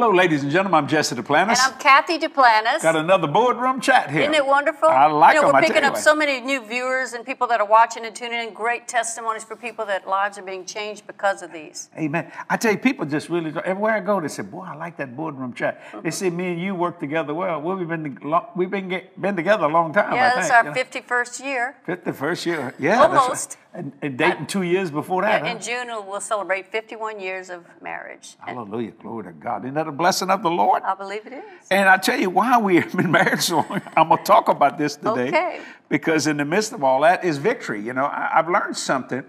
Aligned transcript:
Hello, 0.00 0.12
ladies 0.12 0.44
and 0.44 0.52
gentlemen. 0.52 0.78
I'm 0.78 0.86
Jesse 0.86 1.16
Duplantis. 1.16 1.58
And 1.58 1.74
I'm 1.74 1.78
Kathy 1.80 2.20
Duplantis. 2.20 2.82
Got 2.82 2.94
another 2.94 3.26
boardroom 3.26 3.80
chat 3.80 4.12
here. 4.12 4.20
Isn't 4.20 4.34
it 4.34 4.46
wonderful? 4.46 4.88
I 4.88 5.06
like 5.06 5.34
you 5.34 5.40
know, 5.40 5.48
them. 5.48 5.56
We're 5.56 5.62
picking 5.62 5.82
up 5.82 5.96
so 5.96 6.14
many 6.14 6.40
new 6.40 6.64
viewers 6.64 7.14
and 7.14 7.26
people 7.26 7.48
that 7.48 7.60
are 7.60 7.66
watching 7.66 8.06
and 8.06 8.14
tuning 8.14 8.38
in. 8.38 8.54
Great 8.54 8.86
testimonies 8.86 9.42
for 9.42 9.56
people 9.56 9.84
that 9.86 10.06
lives 10.06 10.38
are 10.38 10.42
being 10.42 10.64
changed 10.64 11.04
because 11.08 11.42
of 11.42 11.52
these. 11.52 11.90
Amen. 11.98 12.30
I 12.48 12.56
tell 12.56 12.70
you, 12.70 12.78
people 12.78 13.06
just 13.06 13.28
really 13.28 13.52
everywhere 13.64 13.94
I 13.94 13.98
go, 13.98 14.20
they 14.20 14.28
say, 14.28 14.44
"Boy, 14.44 14.66
I 14.68 14.76
like 14.76 14.96
that 14.98 15.16
boardroom 15.16 15.52
chat." 15.52 15.80
Mm-hmm. 15.80 16.02
They 16.02 16.12
say, 16.12 16.30
"Me 16.30 16.52
and 16.52 16.62
you 16.62 16.76
work 16.76 17.00
together 17.00 17.34
well." 17.34 17.60
Well, 17.60 17.76
we've 17.76 17.88
been 17.88 18.20
we've 18.54 18.70
been 18.70 18.88
get, 18.88 19.20
been 19.20 19.34
together 19.34 19.64
a 19.64 19.68
long 19.68 19.92
time. 19.92 20.14
yeah, 20.14 20.30
I 20.32 20.36
this 20.36 20.44
is 20.44 20.52
think, 20.52 20.64
our 20.64 20.78
you 20.78 20.84
know. 20.84 21.24
51st 21.24 21.44
year. 21.44 21.76
Fifty 21.84 22.12
first 22.12 22.46
year. 22.46 22.72
Yeah, 22.78 23.08
that's. 23.08 23.20
Almost. 23.20 23.56
And, 23.78 23.92
and 24.02 24.18
dating 24.18 24.46
two 24.46 24.62
years 24.62 24.90
before 24.90 25.22
that. 25.22 25.44
Yeah, 25.44 25.50
huh? 25.50 25.56
in 25.56 25.62
June, 25.62 26.06
we'll 26.06 26.20
celebrate 26.20 26.66
51 26.72 27.20
years 27.20 27.48
of 27.48 27.64
marriage. 27.80 28.36
And 28.44 28.56
Hallelujah, 28.56 28.90
glory 28.90 29.24
to 29.24 29.32
God. 29.32 29.64
Isn't 29.64 29.74
that 29.74 29.86
a 29.86 29.92
blessing 29.92 30.30
of 30.30 30.42
the 30.42 30.50
Lord? 30.50 30.82
I 30.82 30.96
believe 30.96 31.26
it 31.26 31.32
is. 31.34 31.68
And 31.70 31.88
I 31.88 31.96
tell 31.96 32.18
you 32.18 32.28
why 32.28 32.58
we 32.58 32.76
have 32.80 32.96
been 32.96 33.12
married 33.12 33.40
so 33.40 33.58
long. 33.58 33.80
I'm 33.96 34.08
going 34.08 34.18
to 34.18 34.24
talk 34.24 34.48
about 34.48 34.78
this 34.78 34.96
today. 34.96 35.28
Okay. 35.28 35.60
Because 35.88 36.26
in 36.26 36.38
the 36.38 36.44
midst 36.44 36.72
of 36.72 36.82
all 36.82 37.02
that 37.02 37.24
is 37.24 37.38
victory. 37.38 37.80
You 37.80 37.92
know, 37.92 38.06
I, 38.06 38.40
I've 38.40 38.48
learned 38.48 38.76
something. 38.76 39.22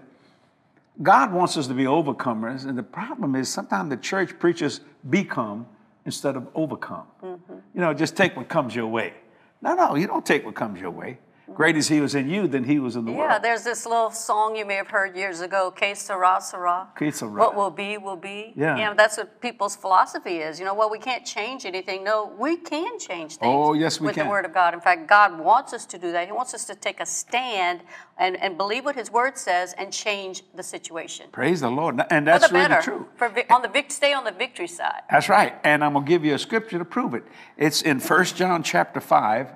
God 1.00 1.32
wants 1.32 1.56
us 1.56 1.68
to 1.68 1.74
be 1.74 1.84
overcomers. 1.84 2.66
And 2.66 2.76
the 2.76 2.82
problem 2.82 3.36
is 3.36 3.48
sometimes 3.48 3.90
the 3.90 3.98
church 3.98 4.36
preaches 4.40 4.80
become 5.08 5.66
instead 6.04 6.34
of 6.34 6.48
overcome. 6.56 7.06
Mm-hmm. 7.22 7.54
You 7.74 7.80
know, 7.82 7.94
just 7.94 8.16
take 8.16 8.36
what 8.36 8.48
comes 8.48 8.74
your 8.74 8.88
way. 8.88 9.14
No, 9.62 9.74
no, 9.74 9.94
you 9.94 10.08
don't 10.08 10.26
take 10.26 10.44
what 10.44 10.56
comes 10.56 10.80
your 10.80 10.90
way. 10.90 11.18
Great 11.54 11.76
as 11.76 11.88
he 11.88 12.00
was 12.00 12.14
in 12.14 12.28
you, 12.30 12.46
than 12.46 12.64
he 12.64 12.78
was 12.78 12.96
in 12.96 13.04
the 13.04 13.10
Yeah, 13.12 13.18
world. 13.18 13.30
Yeah, 13.32 13.38
there's 13.38 13.64
this 13.64 13.84
little 13.84 14.10
song 14.10 14.56
you 14.56 14.64
may 14.64 14.76
have 14.76 14.88
heard 14.88 15.16
years 15.16 15.40
ago, 15.40 15.70
Que 15.70 15.94
sera, 15.94 16.38
sera. 16.40 16.88
Que 16.96 17.10
sera. 17.10 17.32
What 17.32 17.54
will 17.56 17.70
be, 17.70 17.98
will 17.98 18.16
be. 18.16 18.52
Yeah. 18.56 18.76
You 18.76 18.84
know, 18.84 18.94
that's 18.94 19.16
what 19.16 19.40
people's 19.40 19.74
philosophy 19.76 20.38
is. 20.38 20.58
You 20.58 20.64
know, 20.64 20.74
well, 20.74 20.88
we 20.90 20.98
can't 20.98 21.24
change 21.26 21.66
anything. 21.66 22.04
No, 22.04 22.32
we 22.38 22.56
can 22.56 22.98
change 22.98 23.36
things. 23.36 23.40
Oh, 23.42 23.72
yes, 23.74 24.00
we 24.00 24.06
with 24.06 24.14
can. 24.14 24.26
the 24.26 24.30
Word 24.30 24.44
of 24.44 24.54
God. 24.54 24.74
In 24.74 24.80
fact, 24.80 25.08
God 25.08 25.38
wants 25.38 25.72
us 25.72 25.84
to 25.86 25.98
do 25.98 26.12
that. 26.12 26.26
He 26.26 26.32
wants 26.32 26.54
us 26.54 26.64
to 26.66 26.74
take 26.74 27.00
a 27.00 27.06
stand 27.06 27.80
and, 28.16 28.36
and 28.40 28.56
believe 28.56 28.84
what 28.84 28.94
His 28.96 29.10
Word 29.10 29.36
says 29.36 29.74
and 29.76 29.92
change 29.92 30.42
the 30.54 30.62
situation. 30.62 31.26
Praise 31.32 31.60
the 31.60 31.70
Lord. 31.70 32.00
And 32.10 32.26
For 32.26 32.30
that's 32.30 32.48
the 32.48 32.54
really 32.54 32.68
better. 32.68 32.82
true. 32.82 33.06
For, 33.16 33.26
on 33.52 33.62
the 33.62 33.68
vic- 33.68 33.90
stay 33.90 34.12
on 34.12 34.24
the 34.24 34.32
victory 34.32 34.68
side. 34.68 35.02
That's 35.10 35.28
right. 35.28 35.54
And 35.64 35.82
I'm 35.84 35.92
going 35.94 36.04
to 36.04 36.08
give 36.08 36.24
you 36.24 36.34
a 36.34 36.38
scripture 36.38 36.78
to 36.78 36.84
prove 36.84 37.14
it. 37.14 37.24
It's 37.56 37.82
in 37.82 37.98
1 38.00 38.24
John 38.26 38.62
chapter 38.62 39.00
5. 39.00 39.48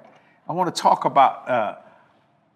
I 0.47 0.53
want 0.53 0.75
to 0.75 0.83
talk 0.83 1.05
about, 1.07 1.49
uh, 1.49 1.77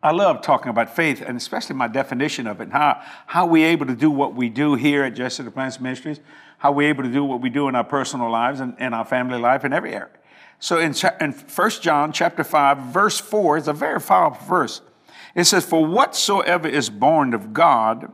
I 0.03 0.13
love 0.13 0.43
talking 0.43 0.71
about 0.71 0.95
faith 0.95 1.23
and 1.27 1.37
especially 1.37 1.75
my 1.75 1.89
definition 1.89 2.47
of 2.47 2.61
it 2.61 2.65
and 2.65 2.73
how, 2.73 3.03
how 3.27 3.47
we're 3.47 3.67
able 3.67 3.87
to 3.87 3.97
do 3.97 4.11
what 4.11 4.35
we 4.35 4.49
do 4.49 4.75
here 4.75 5.03
at 5.03 5.15
Jesse 5.15 5.43
Duplantis 5.43 5.81
Ministries, 5.81 6.21
how 6.59 6.71
we're 6.71 6.89
able 6.89 7.03
to 7.03 7.11
do 7.11 7.25
what 7.25 7.41
we 7.41 7.51
do 7.51 7.69
in 7.69 7.75
our 7.75 7.85
personal 7.85 8.31
lives 8.31 8.61
and 8.61 8.79
in 8.79 8.95
our 8.95 9.05
family 9.05 9.39
life 9.39 9.65
in 9.65 9.73
every 9.73 9.93
area. 9.93 10.11
So 10.61 10.79
in, 10.79 10.95
in 11.21 11.33
1 11.33 11.71
John 11.81 12.13
chapter 12.13 12.45
5, 12.45 12.79
verse 12.79 13.19
4 13.19 13.59
is 13.59 13.69
a 13.69 13.73
very 13.73 14.01
powerful 14.01 14.47
verse. 14.47 14.83
It 15.35 15.45
says, 15.45 15.65
For 15.65 15.85
whatsoever 15.85 16.69
is 16.69 16.91
born 16.91 17.35
of 17.35 17.53
God 17.53 18.13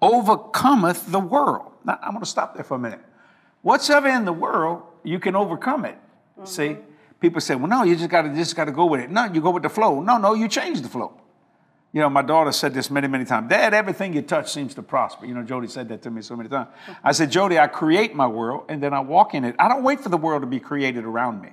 overcometh 0.00 1.10
the 1.10 1.20
world. 1.20 1.72
Now, 1.84 1.98
I'm 2.02 2.12
going 2.12 2.20
to 2.20 2.26
stop 2.26 2.54
there 2.54 2.64
for 2.64 2.76
a 2.76 2.78
minute. 2.78 3.00
Whatsoever 3.62 4.08
in 4.08 4.24
the 4.24 4.32
world, 4.32 4.82
you 5.02 5.18
can 5.18 5.36
overcome 5.36 5.84
it. 5.84 5.98
See, 6.44 6.76
people 7.24 7.40
say, 7.40 7.54
"Well, 7.54 7.68
no, 7.68 7.84
you 7.84 7.96
just 7.96 8.10
got 8.10 8.22
to 8.22 8.34
just 8.34 8.54
got 8.54 8.66
to 8.66 8.72
go 8.72 8.84
with 8.84 9.00
it." 9.00 9.10
No, 9.10 9.24
you 9.24 9.40
go 9.40 9.50
with 9.50 9.62
the 9.62 9.70
flow. 9.70 10.00
No, 10.02 10.18
no, 10.18 10.34
you 10.34 10.46
change 10.46 10.82
the 10.82 10.88
flow. 10.88 11.20
You 11.94 12.00
know, 12.00 12.10
my 12.10 12.22
daughter 12.22 12.50
said 12.50 12.74
this 12.74 12.90
many, 12.90 13.06
many 13.06 13.24
times. 13.24 13.48
Dad, 13.48 13.72
everything 13.72 14.12
you 14.14 14.22
touch 14.22 14.52
seems 14.52 14.74
to 14.74 14.82
prosper. 14.82 15.26
You 15.26 15.34
know, 15.34 15.44
Jody 15.44 15.68
said 15.68 15.88
that 15.90 16.02
to 16.02 16.10
me 16.10 16.22
so 16.22 16.34
many 16.34 16.48
times. 16.48 16.68
I 17.04 17.12
said, 17.12 17.30
Jody, 17.30 17.56
I 17.56 17.68
create 17.68 18.16
my 18.16 18.26
world 18.26 18.64
and 18.68 18.82
then 18.82 18.92
I 18.92 18.98
walk 18.98 19.32
in 19.32 19.44
it. 19.44 19.54
I 19.60 19.68
don't 19.68 19.84
wait 19.84 20.00
for 20.00 20.08
the 20.08 20.16
world 20.16 20.42
to 20.42 20.46
be 20.48 20.58
created 20.58 21.04
around 21.04 21.40
me. 21.40 21.50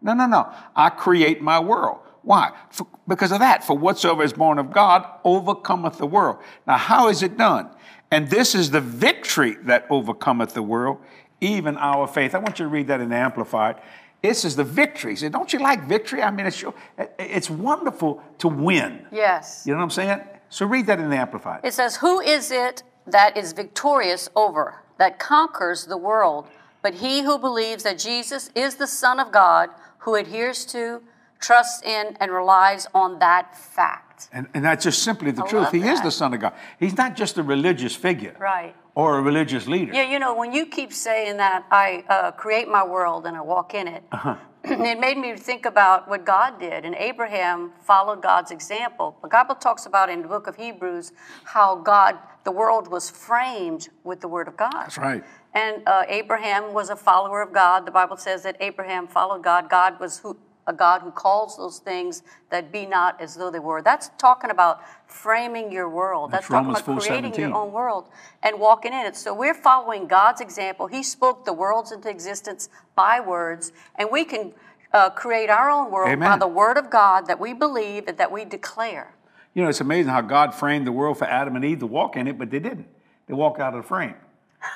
No, 0.00 0.14
no, 0.14 0.26
no. 0.26 0.50
I 0.74 0.88
create 0.88 1.42
my 1.42 1.60
world. 1.60 1.98
Why? 2.22 2.52
For, 2.70 2.86
because 3.06 3.32
of 3.32 3.40
that. 3.40 3.64
For 3.64 3.76
whatsoever 3.76 4.22
is 4.22 4.32
born 4.32 4.58
of 4.58 4.72
God 4.72 5.06
overcometh 5.24 5.98
the 5.98 6.06
world. 6.06 6.38
Now, 6.66 6.78
how 6.78 7.08
is 7.08 7.22
it 7.22 7.36
done? 7.36 7.68
And 8.10 8.30
this 8.30 8.54
is 8.54 8.70
the 8.70 8.80
victory 8.80 9.56
that 9.64 9.86
overcometh 9.90 10.54
the 10.54 10.62
world, 10.62 11.00
even 11.42 11.76
our 11.76 12.06
faith. 12.06 12.34
I 12.34 12.38
want 12.38 12.58
you 12.58 12.64
to 12.64 12.70
read 12.70 12.86
that 12.88 13.02
in 13.02 13.10
the 13.10 13.16
Amplified. 13.16 13.76
This 14.22 14.44
is 14.44 14.54
the 14.56 14.64
victory. 14.64 15.16
Say, 15.16 15.28
don't 15.28 15.52
you 15.52 15.58
like 15.58 15.86
victory? 15.86 16.22
I 16.22 16.30
mean, 16.30 16.46
it's, 16.46 16.62
your- 16.62 16.74
it's 17.18 17.50
wonderful 17.50 18.22
to 18.38 18.48
win. 18.48 19.04
Yes. 19.12 19.64
You 19.66 19.72
know 19.72 19.78
what 19.78 19.84
I'm 19.84 19.90
saying? 19.90 20.20
So 20.48 20.66
read 20.66 20.86
that 20.86 21.00
in 21.00 21.10
the 21.10 21.16
Amplified. 21.16 21.60
It 21.64 21.74
says, 21.74 21.96
Who 21.96 22.20
is 22.20 22.50
it 22.50 22.82
that 23.06 23.36
is 23.36 23.52
victorious 23.52 24.28
over, 24.36 24.76
that 24.98 25.18
conquers 25.18 25.86
the 25.86 25.96
world, 25.96 26.46
but 26.82 26.94
he 26.94 27.22
who 27.22 27.38
believes 27.38 27.82
that 27.82 27.98
Jesus 27.98 28.50
is 28.54 28.76
the 28.76 28.86
Son 28.86 29.18
of 29.18 29.32
God, 29.32 29.70
who 29.98 30.14
adheres 30.14 30.64
to, 30.66 31.00
trusts 31.40 31.82
in, 31.82 32.16
and 32.20 32.30
relies 32.30 32.86
on 32.94 33.18
that 33.18 33.56
fact? 33.56 34.28
And, 34.32 34.46
and 34.54 34.64
that's 34.64 34.84
just 34.84 35.02
simply 35.02 35.32
the 35.32 35.42
I 35.44 35.48
truth. 35.48 35.72
He 35.72 35.80
is 35.80 36.00
the 36.00 36.10
Son 36.12 36.32
of 36.34 36.40
God. 36.40 36.52
He's 36.78 36.96
not 36.96 37.16
just 37.16 37.38
a 37.38 37.42
religious 37.42 37.96
figure 37.96 38.36
Right. 38.38 38.76
Or 38.94 39.18
a 39.18 39.22
religious 39.22 39.66
leader. 39.66 39.92
Yeah, 39.92 40.10
you 40.10 40.18
know, 40.18 40.34
when 40.34 40.52
you 40.52 40.66
keep 40.66 40.92
saying 40.92 41.36
that 41.38 41.64
I 41.70 42.04
uh, 42.08 42.30
create 42.32 42.68
my 42.68 42.84
world 42.84 43.26
and 43.26 43.36
I 43.36 43.40
walk 43.40 43.74
in 43.74 43.88
it, 43.88 44.02
Uh-huh. 44.12 44.36
it 44.64 45.00
made 45.00 45.18
me 45.18 45.34
think 45.36 45.64
about 45.66 46.08
what 46.08 46.24
God 46.24 46.60
did. 46.60 46.84
And 46.84 46.94
Abraham 46.94 47.72
followed 47.80 48.22
God's 48.22 48.50
example. 48.50 49.16
The 49.22 49.28
Bible 49.28 49.54
talks 49.56 49.86
about 49.86 50.08
in 50.10 50.22
the 50.22 50.28
book 50.28 50.46
of 50.46 50.56
Hebrews 50.56 51.12
how 51.44 51.76
God, 51.76 52.16
the 52.44 52.52
world 52.52 52.88
was 52.88 53.10
framed 53.10 53.88
with 54.04 54.20
the 54.20 54.28
word 54.28 54.46
of 54.46 54.56
God. 54.56 54.72
That's 54.72 54.98
right. 54.98 55.24
And 55.54 55.82
uh, 55.86 56.04
Abraham 56.08 56.72
was 56.72 56.90
a 56.90 56.96
follower 56.96 57.42
of 57.42 57.52
God. 57.52 57.86
The 57.86 57.90
Bible 57.90 58.16
says 58.16 58.42
that 58.44 58.56
Abraham 58.60 59.06
followed 59.08 59.42
God. 59.42 59.68
God 59.68 59.98
was 60.00 60.18
who, 60.20 60.36
a 60.66 60.72
God 60.72 61.02
who 61.02 61.10
calls 61.10 61.56
those 61.56 61.78
things 61.78 62.22
that 62.50 62.70
be 62.70 62.86
not 62.86 63.20
as 63.20 63.34
though 63.34 63.50
they 63.50 63.58
were. 63.58 63.82
That's 63.82 64.10
talking 64.18 64.50
about 64.50 64.80
framing 65.06 65.72
your 65.72 65.88
world. 65.88 66.30
That's 66.30 66.48
That's, 66.48 66.64
talking 66.66 66.70
about 66.70 67.00
creating 67.02 67.32
4:17. 67.32 67.38
your 67.38 67.54
own 67.54 67.72
world 67.72 68.08
and 68.42 68.60
walking 68.60 68.92
in 68.92 69.04
it. 69.06 69.16
So 69.16 69.34
we're 69.34 69.54
following 69.54 70.06
God's 70.06 70.40
example. 70.40 70.86
He 70.86 71.02
spoke 71.02 71.44
the 71.44 71.52
worlds 71.52 71.90
into 71.92 72.08
existence 72.08 72.68
by 72.94 73.18
words, 73.20 73.72
and 73.96 74.08
we 74.10 74.24
can 74.24 74.52
uh, 74.92 75.10
create 75.10 75.50
our 75.50 75.70
own 75.70 75.90
world 75.90 76.20
by 76.20 76.36
the 76.36 76.46
word 76.46 76.76
of 76.76 76.90
God 76.90 77.26
that 77.26 77.40
we 77.40 77.52
believe 77.54 78.06
and 78.06 78.18
that 78.18 78.30
we 78.30 78.44
declare. 78.44 79.14
You 79.54 79.62
know, 79.62 79.68
it's 79.68 79.80
amazing 79.80 80.10
how 80.12 80.20
God 80.22 80.54
framed 80.54 80.86
the 80.86 80.92
world 80.92 81.18
for 81.18 81.24
Adam 81.24 81.56
and 81.56 81.64
Eve 81.64 81.80
to 81.80 81.86
walk 81.86 82.16
in 82.16 82.26
it, 82.28 82.38
but 82.38 82.50
they 82.50 82.58
didn't. 82.58 82.86
They 83.26 83.34
walked 83.34 83.60
out 83.60 83.74
of 83.74 83.82
the 83.82 83.88
frame. 83.88 84.14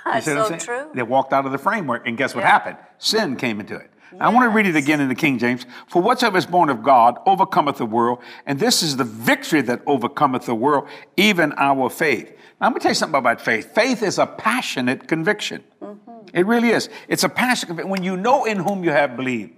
That's 0.04 0.24
see 0.26 0.34
what 0.34 0.52
I'm 0.52 0.58
so 0.60 0.64
true. 0.64 0.90
They 0.94 1.02
walked 1.02 1.32
out 1.32 1.46
of 1.46 1.52
the 1.52 1.58
framework, 1.58 2.06
and 2.06 2.16
guess 2.16 2.34
what 2.34 2.42
Yeah. 2.42 2.50
happened? 2.50 2.76
Sin 2.98 3.36
came 3.36 3.60
into 3.60 3.76
it. 3.76 3.90
I 4.20 4.28
want 4.28 4.50
to 4.50 4.54
read 4.54 4.66
it 4.66 4.76
again 4.76 5.00
in 5.00 5.08
the 5.08 5.14
King 5.14 5.38
James. 5.38 5.66
For 5.88 6.00
whatsoever 6.00 6.38
is 6.38 6.46
born 6.46 6.70
of 6.70 6.82
God 6.82 7.18
overcometh 7.26 7.78
the 7.78 7.86
world, 7.86 8.20
and 8.46 8.58
this 8.58 8.82
is 8.82 8.96
the 8.96 9.04
victory 9.04 9.60
that 9.62 9.82
overcometh 9.86 10.46
the 10.46 10.54
world, 10.54 10.88
even 11.16 11.52
our 11.56 11.90
faith. 11.90 12.30
Now, 12.60 12.68
I'm 12.68 12.72
going 12.72 12.80
to 12.80 12.82
tell 12.84 12.90
you 12.92 12.94
something 12.94 13.18
about 13.18 13.40
faith. 13.40 13.74
Faith 13.74 14.02
is 14.02 14.18
a 14.18 14.26
passionate 14.26 15.08
conviction. 15.08 15.62
Mm-hmm. 15.82 16.28
It 16.32 16.46
really 16.46 16.70
is. 16.70 16.88
It's 17.08 17.24
a 17.24 17.28
passionate 17.28 17.68
conviction. 17.68 17.90
When 17.90 18.02
you 18.02 18.16
know 18.16 18.44
in 18.44 18.58
whom 18.58 18.84
you 18.84 18.90
have 18.90 19.16
believed, 19.16 19.52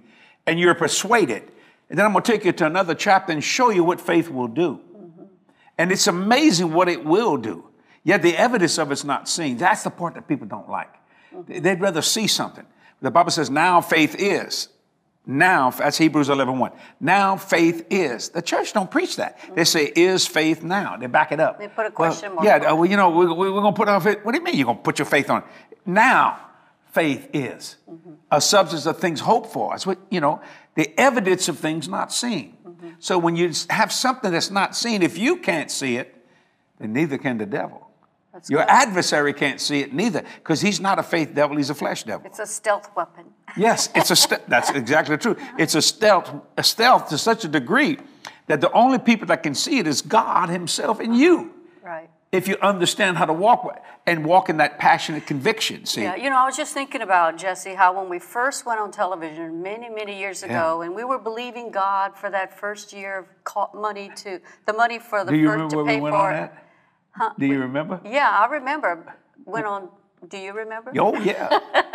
and 0.45 0.59
you're 0.59 0.75
persuaded, 0.75 1.43
and 1.89 1.97
then 1.97 2.05
I'm 2.05 2.11
going 2.11 2.23
to 2.23 2.31
take 2.31 2.43
you 2.43 2.51
to 2.51 2.65
another 2.65 2.95
chapter 2.95 3.31
and 3.31 3.43
show 3.43 3.69
you 3.69 3.83
what 3.83 4.01
faith 4.01 4.29
will 4.29 4.47
do. 4.47 4.79
Mm-hmm. 4.95 5.23
And 5.77 5.91
it's 5.91 6.07
amazing 6.07 6.73
what 6.73 6.89
it 6.89 7.05
will 7.05 7.37
do. 7.37 7.65
Yet 8.03 8.21
the 8.21 8.35
evidence 8.35 8.77
of 8.77 8.91
it's 8.91 9.03
not 9.03 9.29
seen. 9.29 9.57
That's 9.57 9.83
the 9.83 9.89
part 9.89 10.15
that 10.15 10.27
people 10.27 10.47
don't 10.47 10.69
like. 10.69 10.93
Mm-hmm. 11.33 11.61
They'd 11.61 11.79
rather 11.79 12.01
see 12.01 12.27
something. 12.27 12.65
The 13.01 13.11
Bible 13.11 13.31
says, 13.31 13.49
now 13.49 13.81
faith 13.81 14.15
is. 14.17 14.69
Now, 15.25 15.69
that's 15.69 15.97
Hebrews 15.97 16.29
11 16.29 16.57
1. 16.57 16.71
Now 16.99 17.37
faith 17.37 17.85
is. 17.89 18.29
The 18.29 18.41
church 18.41 18.73
don't 18.73 18.89
preach 18.89 19.17
that. 19.17 19.37
They 19.53 19.63
say, 19.63 19.91
is 19.95 20.25
faith 20.25 20.63
now? 20.63 20.97
They 20.97 21.05
back 21.05 21.31
it 21.31 21.39
up. 21.39 21.59
They 21.59 21.67
put 21.67 21.81
a 21.85 21.89
Well, 21.89 21.91
question 21.91 22.33
mark 22.33 22.45
Yeah, 22.45 22.71
uh, 22.71 22.75
well, 22.75 22.89
you 22.89 22.97
know, 22.97 23.09
we, 23.11 23.27
we, 23.27 23.51
we're 23.51 23.61
going 23.61 23.73
to 23.73 23.77
put 23.77 23.87
our 23.89 24.01
faith. 24.01 24.19
What 24.23 24.31
do 24.31 24.39
you 24.39 24.43
mean 24.43 24.55
you're 24.55 24.65
going 24.65 24.77
to 24.77 24.83
put 24.83 24.97
your 24.97 25.05
faith 25.05 25.29
on? 25.29 25.43
Now 25.85 26.39
faith 26.91 27.29
is. 27.33 27.77
A 28.31 28.41
substance 28.41 28.85
of 28.85 28.97
things 28.97 29.19
hoped 29.19 29.53
for. 29.53 29.71
That's 29.71 29.85
what, 29.85 29.99
you 30.09 30.19
know, 30.19 30.41
the 30.75 30.99
evidence 30.99 31.47
of 31.47 31.59
things 31.59 31.87
not 31.87 32.11
seen. 32.11 32.57
So 32.99 33.17
when 33.17 33.35
you 33.35 33.51
have 33.69 33.91
something 33.91 34.31
that's 34.31 34.51
not 34.51 34.75
seen, 34.75 35.03
if 35.03 35.17
you 35.17 35.37
can't 35.37 35.69
see 35.69 35.97
it, 35.97 36.15
then 36.79 36.93
neither 36.93 37.17
can 37.17 37.37
the 37.37 37.45
devil. 37.45 37.88
That's 38.39 38.49
Your 38.49 38.61
good. 38.61 38.69
adversary 38.69 39.33
can't 39.33 39.59
see 39.59 39.81
it 39.81 39.93
neither, 39.93 40.23
because 40.37 40.61
he's 40.61 40.79
not 40.79 40.97
a 40.97 41.03
faith 41.03 41.35
devil, 41.35 41.57
he's 41.57 41.69
a 41.69 41.75
flesh 41.75 42.03
devil. 42.03 42.25
It's 42.25 42.39
a 42.39 42.45
stealth 42.47 42.89
weapon. 42.95 43.25
Yes, 43.57 43.89
it's 43.95 44.11
a 44.11 44.15
ste- 44.15 44.47
that's 44.47 44.69
exactly 44.69 45.17
true. 45.17 45.35
It's 45.57 45.73
a 45.75 45.81
stealth, 45.81 46.31
a 46.55 46.63
stealth 46.63 47.09
to 47.09 47.17
such 47.17 47.43
a 47.43 47.47
degree 47.47 47.97
that 48.47 48.61
the 48.61 48.71
only 48.73 48.99
people 48.99 49.25
that 49.27 49.41
can 49.43 49.55
see 49.55 49.79
it 49.79 49.87
is 49.87 50.01
God 50.03 50.49
Himself 50.49 50.99
and 50.99 51.17
you. 51.17 51.51
Right. 51.83 52.09
If 52.31 52.47
you 52.47 52.57
understand 52.61 53.17
how 53.17 53.25
to 53.25 53.33
walk 53.33 53.67
and 54.05 54.23
walk 54.23 54.49
in 54.49 54.57
that 54.57 54.77
passionate 54.77 55.25
conviction, 55.25 55.85
see. 55.85 56.03
Yeah, 56.03 56.15
you 56.15 56.29
know, 56.29 56.37
I 56.37 56.45
was 56.45 56.55
just 56.55 56.75
thinking 56.75 57.01
about 57.01 57.37
Jesse 57.39 57.73
how 57.73 57.99
when 57.99 58.07
we 58.07 58.19
first 58.19 58.67
went 58.67 58.79
on 58.79 58.91
television 58.91 59.63
many, 59.63 59.89
many 59.89 60.17
years 60.17 60.43
ago, 60.43 60.81
and 60.83 60.93
we 60.95 61.03
were 61.03 61.17
believing 61.19 61.71
God 61.71 62.15
for 62.15 62.29
that 62.29 62.57
first 62.57 62.93
year 62.93 63.25
of 63.55 63.73
money 63.73 64.11
to 64.17 64.39
the 64.67 64.73
money 64.73 64.99
for 64.99 65.25
the 65.25 65.31
Do 65.31 65.37
you 65.37 65.47
first 65.47 65.53
remember 65.55 65.71
to 65.71 65.77
where 65.77 65.85
pay 65.87 65.95
we 65.95 66.01
went 66.01 66.15
for 66.15 66.21
on 66.21 66.35
it. 66.35 66.37
that? 66.37 66.65
Do 67.37 67.45
you 67.45 67.59
remember? 67.59 67.99
Yeah, 68.05 68.29
I 68.29 68.45
remember 68.51 69.15
went 69.45 69.65
on 69.65 69.89
Do 70.29 70.37
you 70.37 70.51
remember? 70.53 70.91
Oh 70.99 71.15
yeah. 71.19 71.47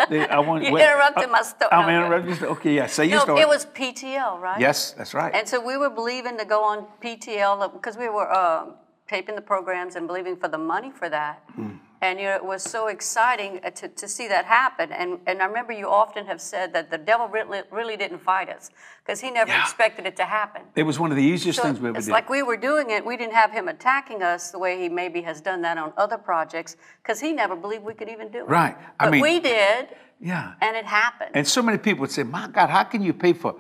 They- 0.08 0.26
I 0.28 0.38
want, 0.48 0.64
You 0.64 0.72
wait, 0.72 0.82
interrupted 0.82 1.30
my 1.30 1.42
sto- 1.42 1.68
I'm 1.70 1.86
no, 1.86 1.92
interrupting. 2.06 2.34
sto- 2.36 2.48
Okay, 2.56 2.72
yeah. 2.74 2.86
Say 2.88 3.04
your 3.06 3.20
story. 3.20 3.40
it 3.42 3.48
was 3.48 3.66
PTL, 3.66 4.40
right? 4.40 4.58
Yes, 4.60 4.92
that's 4.96 5.12
right. 5.14 5.32
And 5.34 5.46
so 5.46 5.60
we 5.60 5.76
were 5.76 5.90
believing 5.90 6.38
to 6.38 6.46
go 6.46 6.60
on 6.64 6.86
PTL 7.02 7.72
because 7.76 7.96
we 7.98 8.08
were 8.08 8.28
uh, 8.32 8.64
taping 9.12 9.34
the 9.36 9.42
programs 9.42 9.94
and 9.96 10.06
believing 10.06 10.36
for 10.36 10.48
the 10.48 10.58
money 10.58 10.90
for 10.90 11.08
that. 11.10 11.42
Hmm. 11.54 11.76
And 12.02 12.18
you 12.18 12.26
know, 12.26 12.34
it 12.36 12.44
was 12.44 12.62
so 12.62 12.88
exciting 12.88 13.60
uh, 13.64 13.70
to, 13.70 13.88
to 13.88 14.06
see 14.08 14.28
that 14.28 14.44
happen. 14.44 14.92
And, 14.92 15.18
and 15.26 15.40
I 15.40 15.46
remember 15.46 15.72
you 15.72 15.88
often 15.88 16.26
have 16.26 16.40
said 16.40 16.72
that 16.74 16.90
the 16.90 16.98
devil 16.98 17.28
really, 17.28 17.62
really 17.70 17.96
didn't 17.96 18.18
fight 18.18 18.48
us 18.50 18.70
because 19.04 19.20
he 19.20 19.30
never 19.30 19.50
Yeah. 19.50 19.62
expected 19.62 20.04
it 20.06 20.16
to 20.16 20.24
happen. 20.24 20.62
it 20.76 20.82
was 20.82 20.98
one 20.98 21.10
of 21.10 21.16
the 21.16 21.22
easiest 21.22 21.58
So 21.58 21.64
things 21.64 21.80
we 21.80 21.88
ever 21.88 21.98
it's 21.98 22.06
did. 22.06 22.10
It's 22.10 22.14
like 22.14 22.28
we 22.28 22.42
were 22.42 22.56
doing 22.56 22.90
it. 22.90 23.04
We 23.06 23.16
didn't 23.16 23.34
have 23.34 23.52
him 23.52 23.68
attacking 23.68 24.22
us 24.22 24.50
the 24.50 24.58
way 24.58 24.78
he 24.80 24.88
maybe 24.88 25.22
has 25.22 25.40
done 25.40 25.62
that 25.62 25.78
on 25.78 25.92
other 25.96 26.18
projects 26.18 26.76
because 27.02 27.20
he 27.20 27.32
never 27.32 27.56
believed 27.56 27.84
we 27.84 27.94
could 27.94 28.08
even 28.08 28.28
do 28.30 28.38
it. 28.40 28.48
Right. 28.48 28.76
I 29.00 29.04
But 29.06 29.12
mean- 29.12 29.22
we 29.22 29.40
did, 29.40 29.88
yeah. 30.20 30.54
and 30.60 30.76
it 30.76 30.84
happened. 30.86 31.30
And 31.34 31.46
so 31.48 31.62
many 31.62 31.78
people 31.78 32.00
would 32.02 32.10
say, 32.12 32.22
"My 32.22 32.48
God, 32.48 32.68
how 32.70 32.84
can 32.84 33.02
you 33.02 33.12
pay 33.12 33.32
for 33.32 33.56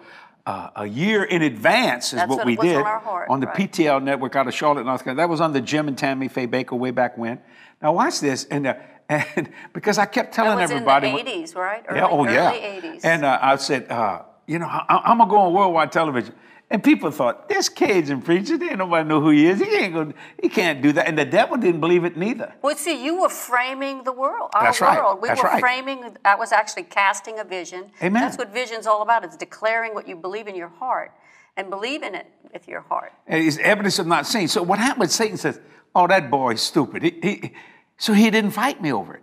uh, 0.46 0.70
a 0.76 0.86
year 0.86 1.24
in 1.24 1.42
advance?" 1.42 2.12
Is 2.12 2.18
That's 2.18 2.28
what 2.28 2.38
what 2.38 2.46
we 2.46 2.56
did 2.56 2.76
on 2.76 3.00
heart, 3.00 3.28
on 3.30 3.40
the 3.40 3.46
right. 3.46 3.70
PTL 3.70 4.02
network 4.02 4.36
out 4.36 4.46
of 4.46 4.54
Charlotte, 4.54 4.84
North 4.84 5.04
Carolina. 5.04 5.22
That 5.22 5.28
was 5.28 5.40
on 5.40 5.52
the 5.52 5.60
Jim 5.60 5.88
and 5.88 5.96
Tammy 5.96 6.28
Faye 6.28 6.46
Bakker 6.46 6.78
way 6.78 6.90
back 6.90 7.16
when. 7.18 7.40
Now 7.82 7.92
watch 7.92 8.20
this, 8.20 8.44
and 8.44 8.66
uh, 8.66 8.74
and 9.08 9.50
because 9.72 9.98
I 9.98 10.06
kept 10.06 10.34
telling 10.34 10.60
everybody, 10.60 11.08
in 11.08 11.16
the 11.16 11.22
80s, 11.22 11.54
right? 11.54 11.84
Early, 11.88 11.98
yeah, 11.98 12.08
oh 12.08 12.24
yeah, 12.24 12.50
early 12.50 12.88
80s. 12.88 13.04
and 13.04 13.24
uh, 13.24 13.38
I 13.40 13.56
said, 13.56 13.90
uh, 13.90 14.22
you 14.46 14.58
know, 14.58 14.66
I, 14.66 15.02
I'm 15.04 15.18
gonna 15.18 15.30
go 15.30 15.38
on 15.38 15.52
worldwide 15.52 15.92
television. 15.92 16.34
And 16.70 16.82
people 16.82 17.10
thought 17.10 17.48
this 17.48 17.68
Cajun 17.68 18.22
preacher, 18.22 18.54
ain't 18.54 18.78
nobody 18.78 19.08
know 19.08 19.20
who 19.20 19.30
he 19.30 19.46
is. 19.46 19.60
He 19.60 19.76
ain't 19.76 19.94
gonna, 19.94 20.14
he 20.40 20.48
can't 20.48 20.82
do 20.82 20.92
that. 20.92 21.06
And 21.06 21.16
the 21.16 21.24
devil 21.24 21.56
didn't 21.56 21.80
believe 21.80 22.04
it 22.04 22.16
neither. 22.16 22.54
Well, 22.62 22.74
see, 22.76 23.04
you 23.04 23.20
were 23.20 23.28
framing 23.28 24.02
the 24.02 24.12
world, 24.12 24.50
our 24.54 24.64
That's 24.64 24.80
right. 24.80 24.98
world. 24.98 25.20
We 25.20 25.28
That's 25.28 25.42
were 25.42 25.50
right. 25.50 25.60
framing, 25.60 26.16
I 26.24 26.34
was 26.34 26.52
actually 26.52 26.84
casting 26.84 27.38
a 27.38 27.44
vision. 27.44 27.90
Amen. 28.02 28.22
That's 28.22 28.38
what 28.38 28.52
vision's 28.52 28.86
all 28.86 29.02
about. 29.02 29.24
It's 29.24 29.36
declaring 29.36 29.94
what 29.94 30.08
you 30.08 30.16
believe 30.16 30.48
in 30.48 30.54
your 30.54 30.68
heart 30.68 31.12
and 31.56 31.70
believe 31.70 32.02
in 32.02 32.14
it 32.14 32.26
with 32.52 32.66
your 32.66 32.80
heart. 32.80 33.12
And 33.26 33.44
it's 33.44 33.58
evidence 33.58 33.98
of 33.98 34.06
not 34.06 34.26
seeing. 34.26 34.48
So 34.48 34.62
what 34.62 34.78
happened? 34.78 35.10
Satan 35.10 35.36
says, 35.36 35.60
"Oh, 35.94 36.06
that 36.06 36.30
boy's 36.30 36.60
stupid." 36.60 37.02
He, 37.02 37.18
he, 37.22 37.52
so 37.96 38.12
he 38.12 38.30
didn't 38.30 38.50
fight 38.52 38.82
me 38.82 38.92
over 38.92 39.14
it. 39.14 39.22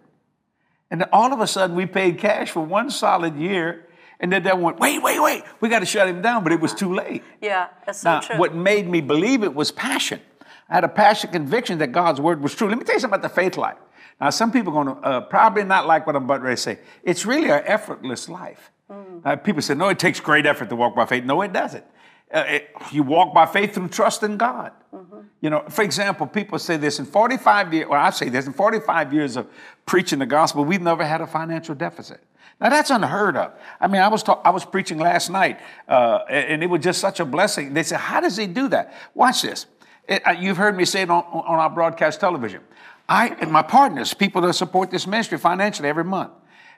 And 0.90 1.06
all 1.12 1.34
of 1.34 1.40
a 1.40 1.48
sudden, 1.48 1.76
we 1.76 1.86
paid 1.86 2.18
cash 2.18 2.52
for 2.52 2.62
one 2.62 2.90
solid 2.90 3.36
year. 3.36 3.88
And 4.22 4.32
then 4.32 4.44
they 4.44 4.54
went, 4.54 4.80
"Wait, 4.80 5.02
wait, 5.02 5.20
wait! 5.20 5.44
We 5.60 5.68
got 5.68 5.80
to 5.80 5.86
shut 5.86 6.08
him 6.08 6.22
down." 6.22 6.44
But 6.44 6.54
it 6.54 6.62
was 6.62 6.74
too 6.74 6.94
late. 6.94 7.24
Yeah, 7.42 7.68
that's 7.86 8.00
so 8.00 8.22
true. 8.22 8.38
what 8.38 8.56
made 8.56 8.88
me 8.88 9.02
believe 9.02 9.44
it 9.44 9.54
was 9.54 9.72
passion. 9.72 10.22
I 10.70 10.76
had 10.76 10.84
a 10.86 10.90
passion 10.90 11.32
conviction 11.32 11.80
that 11.80 11.92
God's 11.92 12.22
word 12.22 12.42
was 12.42 12.56
true. 12.56 12.70
Let 12.70 12.78
me 12.78 12.86
tell 12.86 12.96
you 12.96 13.02
something 13.02 13.20
about 13.20 13.28
the 13.28 13.36
faith 13.36 13.58
life. 13.58 13.78
Now, 14.22 14.30
some 14.30 14.52
people 14.52 14.78
are 14.78 14.84
going 14.84 14.96
to 14.96 15.02
uh, 15.02 15.22
probably 15.22 15.64
not 15.64 15.88
like 15.88 16.06
what 16.06 16.16
I'm 16.16 16.24
about 16.26 16.44
to 16.44 16.56
say. 16.56 16.80
It's 17.04 17.26
really 17.26 17.50
an 17.50 17.64
effortless 17.66 18.30
life. 18.30 18.72
Mm. 18.90 19.26
Uh, 19.26 19.36
people 19.36 19.64
say, 19.64 19.74
no, 19.74 19.90
it 19.90 19.98
takes 19.98 20.20
great 20.20 20.46
effort 20.46 20.70
to 20.70 20.76
walk 20.76 20.96
by 20.96 21.06
faith. 21.08 21.24
No, 21.24 21.42
it 21.42 21.52
doesn't. 21.52 21.84
Uh, 22.32 22.44
it- 22.48 22.70
you 22.92 23.02
walk 23.04 23.34
by 23.34 23.48
faith 23.48 23.74
through 23.74 23.88
trust 23.88 24.22
in 24.22 24.38
God. 24.38 24.72
Mm-hmm. 24.94 25.20
You 25.42 25.50
know, 25.50 25.66
for 25.70 25.82
example, 25.82 26.28
people 26.28 26.60
say 26.60 26.78
this 26.78 27.00
in 27.00 27.06
45 27.06 27.74
years, 27.74 27.90
well, 27.90 28.00
I 28.00 28.12
say 28.12 28.30
this 28.30 28.46
in 28.46 28.54
45 28.54 29.12
years 29.12 29.38
of 29.38 29.48
preaching 29.88 30.20
the 30.20 30.26
gospel, 30.28 30.64
we've 30.64 30.82
never 30.82 31.04
had 31.04 31.22
a 31.22 31.28
financial 31.28 31.74
deficit. 31.74 32.22
Now 32.62 32.70
that's 32.70 32.92
unheard 32.92 33.36
of. 33.36 33.54
I 33.80 33.88
mean, 33.88 34.02
I 34.02 34.08
was 34.08 34.22
talk, 34.22 34.42
I 34.46 34.52
was 34.52 34.64
preaching 34.64 35.00
last 35.00 35.32
night, 35.32 35.60
uh, 35.88 36.20
and 36.30 36.62
it 36.64 36.68
was 36.68 36.82
just 36.82 37.02
such 37.02 37.20
a 37.20 37.26
blessing. 37.26 37.74
They 37.74 37.82
said, 37.84 38.00
"How 38.00 38.22
does 38.22 38.38
he 38.38 38.46
do 38.46 38.68
that?" 38.70 38.94
Watch 39.16 39.42
this. 39.42 39.66
It- 40.08 40.26
uh, 40.28 40.32
you've 40.32 40.58
heard 40.58 40.78
me 40.78 40.86
say 40.86 41.02
it 41.02 41.10
on, 41.10 41.24
on 41.24 41.60
our 41.60 41.70
broadcast 41.70 42.20
television. 42.20 42.62
I 43.10 43.30
and 43.42 43.52
my 43.52 43.64
partners, 43.64 44.14
people 44.14 44.42
that 44.44 44.54
support 44.54 44.92
this 44.92 45.08
ministry 45.08 45.40
financially 45.40 45.90
every 45.90 46.04
month, 46.04 46.32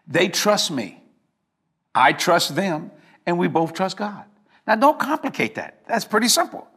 they 0.08 0.30
trust 0.30 0.72
me. 0.72 1.04
I 1.94 2.14
trust 2.14 2.56
them, 2.56 2.90
and 3.26 3.38
we 3.38 3.48
both 3.50 3.74
trust 3.74 3.98
God. 3.98 4.24
Now, 4.66 4.76
don't 4.76 4.98
complicate 4.98 5.56
that. 5.56 5.80
That's 5.88 6.06
pretty 6.06 6.30
simple. 6.30 6.68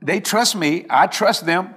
They 0.00 0.20
trust 0.20 0.54
me, 0.54 0.86
I 0.88 1.08
trust 1.08 1.44
them, 1.44 1.74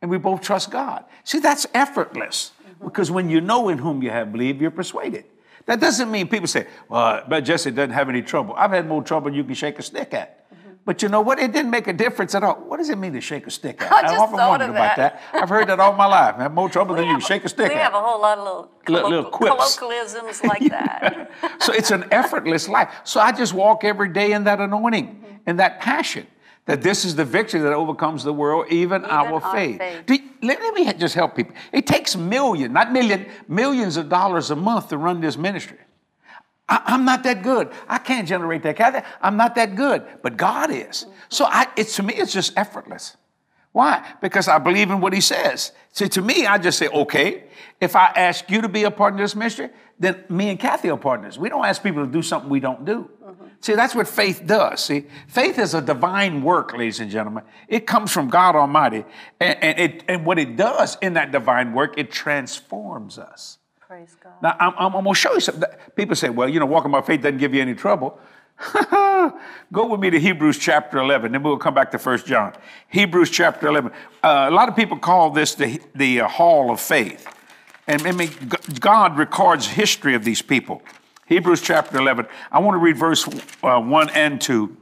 and 0.00 0.10
we 0.10 0.16
both 0.16 0.40
trust 0.40 0.70
God. 0.70 1.04
See, 1.22 1.38
that's 1.38 1.66
effortless 1.74 2.52
because 2.82 3.10
when 3.10 3.28
you 3.28 3.42
know 3.42 3.68
in 3.68 3.76
whom 3.78 4.02
you 4.02 4.10
have 4.10 4.32
believed, 4.32 4.60
you're 4.60 4.70
persuaded. 4.70 5.26
That 5.66 5.80
doesn't 5.80 6.10
mean 6.10 6.28
people 6.28 6.46
say, 6.48 6.66
well, 6.88 7.22
but 7.28 7.40
Jesse 7.44 7.70
doesn't 7.70 7.90
have 7.90 8.08
any 8.08 8.22
trouble. 8.22 8.54
I've 8.56 8.70
had 8.72 8.86
more 8.88 9.02
trouble 9.02 9.26
than 9.26 9.34
you 9.34 9.44
can 9.44 9.54
shake 9.54 9.78
a 9.78 9.82
stick 9.82 10.12
at. 10.14 10.48
Mm-hmm. 10.52 10.70
But 10.84 11.02
you 11.02 11.08
know 11.08 11.20
what? 11.20 11.38
It 11.38 11.52
didn't 11.52 11.70
make 11.70 11.86
a 11.86 11.92
difference 11.92 12.34
at 12.34 12.42
all. 12.42 12.54
What 12.56 12.78
does 12.78 12.90
it 12.90 12.98
mean 12.98 13.12
to 13.12 13.20
shake 13.20 13.46
a 13.46 13.50
stick 13.50 13.80
at? 13.82 13.92
I 14.04 14.12
I've 14.12 14.18
often 14.18 14.36
thought 14.38 14.50
wondered 14.50 14.70
of 14.70 14.74
about 14.74 14.96
that. 14.96 15.22
I've 15.32 15.48
heard 15.48 15.68
that 15.68 15.78
all 15.78 15.92
my 15.92 16.06
life. 16.06 16.34
I 16.38 16.42
have 16.42 16.54
more 16.54 16.68
trouble 16.68 16.96
than 16.96 17.06
you 17.06 17.12
can 17.12 17.20
shake 17.20 17.44
a 17.44 17.48
stick 17.48 17.68
we 17.68 17.74
at. 17.74 17.78
We 17.78 17.82
have 17.82 17.94
a 17.94 18.00
whole 18.00 18.20
lot 18.20 18.38
of 18.38 18.44
little, 18.44 18.70
Little- 18.88 19.10
little 19.10 19.30
quips. 19.30 19.78
colloquialisms 19.78 20.42
like 20.44 20.62
that. 20.70 21.30
so 21.60 21.72
it's 21.72 21.90
an 21.92 22.04
effortless 22.10 22.68
life. 22.68 22.92
So 23.04 23.20
I 23.20 23.30
just 23.32 23.54
walk 23.54 23.84
every 23.84 24.08
day 24.08 24.32
in 24.32 24.44
that 24.44 24.60
anointing 24.60 25.06
mm-hmm. 25.06 25.36
and 25.46 25.60
that 25.60 25.80
passion 25.80 26.26
that 26.66 26.82
this 26.82 27.04
is 27.04 27.16
the 27.16 27.24
victory 27.24 27.60
that 27.60 27.72
overcomes 27.72 28.22
the 28.22 28.32
world, 28.32 28.66
even, 28.70 29.04
our 29.04 29.34
our 29.34 29.52
faith. 29.52 29.78
faith. 29.78 30.04
You- 30.08 30.28
let, 30.42 30.60
let 30.60 30.74
me 30.74 30.92
just 30.94 31.14
help 31.14 31.36
people. 31.36 31.54
It 31.72 31.86
takes 31.86 32.16
millions, 32.16 32.72
not 32.72 32.92
million, 32.92 33.26
millions 33.48 33.96
of 33.96 34.08
dollars 34.08 34.50
a 34.50 34.56
month 34.56 34.88
to 34.88 34.96
run 34.96 35.20
this 35.20 35.36
ministry. 35.36 35.78
I, 36.68 36.82
I'm 36.86 37.04
not 37.04 37.22
that 37.24 37.42
good. 37.42 37.70
I 37.88 37.98
can't 37.98 38.26
generate 38.26 38.62
that 38.62 39.04
I'm 39.20 39.36
not 39.36 39.54
that 39.56 39.76
good, 39.76 40.04
but 40.22 40.36
God 40.36 40.70
is. 40.70 41.04
Mm-hmm. 41.04 41.12
So 41.28 41.44
I, 41.44 41.66
it's 41.76 41.96
to 41.96 42.02
me, 42.02 42.14
it's 42.14 42.32
just 42.32 42.56
effortless. 42.56 43.16
Why? 43.72 44.06
Because 44.20 44.48
I 44.48 44.58
believe 44.58 44.90
in 44.90 45.00
what 45.00 45.12
He 45.12 45.20
says. 45.20 45.72
So 45.92 46.06
to 46.06 46.22
me, 46.22 46.46
I 46.46 46.58
just 46.58 46.78
say, 46.78 46.88
okay. 46.88 47.44
If 47.80 47.96
I 47.96 48.06
ask 48.14 48.50
you 48.50 48.60
to 48.62 48.68
be 48.68 48.84
a 48.84 48.90
partner 48.90 49.22
of 49.22 49.24
this 49.24 49.34
ministry, 49.34 49.70
then 49.98 50.24
me 50.28 50.50
and 50.50 50.58
Kathy 50.58 50.90
are 50.90 50.96
partners. 50.96 51.38
We 51.38 51.48
don't 51.48 51.64
ask 51.64 51.82
people 51.82 52.04
to 52.04 52.10
do 52.10 52.22
something 52.22 52.48
we 52.50 52.60
don't 52.60 52.84
do. 52.84 53.10
Mm-hmm. 53.24 53.41
See, 53.62 53.76
that's 53.76 53.94
what 53.94 54.08
faith 54.08 54.42
does. 54.44 54.84
See, 54.84 55.04
faith 55.28 55.56
is 55.56 55.72
a 55.72 55.80
divine 55.80 56.42
work, 56.42 56.72
ladies 56.72 56.98
and 56.98 57.08
gentlemen. 57.08 57.44
It 57.68 57.86
comes 57.86 58.10
from 58.10 58.28
God 58.28 58.56
Almighty, 58.56 59.04
and, 59.38 59.58
and 59.62 59.78
it, 59.78 60.04
and 60.08 60.26
what 60.26 60.40
it 60.40 60.56
does 60.56 60.98
in 61.00 61.12
that 61.12 61.30
divine 61.30 61.72
work, 61.72 61.94
it 61.96 62.10
transforms 62.10 63.18
us. 63.18 63.58
Praise 63.78 64.16
God. 64.20 64.32
Now, 64.42 64.56
I'm, 64.58 64.74
I'm, 64.76 64.96
I'm 64.96 65.04
going 65.04 65.14
to 65.14 65.20
show 65.20 65.32
you 65.34 65.40
something. 65.40 65.70
People 65.94 66.16
say, 66.16 66.28
well, 66.28 66.48
you 66.48 66.58
know, 66.58 66.66
walking 66.66 66.90
by 66.90 67.02
faith 67.02 67.22
doesn't 67.22 67.38
give 67.38 67.54
you 67.54 67.62
any 67.62 67.74
trouble. 67.74 68.18
Go 69.72 69.86
with 69.86 70.00
me 70.00 70.10
to 70.10 70.18
Hebrews 70.18 70.58
chapter 70.58 70.98
11, 70.98 71.30
then 71.30 71.44
we'll 71.44 71.56
come 71.56 71.74
back 71.74 71.92
to 71.92 71.98
1 71.98 72.18
John. 72.24 72.54
Hebrews 72.88 73.30
chapter 73.30 73.68
11. 73.68 73.92
Uh, 74.24 74.46
a 74.48 74.50
lot 74.50 74.68
of 74.68 74.74
people 74.74 74.98
call 74.98 75.30
this 75.30 75.54
the, 75.54 75.80
the 75.94 76.22
uh, 76.22 76.28
hall 76.28 76.72
of 76.72 76.80
faith. 76.80 77.28
And 77.86 78.02
I 78.08 78.10
mean, 78.12 78.30
God 78.80 79.16
records 79.16 79.68
history 79.68 80.16
of 80.16 80.24
these 80.24 80.42
people. 80.42 80.82
Hebrews 81.32 81.62
chapter 81.62 81.96
11. 81.96 82.26
I 82.50 82.58
want 82.58 82.74
to 82.74 82.78
read 82.78 82.98
verse 82.98 83.26
uh, 83.62 83.80
1 83.80 84.10
and 84.10 84.38
2 84.38 84.76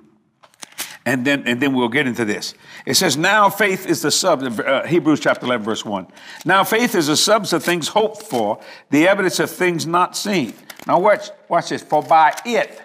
and 1.07 1.25
then 1.25 1.45
and 1.47 1.61
then 1.61 1.75
we'll 1.75 1.89
get 1.89 2.07
into 2.07 2.25
this. 2.25 2.55
It 2.85 2.95
says, 2.95 3.17
"Now 3.17 3.49
faith 3.49 3.87
is 3.87 4.03
the 4.03 4.11
sub." 4.11 4.43
Uh, 4.43 4.87
Hebrews 4.87 5.21
chapter 5.21 5.47
eleven, 5.47 5.65
verse 5.65 5.83
one. 5.83 6.07
Now 6.45 6.63
faith 6.63 6.95
is 6.95 7.07
the 7.07 7.17
substance 7.17 7.53
of 7.55 7.65
things 7.65 7.89
hoped 7.89 8.23
for, 8.23 8.61
the 8.91 9.09
evidence 9.09 9.41
of 9.41 9.51
things 9.51 9.87
not 9.87 10.17
seen. 10.17 10.53
Now 10.87 10.99
watch, 11.01 11.31
watch 11.49 11.71
this. 11.71 11.83
For 11.83 12.03
by 12.03 12.35
it, 12.45 12.83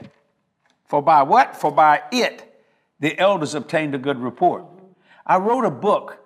for 0.85 1.01
by 1.01 1.23
what? 1.23 1.57
For 1.57 1.71
by 1.71 2.03
it, 2.11 2.57
the 3.01 3.19
elders 3.19 3.53
obtained 3.53 3.93
a 3.95 3.99
good 3.99 4.19
report. 4.19 4.63
I 5.25 5.37
wrote 5.37 5.65
a 5.65 5.71
book 5.71 6.17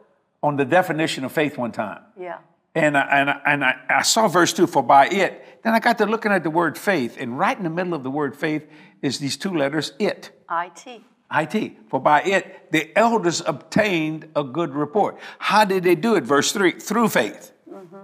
on 0.44 0.58
the 0.58 0.66
definition 0.66 1.24
of 1.24 1.32
faith 1.32 1.58
one 1.58 1.72
time. 1.72 2.02
Yeah. 2.20 2.38
And, 2.76 2.98
I, 2.98 3.02
and, 3.02 3.30
I, 3.30 3.42
and 3.46 3.66
I, 3.66 3.76
I 3.90 4.02
saw 4.04 4.28
verse 4.28 4.54
2 4.54 4.68
for 4.68 4.84
by 4.84 5.08
it. 5.08 5.62
Then 5.64 5.74
I 5.74 5.80
got 5.80 5.98
to 5.98 6.06
looking 6.06 6.32
at 6.32 6.44
the 6.44 6.50
word 6.50 6.78
faith, 6.78 7.18
and 7.20 7.38
right 7.38 7.58
in 7.58 7.64
the 7.64 7.70
middle 7.70 7.94
of 7.94 8.04
the 8.04 8.12
word 8.12 8.36
faith 8.36 8.68
is 9.02 9.20
these 9.20 9.38
two 9.38 9.54
letters, 9.56 9.94
it. 10.00 10.32
IT. 10.50 11.02
IT. 11.32 11.78
For 11.90 12.00
by 12.00 12.22
it 12.24 12.72
the 12.72 12.98
elders 12.98 13.42
obtained 13.46 14.30
a 14.36 14.44
good 14.44 14.74
report. 14.74 15.18
How 15.38 15.66
did 15.66 15.84
they 15.84 15.96
do 15.96 16.16
it? 16.16 16.24
Verse 16.24 16.52
3 16.52 16.80
through 16.80 17.10
faith. 17.10 17.52
Mm-hmm. 17.70 17.98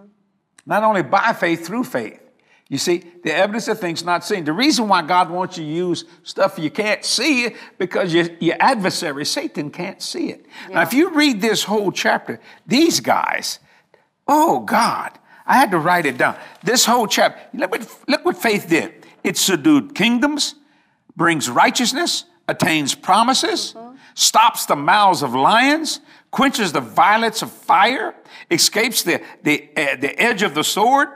Not 0.66 0.84
only 0.84 1.04
by 1.04 1.34
faith, 1.34 1.66
through 1.66 1.86
faith. 1.86 2.22
You 2.68 2.80
see, 2.80 3.04
the 3.24 3.32
evidence 3.32 3.68
of 3.68 3.80
things 3.80 4.04
not 4.04 4.26
seen. 4.26 4.44
The 4.44 4.54
reason 4.54 4.88
why 4.88 5.04
God 5.04 5.30
wants 5.30 5.58
you 5.58 5.66
to 5.66 5.70
use 5.70 6.06
stuff 6.24 6.58
you 6.58 6.72
can't 6.72 7.06
see 7.06 7.54
because 7.78 8.12
your, 8.12 8.26
your 8.40 8.56
adversary, 8.60 9.24
Satan, 9.26 9.70
can't 9.70 10.02
see 10.02 10.32
it. 10.32 10.48
Now, 10.72 10.82
if 10.82 10.92
you 10.92 11.12
read 11.12 11.42
this 11.42 11.64
whole 11.64 11.92
chapter, 11.92 12.40
these 12.66 13.00
guys, 13.02 13.60
oh 14.28 14.60
God, 14.62 15.18
I 15.46 15.58
had 15.58 15.72
to 15.72 15.78
write 15.78 16.06
it 16.06 16.18
down. 16.18 16.38
This 16.64 16.86
whole 16.86 17.08
chapter, 17.08 17.40
look 17.58 17.72
what, 17.72 18.00
look 18.08 18.26
what 18.26 18.38
faith 18.38 18.68
did. 18.68 19.06
It 19.24 19.38
subdued 19.38 19.96
kingdoms, 19.96 20.56
brings 21.16 21.50
righteousness, 21.50 22.26
attains 22.48 22.96
promises, 22.96 23.76
stops 24.14 24.66
the 24.66 24.76
mouths 24.76 25.24
of 25.24 25.34
lions, 25.34 26.00
quenches 26.32 26.72
the 26.72 26.82
violence 26.82 27.42
of 27.42 27.52
fire, 27.52 28.16
escapes 28.52 29.04
the, 29.04 29.22
the, 29.44 29.70
uh, 29.78 29.96
the 29.96 30.20
edge 30.20 30.42
of 30.42 30.54
the 30.54 30.64
sword, 30.64 31.10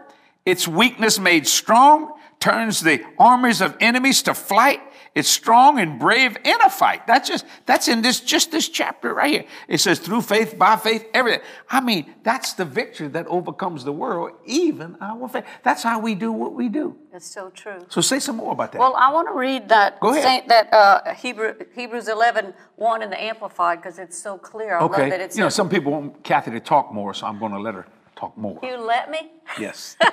its 0.46 0.68
weakness 0.68 1.20
made 1.20 1.48
strong, 1.48 2.14
turns 2.40 2.80
the 2.82 3.04
armies 3.18 3.62
of 3.62 3.76
enemies 3.80 4.24
to 4.24 4.34
flight. 4.34 4.82
It's 5.20 5.28
strong 5.28 5.80
and 5.80 6.00
brave 6.00 6.38
in 6.46 6.62
a 6.62 6.70
fight. 6.70 7.06
That's 7.06 7.28
just, 7.28 7.46
that's 7.66 7.90
in 7.90 8.02
this, 8.02 8.22
just 8.22 8.52
this 8.52 8.70
chapter 8.70 9.14
right 9.14 9.30
here. 9.30 9.46
It 9.68 9.80
says 9.80 10.00
through 10.00 10.22
faith, 10.22 10.58
by 10.58 10.78
faith, 10.78 11.06
everything. 11.14 11.42
I 11.70 11.82
mean, 11.82 12.16
that's 12.24 12.54
the 12.54 12.64
victory 12.64 13.10
that 13.10 13.28
overcomes 13.28 13.84
the 13.84 13.92
world, 13.92 14.32
even 14.46 14.96
our 15.02 15.28
faith. 15.28 15.44
That's 15.62 15.84
how 15.84 16.00
we 16.00 16.16
do 16.16 16.32
what 16.32 16.54
we 16.54 16.70
do. 16.70 16.96
That's 17.12 17.30
so 17.30 17.50
true. 17.50 17.86
So 17.90 18.00
say 18.00 18.20
some 18.20 18.38
more 18.38 18.54
about 18.54 18.72
that. 18.72 18.80
Well, 18.80 18.96
I 18.96 19.12
want 19.12 19.28
to 19.28 19.34
read 19.34 19.68
that 19.68 20.00
Go 20.00 20.12
ahead. 20.12 20.24
Saint, 20.24 20.48
that 20.48 20.74
uh, 20.74 21.14
Hebrew, 21.16 21.54
Hebrews 21.76 22.08
11, 22.08 22.54
1 22.78 23.02
in 23.02 23.10
the 23.10 23.22
Amplified 23.22 23.82
because 23.82 24.00
it's 24.00 24.18
so 24.18 24.38
clear. 24.38 24.78
I 24.78 24.84
okay. 24.84 25.02
love 25.02 25.10
that 25.10 25.20
it's 25.20 25.36
you 25.36 25.44
know, 25.44 25.50
some 25.50 25.68
people 25.68 25.92
want 25.92 26.24
Kathy 26.24 26.52
to 26.52 26.62
talk 26.62 26.94
more, 26.94 27.14
so 27.14 27.28
I'm 27.28 27.40
going 27.40 27.52
to 27.52 27.60
let 27.60 27.74
her 27.74 27.86
talk 28.20 28.38
more. 28.38 28.60
you 28.64 28.78
let 28.78 29.10
me? 29.10 29.32
Yes. 29.60 29.96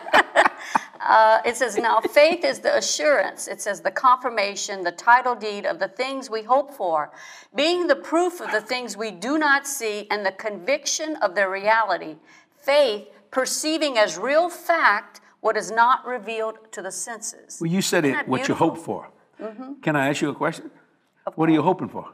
Uh, 0.98 1.40
it 1.44 1.56
says, 1.56 1.76
Now 1.76 2.00
faith 2.00 2.44
is 2.44 2.58
the 2.58 2.76
assurance, 2.76 3.46
it 3.46 3.60
says 3.60 3.80
the 3.80 3.90
confirmation, 3.92 4.82
the 4.82 4.90
title 4.90 5.36
deed 5.36 5.64
of 5.64 5.78
the 5.78 5.86
things 5.86 6.30
we 6.30 6.42
hope 6.42 6.72
for, 6.75 7.12
being 7.54 7.86
the 7.86 7.94
proof 7.94 8.40
of 8.40 8.50
the 8.50 8.60
things 8.60 8.96
we 8.96 9.12
do 9.12 9.38
not 9.38 9.68
see 9.68 10.08
and 10.10 10.26
the 10.26 10.32
conviction 10.32 11.14
of 11.16 11.34
their 11.36 11.48
reality. 11.48 12.16
Faith, 12.58 13.06
perceiving 13.30 13.98
as 13.98 14.18
real 14.18 14.48
fact 14.48 15.20
what 15.42 15.56
is 15.56 15.70
not 15.70 16.04
revealed 16.04 16.58
to 16.72 16.82
the 16.82 16.90
senses. 16.90 17.58
well, 17.60 17.70
you 17.70 17.82
said 17.82 18.04
Isn't 18.04 18.20
it, 18.20 18.28
what 18.28 18.48
you 18.48 18.54
hope 18.54 18.78
for. 18.78 19.10
Can 19.82 19.94
I 19.94 20.08
ask 20.08 20.22
you 20.22 20.30
a 20.30 20.34
question? 20.34 20.70
What 21.34 21.48
are 21.48 21.52
you 21.52 21.62
hoping 21.62 21.88
for? 21.88 22.06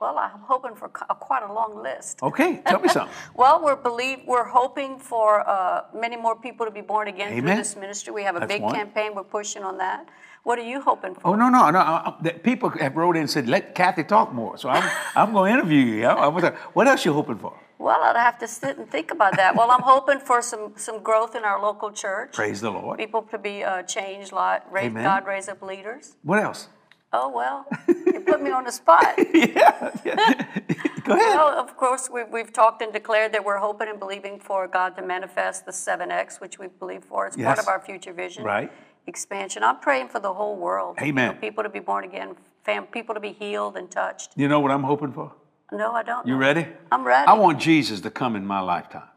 Well, 0.00 0.16
I'm 0.16 0.40
hoping 0.48 0.74
for 0.74 0.88
qu- 0.88 1.04
quite 1.28 1.42
a 1.42 1.52
long 1.52 1.82
list. 1.82 2.22
Okay, 2.22 2.62
tell 2.66 2.80
me 2.80 2.88
some. 2.88 3.08
Well, 3.34 3.62
we're 3.62 3.76
believe 3.76 4.20
we're 4.26 4.48
hoping 4.48 4.98
for 4.98 5.46
uh, 5.46 5.84
many 5.94 6.16
more 6.16 6.34
people 6.36 6.64
to 6.64 6.72
be 6.72 6.80
born 6.80 7.08
again 7.08 7.28
through 7.38 7.54
this 7.54 7.76
ministry. 7.76 8.10
We 8.14 8.22
have 8.22 8.36
a 8.36 8.40
That's 8.40 8.52
big 8.54 8.62
one. 8.62 8.74
campaign. 8.74 9.14
We're 9.14 9.24
pushing 9.38 9.62
on 9.62 9.76
that. 9.78 10.08
What 10.42 10.58
are 10.58 10.68
you 10.72 10.80
hoping 10.80 11.14
for? 11.14 11.28
Oh 11.28 11.34
no 11.34 11.50
no 11.50 11.70
no! 11.70 11.78
I- 11.80 12.02
I- 12.08 12.14
the 12.22 12.30
People 12.32 12.70
have 12.70 12.96
wrote 12.96 13.16
in 13.16 13.22
and 13.26 13.30
said, 13.30 13.46
"Let 13.46 13.74
Kathy 13.74 14.04
talk 14.04 14.32
more." 14.32 14.56
So 14.56 14.70
I'm 14.70 14.90
I'm 15.14 15.32
going 15.34 15.52
to 15.52 15.58
interview 15.58 15.82
you. 15.96 16.06
I- 16.06 16.28
I 16.28 16.50
What 16.72 16.86
else 16.88 17.04
are 17.04 17.08
you 17.10 17.12
hoping 17.12 17.36
for? 17.36 17.52
Well, 17.78 18.00
I'd 18.02 18.16
have 18.16 18.38
to 18.38 18.48
sit 18.48 18.78
and 18.78 18.90
think 18.90 19.10
about 19.10 19.36
that. 19.36 19.54
Well, 19.54 19.70
I'm 19.70 19.82
hoping 19.94 20.18
for 20.18 20.40
some 20.40 20.72
some 20.76 21.02
growth 21.02 21.34
in 21.36 21.44
our 21.44 21.60
local 21.60 21.90
church. 21.92 22.32
Praise 22.32 22.60
the 22.62 22.70
Lord. 22.70 22.98
People 22.98 23.22
to 23.30 23.38
be 23.38 23.64
uh, 23.64 23.82
changed, 23.82 24.32
lot, 24.32 24.58
raise, 24.72 24.92
God 24.94 25.26
raise 25.26 25.46
up 25.52 25.60
leaders. 25.62 26.16
What 26.22 26.38
else? 26.42 26.68
Oh 27.12 27.28
well, 27.28 27.66
you 27.88 28.20
put 28.20 28.40
me 28.40 28.50
on 28.50 28.64
the 28.64 28.72
spot. 28.80 29.14
yeah, 29.34 29.90
yeah. 30.04 30.14
Go 31.04 31.14
ahead. 31.14 31.34
Well, 31.34 31.48
of 31.58 31.76
course, 31.76 32.08
we've, 32.12 32.28
we've 32.30 32.52
talked 32.52 32.82
and 32.82 32.92
declared 32.92 33.32
that 33.32 33.44
we're 33.44 33.58
hoping 33.58 33.88
and 33.88 33.98
believing 33.98 34.38
for 34.38 34.68
God 34.68 34.94
to 34.96 35.02
manifest 35.02 35.66
the 35.66 35.72
7X, 35.72 36.40
which 36.40 36.58
we 36.58 36.68
believe 36.68 37.02
for. 37.04 37.26
It's 37.26 37.36
part 37.36 37.58
of 37.58 37.66
our 37.68 37.80
future 37.80 38.12
vision. 38.12 38.44
Right. 38.44 38.70
Expansion. 39.06 39.64
I'm 39.64 39.80
praying 39.80 40.08
for 40.08 40.20
the 40.20 40.32
whole 40.32 40.56
world. 40.56 40.98
You 41.00 41.06
Amen. 41.06 41.34
know, 41.34 41.40
people 41.40 41.64
to 41.64 41.70
be 41.70 41.80
born 41.80 42.04
again, 42.04 42.36
fam, 42.64 42.84
people 42.86 43.14
to 43.14 43.20
be 43.20 43.32
healed 43.32 43.76
and 43.76 43.90
touched. 43.90 44.30
You 44.36 44.46
know 44.46 44.60
what 44.60 44.70
I'm 44.70 44.84
hoping 44.84 45.12
for? 45.12 45.32
No, 45.72 45.92
I 45.92 46.02
don't. 46.02 46.26
You 46.26 46.34
know. 46.34 46.38
ready? 46.38 46.66
I'm 46.92 47.02
ready. 47.02 47.26
I 47.26 47.32
want 47.32 47.58
Jesus 47.60 48.00
to 48.02 48.10
come 48.10 48.36
in 48.36 48.46
my 48.46 48.60
lifetime. 48.60 49.08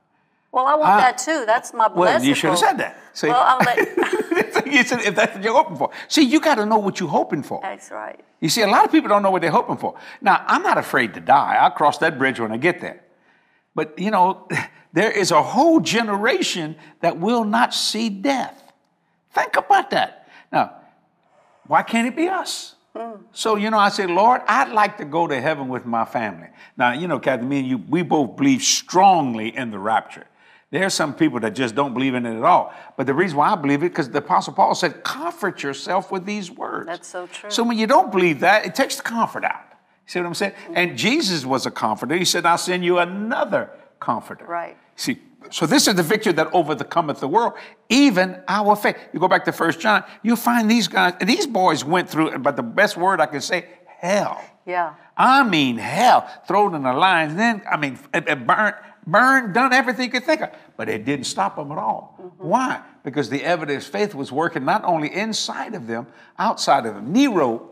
Well, 0.54 0.68
I 0.68 0.76
want 0.76 0.92
I- 0.92 1.02
that 1.02 1.18
too. 1.18 1.46
That's 1.48 1.74
my 1.74 1.88
blessing. 1.88 2.20
Well, 2.20 2.24
you 2.24 2.36
should 2.36 2.52
have 2.52 2.60
said 2.60 2.78
that. 2.78 3.00
See? 3.14 3.28
Well, 3.28 3.44
I'm 3.44 3.66
let, 3.66 4.66
you 4.68 4.84
said 4.84 5.02
if 5.02 5.16
that's 5.16 5.34
what 5.34 5.44
you're 5.44 5.54
hoping 5.54 5.76
for. 5.76 5.90
See, 6.08 6.22
you 6.22 6.40
got 6.40 6.56
to 6.56 6.66
know 6.66 6.78
what 6.78 7.00
you're 7.00 7.10
hoping 7.10 7.42
for. 7.42 7.60
that's 7.64 7.90
right. 7.90 8.20
You 8.40 8.50
see, 8.50 8.62
a 8.62 8.68
lot 8.68 8.86
of 8.86 8.92
people 8.92 9.10
don't 9.10 9.24
know 9.24 9.32
what 9.32 9.42
they're 9.42 9.52
hoping 9.52 9.78
for. 9.78 9.96
Now, 10.22 10.44
I'm 10.48 10.62
not 10.62 10.78
afraid 10.78 11.16
to 11.16 11.20
die. 11.20 11.58
I'll 11.60 11.72
cross 11.72 11.98
that 12.00 12.20
bridge 12.20 12.40
when 12.40 12.52
I 12.52 12.58
get 12.58 12.82
there. 12.82 13.02
But, 13.74 13.98
you 13.98 14.12
know, 14.12 14.48
there 14.94 15.10
is 15.10 15.32
a 15.32 15.42
whole 15.42 15.80
generation 15.80 16.76
that 17.02 17.18
will 17.18 17.46
not 17.46 17.74
see 17.74 18.10
death. 18.10 18.72
Think 19.34 19.56
about 19.58 19.90
that. 19.90 20.28
Now, 20.52 20.76
why 21.66 21.82
can't 21.82 22.08
it 22.08 22.16
be 22.16 22.28
us? 22.28 22.76
Mm. 22.96 23.22
So, 23.32 23.56
you 23.56 23.72
know, 23.72 23.80
I 23.80 23.90
say, 23.90 24.06
Lord, 24.06 24.42
I'd 24.48 24.72
like 24.72 24.98
to 24.98 25.06
go 25.06 25.26
to 25.26 25.42
heaven 25.42 25.68
with 25.68 25.86
my 25.86 26.06
family. 26.06 26.50
Now, 26.78 26.94
you 26.94 27.08
know, 27.08 27.18
Kathy, 27.18 27.44
me 27.44 27.60
and 27.60 27.68
you, 27.68 27.78
we 27.78 28.04
both 28.04 28.36
believe 28.36 28.62
strongly 28.62 29.56
in 29.56 29.72
the 29.72 29.80
rapture. 29.80 30.28
There 30.74 30.84
are 30.84 30.90
some 30.90 31.14
people 31.14 31.40
that 31.42 31.54
just 31.54 31.76
don't 31.76 31.94
believe 31.94 32.16
in 32.16 32.26
it 32.26 32.36
at 32.36 32.44
all. 32.44 32.74
But 32.98 33.06
the 33.06 33.14
reason 33.14 33.38
why 33.38 33.52
I 33.52 33.56
believe 33.56 33.84
it, 33.84 33.90
because 33.90 34.10
the 34.10 34.18
Apostle 34.18 34.54
Paul 34.54 34.74
said, 34.74 35.04
comfort 35.04 35.62
yourself 35.62 36.12
with 36.12 36.26
these 36.26 36.50
words. 36.50 36.88
That's 36.88 37.08
so 37.08 37.28
true. 37.28 37.52
So 37.52 37.62
when 37.64 37.78
you 37.78 37.86
don't 37.86 38.12
believe 38.12 38.40
that, 38.40 38.66
it 38.66 38.74
takes 38.74 38.96
the 38.96 39.04
comfort 39.04 39.46
out. 39.46 39.62
You 39.70 40.08
see 40.08 40.20
what 40.20 40.26
I'm 40.26 40.34
saying? 40.34 40.54
And 40.74 40.90
mm-hmm. 40.90 40.98
Jesus 40.98 41.46
was 41.46 41.68
a 41.68 41.72
comforter. 41.72 42.16
He 42.16 42.26
said, 42.26 42.48
I'll 42.48 42.58
send 42.58 42.84
you 42.84 42.98
another 42.98 43.70
comforter. 44.00 44.46
Right. 44.46 44.76
See, 44.96 45.20
so 45.52 45.68
this 45.68 45.88
is 45.88 45.94
the 45.94 46.02
victory 46.02 46.34
that 46.34 46.52
overcometh 46.54 47.20
the 47.20 47.28
world, 47.28 47.54
even 47.90 48.42
our 48.48 48.76
faith. 48.76 48.98
You 49.14 49.20
go 49.20 49.28
back 49.28 49.46
to 49.46 49.52
First 49.52 49.80
John, 49.80 50.04
you'll 50.24 50.38
find 50.38 50.72
these 50.72 50.88
guys, 50.88 51.14
and 51.20 51.30
these 51.30 51.46
boys 51.46 51.86
went 51.86 52.10
through, 52.10 52.40
but 52.40 52.56
the 52.56 52.64
best 52.64 52.98
word 52.98 53.22
I 53.22 53.28
can 53.28 53.42
say, 53.42 53.68
hell. 54.00 54.44
Yeah. 54.66 54.96
I 55.16 55.44
mean, 55.44 55.78
hell, 55.78 56.28
thrown 56.48 56.74
in 56.74 56.82
the 56.82 56.94
lions. 56.94 57.36
Then, 57.36 57.62
I 57.70 57.78
mean, 57.78 58.00
it, 58.12 58.28
it 58.28 58.48
burned, 58.48 58.76
burned, 59.06 59.54
done 59.54 59.74
everything 59.74 60.06
you 60.06 60.12
could 60.12 60.24
think 60.24 60.42
of. 60.42 60.52
But 60.78 60.90
it 60.90 61.06
didn't 61.06 61.26
stop 61.26 61.56
them 61.56 61.72
at 61.72 61.78
all. 61.78 62.34
Why? 62.38 62.82
Because 63.04 63.30
the 63.30 63.44
evidence 63.44 63.86
faith 63.86 64.16
was 64.16 64.32
working 64.32 64.66
not 64.66 64.84
only 64.84 65.14
inside 65.14 65.76
of 65.76 65.88
them, 65.88 66.08
outside 66.38 66.86
of 66.86 66.96
them. 66.96 67.12
Nero 67.12 67.70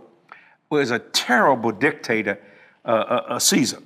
was 0.70 0.92
a 0.92 1.00
terrible 1.00 1.72
dictator, 1.72 2.40
uh, 2.86 2.88
uh, 2.88 3.24
uh, 3.30 3.40
Caesar. 3.40 3.80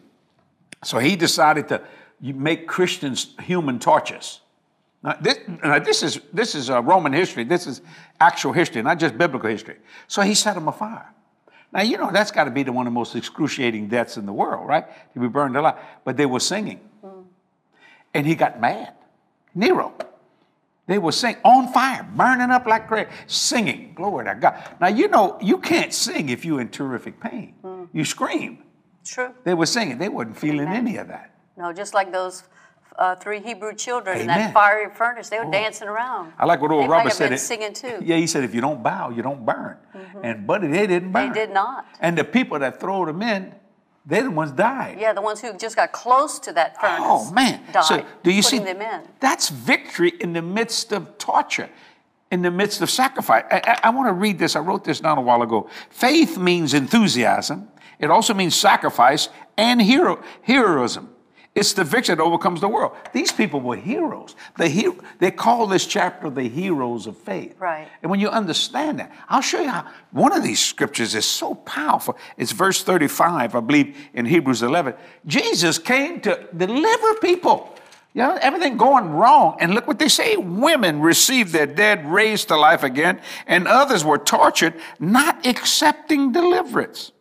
So 0.83 0.99
he 0.99 1.15
decided 1.15 1.67
to 1.69 1.81
make 2.21 2.67
Christians 2.67 3.33
human 3.41 3.79
torches. 3.79 4.41
Now, 5.03 5.17
this, 5.21 5.39
now 5.63 5.79
this 5.79 6.03
is, 6.03 6.19
this 6.33 6.55
is 6.55 6.69
uh, 6.69 6.81
Roman 6.81 7.13
history. 7.13 7.43
This 7.43 7.67
is 7.67 7.81
actual 8.19 8.53
history, 8.53 8.81
not 8.81 8.99
just 8.99 9.17
biblical 9.17 9.49
history. 9.49 9.77
So 10.07 10.21
he 10.21 10.33
set 10.33 10.55
them 10.55 10.67
afire. 10.67 11.11
Now, 11.71 11.81
you 11.81 11.97
know, 11.97 12.09
that's 12.11 12.31
got 12.31 12.45
to 12.45 12.51
be 12.51 12.63
the 12.63 12.71
one 12.71 12.87
of 12.87 12.93
the 12.93 12.95
most 12.95 13.15
excruciating 13.15 13.89
deaths 13.89 14.17
in 14.17 14.25
the 14.25 14.33
world, 14.33 14.67
right? 14.67 14.85
To 15.13 15.19
be 15.19 15.27
burned 15.27 15.57
alive. 15.57 15.77
But 16.03 16.17
they 16.17 16.25
were 16.25 16.39
singing. 16.39 16.79
And 18.15 18.25
he 18.25 18.33
got 18.33 18.59
mad. 18.59 18.93
Nero. 19.53 19.93
They 20.87 20.97
were 20.99 21.11
singing 21.11 21.41
on 21.43 21.71
fire, 21.73 22.07
burning 22.15 22.51
up 22.51 22.65
like 22.67 22.87
crazy, 22.87 23.09
singing. 23.27 23.93
Glory 23.95 24.25
to 24.25 24.35
God. 24.35 24.63
Now, 24.79 24.87
you 24.87 25.07
know, 25.07 25.37
you 25.41 25.57
can't 25.57 25.91
sing 25.93 26.29
if 26.29 26.45
you're 26.45 26.61
in 26.61 26.69
terrific 26.69 27.19
pain. 27.19 27.55
You 27.91 28.05
scream. 28.05 28.59
True. 29.03 29.33
They 29.43 29.53
were 29.53 29.65
singing. 29.65 29.97
They 29.97 30.09
wasn't 30.09 30.37
feeling 30.37 30.67
any 30.67 30.97
of 30.97 31.07
that. 31.09 31.31
No, 31.57 31.73
just 31.73 31.93
like 31.93 32.11
those 32.11 32.43
uh, 32.99 33.15
three 33.15 33.39
Hebrew 33.39 33.73
children 33.73 34.17
in 34.17 34.23
Amen. 34.29 34.37
Oh. 34.37 34.43
that 34.43 34.53
fiery 34.53 34.89
furnace, 34.93 35.29
they 35.29 35.39
were 35.39 35.51
dancing 35.51 35.87
around. 35.87 36.33
I 36.37 36.45
like 36.45 36.61
what 36.61 36.71
old 36.71 36.83
They 36.85 36.87
Robert 36.89 37.11
said. 37.13 37.25
been 37.25 37.33
it- 37.33 37.39
singing 37.39 37.73
too. 37.73 37.99
Yeah, 38.03 38.17
he 38.17 38.27
said, 38.27 38.43
if 38.43 38.53
you 38.53 38.61
don't 38.61 38.83
bow, 38.83 39.09
you 39.09 39.21
don't 39.23 39.45
burn. 39.45 39.77
And 40.21 40.45
buddy, 40.45 40.67
they 40.67 40.85
didn't 40.87 41.11
burn. 41.11 41.33
They 41.33 41.39
did 41.45 41.49
not. 41.51 41.85
And 41.99 42.17
the 42.17 42.23
people 42.23 42.59
that 42.59 42.79
throw 42.79 43.05
them 43.05 43.21
in, 43.21 43.53
they're 44.05 44.23
the 44.23 44.31
ones 44.31 44.51
died. 44.51 44.97
Yeah, 44.99 45.13
the 45.13 45.21
ones 45.21 45.41
who 45.41 45.53
just 45.57 45.75
got 45.75 45.91
close 45.91 46.37
to 46.39 46.53
that 46.53 46.79
furnace. 46.79 46.99
Oh 47.01 47.31
man! 47.31 47.61
died, 47.71 47.85
so 47.85 48.05
do 48.23 48.31
you 48.31 48.41
see? 48.41 48.59
them 48.59 48.81
in? 48.81 49.01
That's 49.19 49.49
victory 49.49 50.13
in 50.19 50.33
the 50.33 50.41
midst 50.41 50.91
of 50.91 51.17
torture, 51.17 51.69
in 52.29 52.43
the 52.43 52.51
midst 52.51 52.81
of 52.81 52.89
sacrifice. 52.89 53.43
I, 53.49 53.61
I, 53.65 53.79
I 53.85 53.89
want 53.89 54.07
to 54.07 54.13
read 54.13 54.37
this. 54.37 54.55
I 54.55 54.59
wrote 54.59 54.83
this 54.83 54.99
down 54.99 55.17
a 55.17 55.21
while 55.21 55.41
ago. 55.41 55.69
Faith 55.89 56.37
means 56.37 56.73
enthusiasm. 56.73 57.67
It 57.97 58.11
also 58.11 58.33
means 58.33 58.55
sacrifice 58.55 59.29
and 59.57 59.81
hero 59.81 60.21
heroism. 60.43 61.14
It's 61.55 61.71
the 61.71 61.85
victory 61.85 62.15
that 62.15 62.21
overcomes 62.21 62.59
the 62.59 62.67
world. 62.67 62.91
These 63.13 63.31
people 63.31 63.61
were 63.61 63.77
heroes. 63.77 64.35
The 64.57 64.67
hero, 64.67 64.97
they 65.19 65.31
call 65.31 65.67
this 65.67 65.87
chapter 65.87 66.29
the 66.29 66.49
heroes 66.49 67.07
of 67.07 67.17
faith. 67.17 67.55
Right. 67.57 67.87
And 68.01 68.11
when 68.11 68.19
you 68.19 68.27
understand 68.27 68.99
that, 68.99 69.09
I'll 69.29 69.39
show 69.39 69.61
you 69.61 69.69
how 69.69 69.87
one 70.11 70.33
of 70.33 70.43
these 70.43 70.59
scriptures 70.59 71.15
is 71.15 71.25
so 71.25 71.55
powerful. 71.55 72.17
It's 72.35 72.51
verse 72.51 72.83
35, 72.83 73.55
I 73.55 73.59
believe, 73.61 73.95
in 74.13 74.25
Hebrews 74.25 74.63
11. 74.63 74.95
Jesus 75.25 75.79
came 75.79 76.19
to 76.21 76.45
deliver 76.55 77.13
people. 77.15 77.73
You 78.13 78.23
know, 78.23 78.37
everything 78.41 78.75
going 78.75 79.11
wrong. 79.11 79.57
And 79.61 79.73
look 79.73 79.87
what 79.87 79.99
they 79.99 80.09
say 80.09 80.35
women 80.35 80.99
received 80.99 81.53
their 81.53 81.67
dead 81.67 82.05
raised 82.05 82.49
to 82.49 82.57
life 82.57 82.83
again, 82.83 83.21
and 83.47 83.65
others 83.65 84.03
were 84.03 84.17
tortured, 84.17 84.73
not 84.99 85.45
accepting 85.45 86.33
deliverance. 86.33 87.13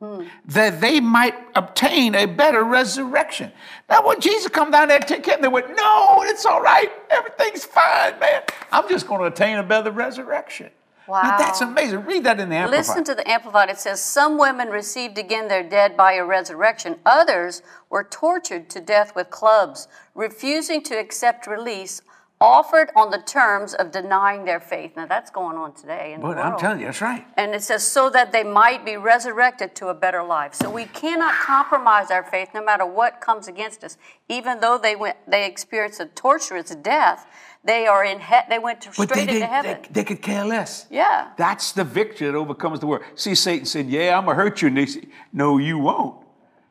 Hmm. 0.00 0.24
That 0.46 0.80
they 0.80 0.98
might 0.98 1.34
obtain 1.54 2.14
a 2.14 2.24
better 2.24 2.64
resurrection. 2.64 3.52
Now, 3.88 4.06
when 4.06 4.18
Jesus 4.18 4.48
come 4.48 4.70
down 4.70 4.88
there 4.88 4.96
and 4.96 5.06
take 5.06 5.22
care, 5.22 5.36
they 5.36 5.48
went, 5.48 5.76
"No, 5.76 6.22
it's 6.22 6.46
all 6.46 6.62
right. 6.62 6.90
Everything's 7.10 7.66
fine, 7.66 8.18
man. 8.18 8.42
I'm 8.72 8.88
just 8.88 9.06
going 9.06 9.20
to 9.20 9.26
attain 9.26 9.58
a 9.58 9.62
better 9.62 9.90
resurrection." 9.90 10.70
Now, 11.10 11.38
that's 11.38 11.60
amazing. 11.60 12.04
Read 12.04 12.24
that 12.24 12.38
in 12.38 12.50
the 12.50 12.56
Amplified. 12.56 12.78
Listen 12.78 13.04
to 13.04 13.14
the 13.14 13.28
Amplified. 13.28 13.68
It 13.68 13.80
says, 13.80 14.00
Some 14.02 14.38
women 14.38 14.68
received 14.68 15.18
again 15.18 15.48
their 15.48 15.62
dead 15.62 15.96
by 15.96 16.12
a 16.12 16.24
resurrection. 16.24 17.00
Others 17.04 17.62
were 17.88 18.04
tortured 18.04 18.70
to 18.70 18.80
death 18.80 19.16
with 19.16 19.30
clubs, 19.30 19.88
refusing 20.14 20.82
to 20.84 20.94
accept 20.94 21.46
release 21.46 22.02
offered 22.40 22.88
on 22.96 23.10
the 23.10 23.18
terms 23.18 23.74
of 23.74 23.90
denying 23.90 24.44
their 24.46 24.60
faith. 24.60 24.92
Now 24.96 25.06
that's 25.06 25.30
going 25.30 25.56
on 25.58 25.74
today 25.74 26.14
in 26.14 26.22
But 26.22 26.36
the 26.36 26.42
I'm 26.42 26.58
telling 26.58 26.80
you, 26.80 26.86
that's 26.86 27.02
right. 27.02 27.26
And 27.36 27.54
it 27.54 27.62
says, 27.62 27.86
so 27.86 28.08
that 28.10 28.32
they 28.32 28.42
might 28.42 28.84
be 28.84 28.96
resurrected 28.96 29.74
to 29.76 29.88
a 29.88 29.94
better 29.94 30.22
life. 30.22 30.54
So 30.54 30.70
we 30.70 30.86
cannot 30.86 31.34
compromise 31.34 32.10
our 32.10 32.22
faith 32.24 32.48
no 32.54 32.64
matter 32.64 32.86
what 32.86 33.20
comes 33.20 33.46
against 33.46 33.84
us. 33.84 33.98
Even 34.28 34.60
though 34.60 34.78
they 34.78 34.96
went, 34.96 35.18
they 35.28 35.44
experienced 35.46 36.00
a 36.00 36.06
torturous 36.06 36.74
death, 36.76 37.26
they 37.62 37.86
are 37.86 38.02
in 38.04 38.20
he- 38.20 38.36
they 38.48 38.58
went 38.58 38.80
to, 38.82 38.88
But 38.96 39.10
straight 39.10 39.26
they, 39.26 39.34
into 39.34 39.40
they, 39.40 39.46
heaven. 39.46 39.82
they, 39.82 39.88
they 40.00 40.04
could 40.04 40.22
care 40.22 40.44
less. 40.46 40.86
yeah. 40.90 41.32
That's 41.36 41.72
the 41.72 41.84
victory 41.84 42.26
that 42.28 42.34
overcomes 42.36 42.80
the 42.80 42.86
world. 42.86 43.04
See, 43.16 43.34
Satan 43.34 43.66
said, 43.66 43.86
Yeah, 43.90 44.16
I'm 44.16 44.24
going 44.24 44.38
to 44.38 44.42
hurt 44.42 44.62
you. 44.62 44.68
And 44.68 44.78
they 44.78 44.86
said, 44.86 45.06
No, 45.30 45.58
you 45.58 45.76
won't. 45.78 46.16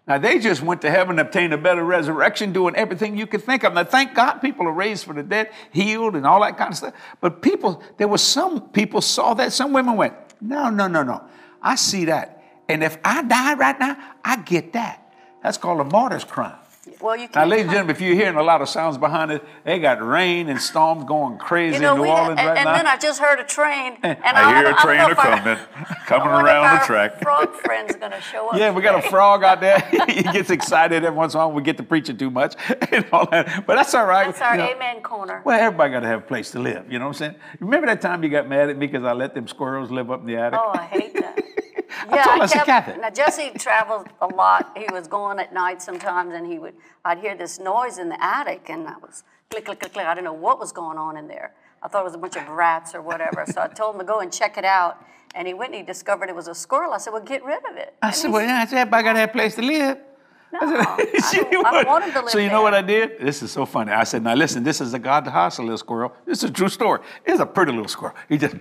Now, 0.10 0.18
they 0.18 0.40
just 0.40 0.64
went 0.64 0.82
to 0.82 0.90
heaven 0.90 1.20
obtained 1.20 1.54
a 1.54 1.58
better 1.58 1.86
resurrection, 1.86 2.52
doing 2.52 2.76
everything 2.76 3.16
you 3.16 3.28
could 3.28 3.44
think 3.44 3.64
of. 3.64 3.76
Now, 3.76 3.84
thank 3.84 4.16
God 4.16 4.40
people 4.40 4.68
are 4.68 4.72
raised 4.72 5.06
for 5.06 5.14
the 5.14 5.22
dead, 5.22 5.52
healed, 5.72 6.16
and 6.16 6.26
all 6.26 6.42
that 6.42 6.58
kind 6.58 6.72
of 6.72 6.78
stuff. 6.78 6.96
But 7.22 7.44
people, 7.44 7.84
there 7.98 8.08
was 8.08 8.24
some 8.24 8.70
people 8.70 9.02
saw 9.02 9.36
that. 9.36 9.54
Some 9.54 9.72
women 9.72 9.96
went, 9.96 10.16
No, 10.42 10.72
no, 10.72 10.88
no, 10.88 11.04
no. 11.04 11.24
I 11.62 11.76
see 11.76 12.06
that. 12.06 12.44
And 12.68 12.84
if 12.84 12.98
I 13.06 13.22
die 13.22 13.54
right 13.54 13.80
now, 13.80 13.98
I 14.26 14.38
get 14.38 14.74
that. 14.74 15.14
That's 15.44 15.60
called 15.60 15.80
a 15.80 15.84
martyr's 15.84 16.24
crime. 16.24 16.58
Well, 17.02 17.16
you 17.16 17.24
Now, 17.24 17.32
can't. 17.32 17.50
ladies 17.50 17.64
and 17.66 17.72
gentlemen, 17.72 17.96
if 17.96 18.02
you're 18.02 18.16
hearing 18.16 18.36
a 18.38 18.44
lot 18.44 18.62
of 18.62 18.70
sounds 18.70 18.98
behind 18.98 19.32
it, 19.32 19.44
they 19.64 19.80
got 19.80 20.02
rain 20.06 20.50
and 20.50 20.62
storms 20.62 21.06
going 21.06 21.38
crazy 21.38 21.76
you 21.76 21.82
know, 21.82 21.96
in 21.96 22.02
New 22.02 22.08
Orleans 22.08 22.40
and, 22.40 22.48
right 22.48 22.58
and 22.58 22.66
now. 22.66 22.76
then 22.76 22.88
I 22.88 22.98
just 22.98 23.20
heard 23.20 23.40
a 23.40 23.44
train. 23.44 23.98
And 24.04 24.18
I 24.24 24.54
hear 24.56 24.64
don't- 24.64 24.74
a 24.80 24.82
train 24.82 24.98
know 25.00 25.12
a 25.12 25.16
coming, 25.16 25.58
coming 26.06 26.28
I 26.28 26.42
around 26.42 26.80
the 26.80 26.86
track. 26.86 27.22
Frog 27.22 27.54
friend's 27.56 27.96
going 27.96 28.12
to 28.12 28.22
show 28.22 28.50
up. 28.50 28.58
Yeah, 28.58 28.72
we 28.72 28.82
got 28.82 29.04
a 29.04 29.10
frog 29.10 29.44
out 29.44 29.62
there. 29.62 29.80
he 30.10 30.24
gets 30.24 30.50
excited 30.50 31.04
every 31.04 31.18
once 31.18 31.34
in 31.34 31.40
a 31.40 31.48
while. 31.48 31.56
We 31.56 31.62
get 31.64 31.78
to 31.78 31.84
preaching 31.84 32.18
too 32.18 32.30
much 32.32 32.56
and 32.92 33.06
all 33.12 33.26
that. 33.30 33.66
But 33.66 33.76
that's 33.76 33.94
all 33.94 34.06
right. 34.06 34.26
That's 34.28 34.42
our 34.42 34.56
you 34.56 34.64
know. 34.64 34.70
amen 34.76 35.02
corner. 35.02 35.42
Well, 35.46 35.60
everybody 35.60 35.92
got 35.94 36.00
to 36.02 36.08
have 36.08 36.20
a 36.20 36.26
place 36.26 36.52
to 36.52 36.60
live. 36.60 36.92
You 36.92 37.00
know 37.00 37.06
what 37.06 37.22
I'm 37.22 37.32
saying? 37.32 37.36
Remember 37.60 37.88
that 37.88 38.02
time 38.02 38.24
you 38.24 38.30
got 38.30 38.48
mad 38.48 38.70
at 38.70 38.78
me 38.78 38.88
because 38.88 39.04
I 39.06 39.14
let 39.14 39.34
them 39.36 39.48
squirrels 39.48 39.92
live 39.92 40.12
up 40.12 40.22
in 40.22 40.28
the 40.28 40.36
attic? 40.38 40.60
Oh, 40.62 40.72
I 40.74 40.86
hate 40.86 41.14
that. 41.16 41.44
I 42.10 42.24
told 42.24 42.38
her, 42.38 42.44
I 42.44 42.46
said, 42.46 42.66
"Kathy." 42.66 43.00
Now 43.00 43.10
Jesse 43.10 43.52
traveled 43.58 44.08
a 44.22 44.28
lot. 44.28 44.72
He 44.78 44.86
was 44.92 45.08
going 45.08 45.40
at 45.40 45.54
night 45.54 45.82
sometimes, 45.82 46.34
and 46.34 46.46
he 46.46 46.60
would. 46.60 46.74
I'd 47.06 47.20
hear 47.20 47.36
this 47.36 47.60
noise 47.60 47.98
in 47.98 48.10
the 48.10 48.24
attic, 48.24 48.70
and 48.70 48.88
I 48.88 48.98
was 48.98 49.24
click, 49.50 49.66
click, 49.66 49.80
click, 49.80 49.94
click. 49.94 50.06
I 50.06 50.14
didn't 50.14 50.26
know 50.26 50.34
what 50.34 50.60
was 50.60 50.72
going 50.72 50.98
on 50.98 51.18
in 51.18 51.28
there. 51.28 51.54
I 51.82 51.88
thought 51.88 52.02
it 52.02 52.06
was 52.06 52.16
a 52.16 52.18
bunch 52.18 52.36
of 52.36 52.48
rats 52.50 52.94
or 52.94 53.02
whatever. 53.02 53.46
So 53.48 53.62
I 53.62 53.68
told 53.68 53.96
him 53.96 54.00
to 54.02 54.06
go 54.06 54.20
and 54.20 54.32
check 54.32 54.58
it 54.58 54.66
out, 54.66 55.04
and 55.36 55.48
he 55.48 55.54
went 55.54 55.72
and 55.74 55.80
he 55.82 55.86
discovered 55.86 56.30
it 56.30 56.36
was 56.36 56.48
a 56.48 56.56
squirrel. 56.56 56.92
I 56.94 56.98
said, 56.98 57.12
"Well, 57.14 57.22
get 57.24 57.44
rid 57.44 57.64
of 57.70 57.78
it." 57.78 57.96
I 58.02 58.08
And 58.08 58.16
said, 58.16 58.32
well, 58.32 58.42
yeah, 58.46 58.60
I 58.62 58.66
said, 58.66 58.78
everybody 58.80 59.04
got 59.04 59.14
to 59.14 59.20
have 59.20 59.30
a 59.30 59.34
place 59.34 59.56
to 59.56 59.62
live. 59.62 59.98
No, 60.52 60.60
I 60.62 60.68
said, 60.68 60.80
I 61.16 61.20
"See 61.30 61.38
don't- 61.52 61.66
I 61.66 61.72
don't 61.72 61.88
want 61.88 62.04
him 62.06 62.12
to 62.14 62.20
live 62.22 62.30
So 62.32 62.40
you 62.40 62.50
know 62.50 62.62
what 62.64 62.74
I 62.74 62.82
did? 62.82 63.20
This 63.20 63.44
is 63.44 63.52
so 63.52 63.66
funny. 63.66 63.92
I 63.92 64.04
said, 64.04 64.24
now 64.24 64.34
listen, 64.34 64.64
this 64.64 64.82
is 64.82 64.94
a 64.96 65.00
God 65.00 65.28
hostile 65.28 65.66
little 65.66 65.78
squirrel. 65.78 66.12
This 66.26 66.44
is 66.44 66.50
a 66.50 66.54
true 66.54 66.70
story. 66.70 67.02
It's 67.24 67.40
a 67.40 67.46
pretty 67.46 67.72
little 67.72 67.88
squirrel. 67.88 68.16
He 68.28 68.38
just 68.38 68.56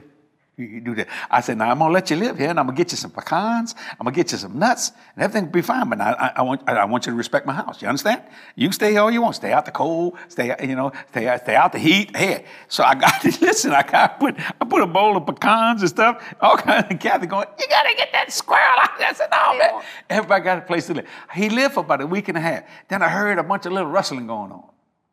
he 0.59 0.81
do 0.81 0.95
that. 0.97 1.07
I 1.31 1.41
said, 1.41 1.59
now 1.59 1.71
I'm 1.71 1.79
gonna 1.79 1.95
let 1.95 2.11
you 2.11 2.17
live 2.17 2.37
here, 2.37 2.51
and 2.51 2.59
I'm 2.59 2.67
gonna 2.67 2.77
get 2.77 2.91
you 2.91 2.97
some 2.97 3.13
pecans. 3.13 3.75
I'm 3.93 4.05
gonna 4.05 4.15
get 4.15 4.33
you 4.33 4.39
some 4.39 4.59
nuts, 4.59 4.93
and 5.15 5.23
everything 5.23 5.45
will 5.45 5.53
be 5.53 5.63
fine. 5.63 5.89
But 5.89 6.01
I, 6.01 6.13
I, 6.13 6.33
I 6.37 6.43
want 6.43 6.63
I, 6.67 6.73
I 6.73 6.85
want 6.85 7.07
you 7.07 7.13
to 7.13 7.17
respect 7.17 7.47
my 7.47 7.53
house. 7.53 7.81
You 7.81 7.89
understand? 7.89 8.23
You 8.57 8.69
can 8.69 8.73
stay 8.73 8.97
all 8.97 9.11
you 9.11 9.23
want. 9.23 9.37
Stay 9.37 9.53
out 9.53 9.65
the 9.65 9.71
cold. 9.71 10.17
Stay 10.29 10.51
out, 10.51 10.63
you 10.63 10.75
know. 10.75 10.93
Stay 11.11 11.29
out, 11.29 11.41
stay 11.43 11.55
out 11.55 11.73
the 11.73 11.79
heat. 11.79 12.17
Hey, 12.17 12.45
so 12.67 12.83
I 12.83 12.95
got 12.97 13.21
to 13.23 13.29
listen. 13.41 13.73
I 13.73 13.83
got 13.83 14.19
put 14.19 14.35
I 14.39 14.65
put 14.65 14.83
a 14.83 14.87
bowl 14.87 15.17
of 15.17 15.27
pecans 15.27 15.83
and 15.83 15.89
stuff. 15.89 16.35
All 16.41 16.57
kinds 16.57 16.87
of 16.91 16.99
Kathy 16.99 17.27
going. 17.27 17.47
You 17.59 17.67
gotta 17.69 17.95
get 17.97 18.11
that 18.13 18.33
squirrel 18.33 18.81
out. 18.81 19.01
I 19.01 19.13
said, 19.13 19.29
no, 19.31 19.59
man. 19.59 19.83
Everybody 20.11 20.45
got 20.45 20.59
a 20.59 20.63
place 20.63 20.87
to 20.89 20.95
live. 20.95 21.07
He 21.35 21.49
lived 21.51 21.75
for 21.75 21.81
about 21.81 22.01
a 22.01 22.07
week 22.07 22.29
and 22.29 22.37
a 22.37 22.41
half. 22.41 22.65
Then 22.89 23.03
I 23.03 23.09
heard 23.09 23.39
a 23.39 23.43
bunch 23.45 23.67
of 23.67 23.73
little 23.73 23.91
rustling 23.91 24.27
going 24.27 24.53
on. 24.53 24.65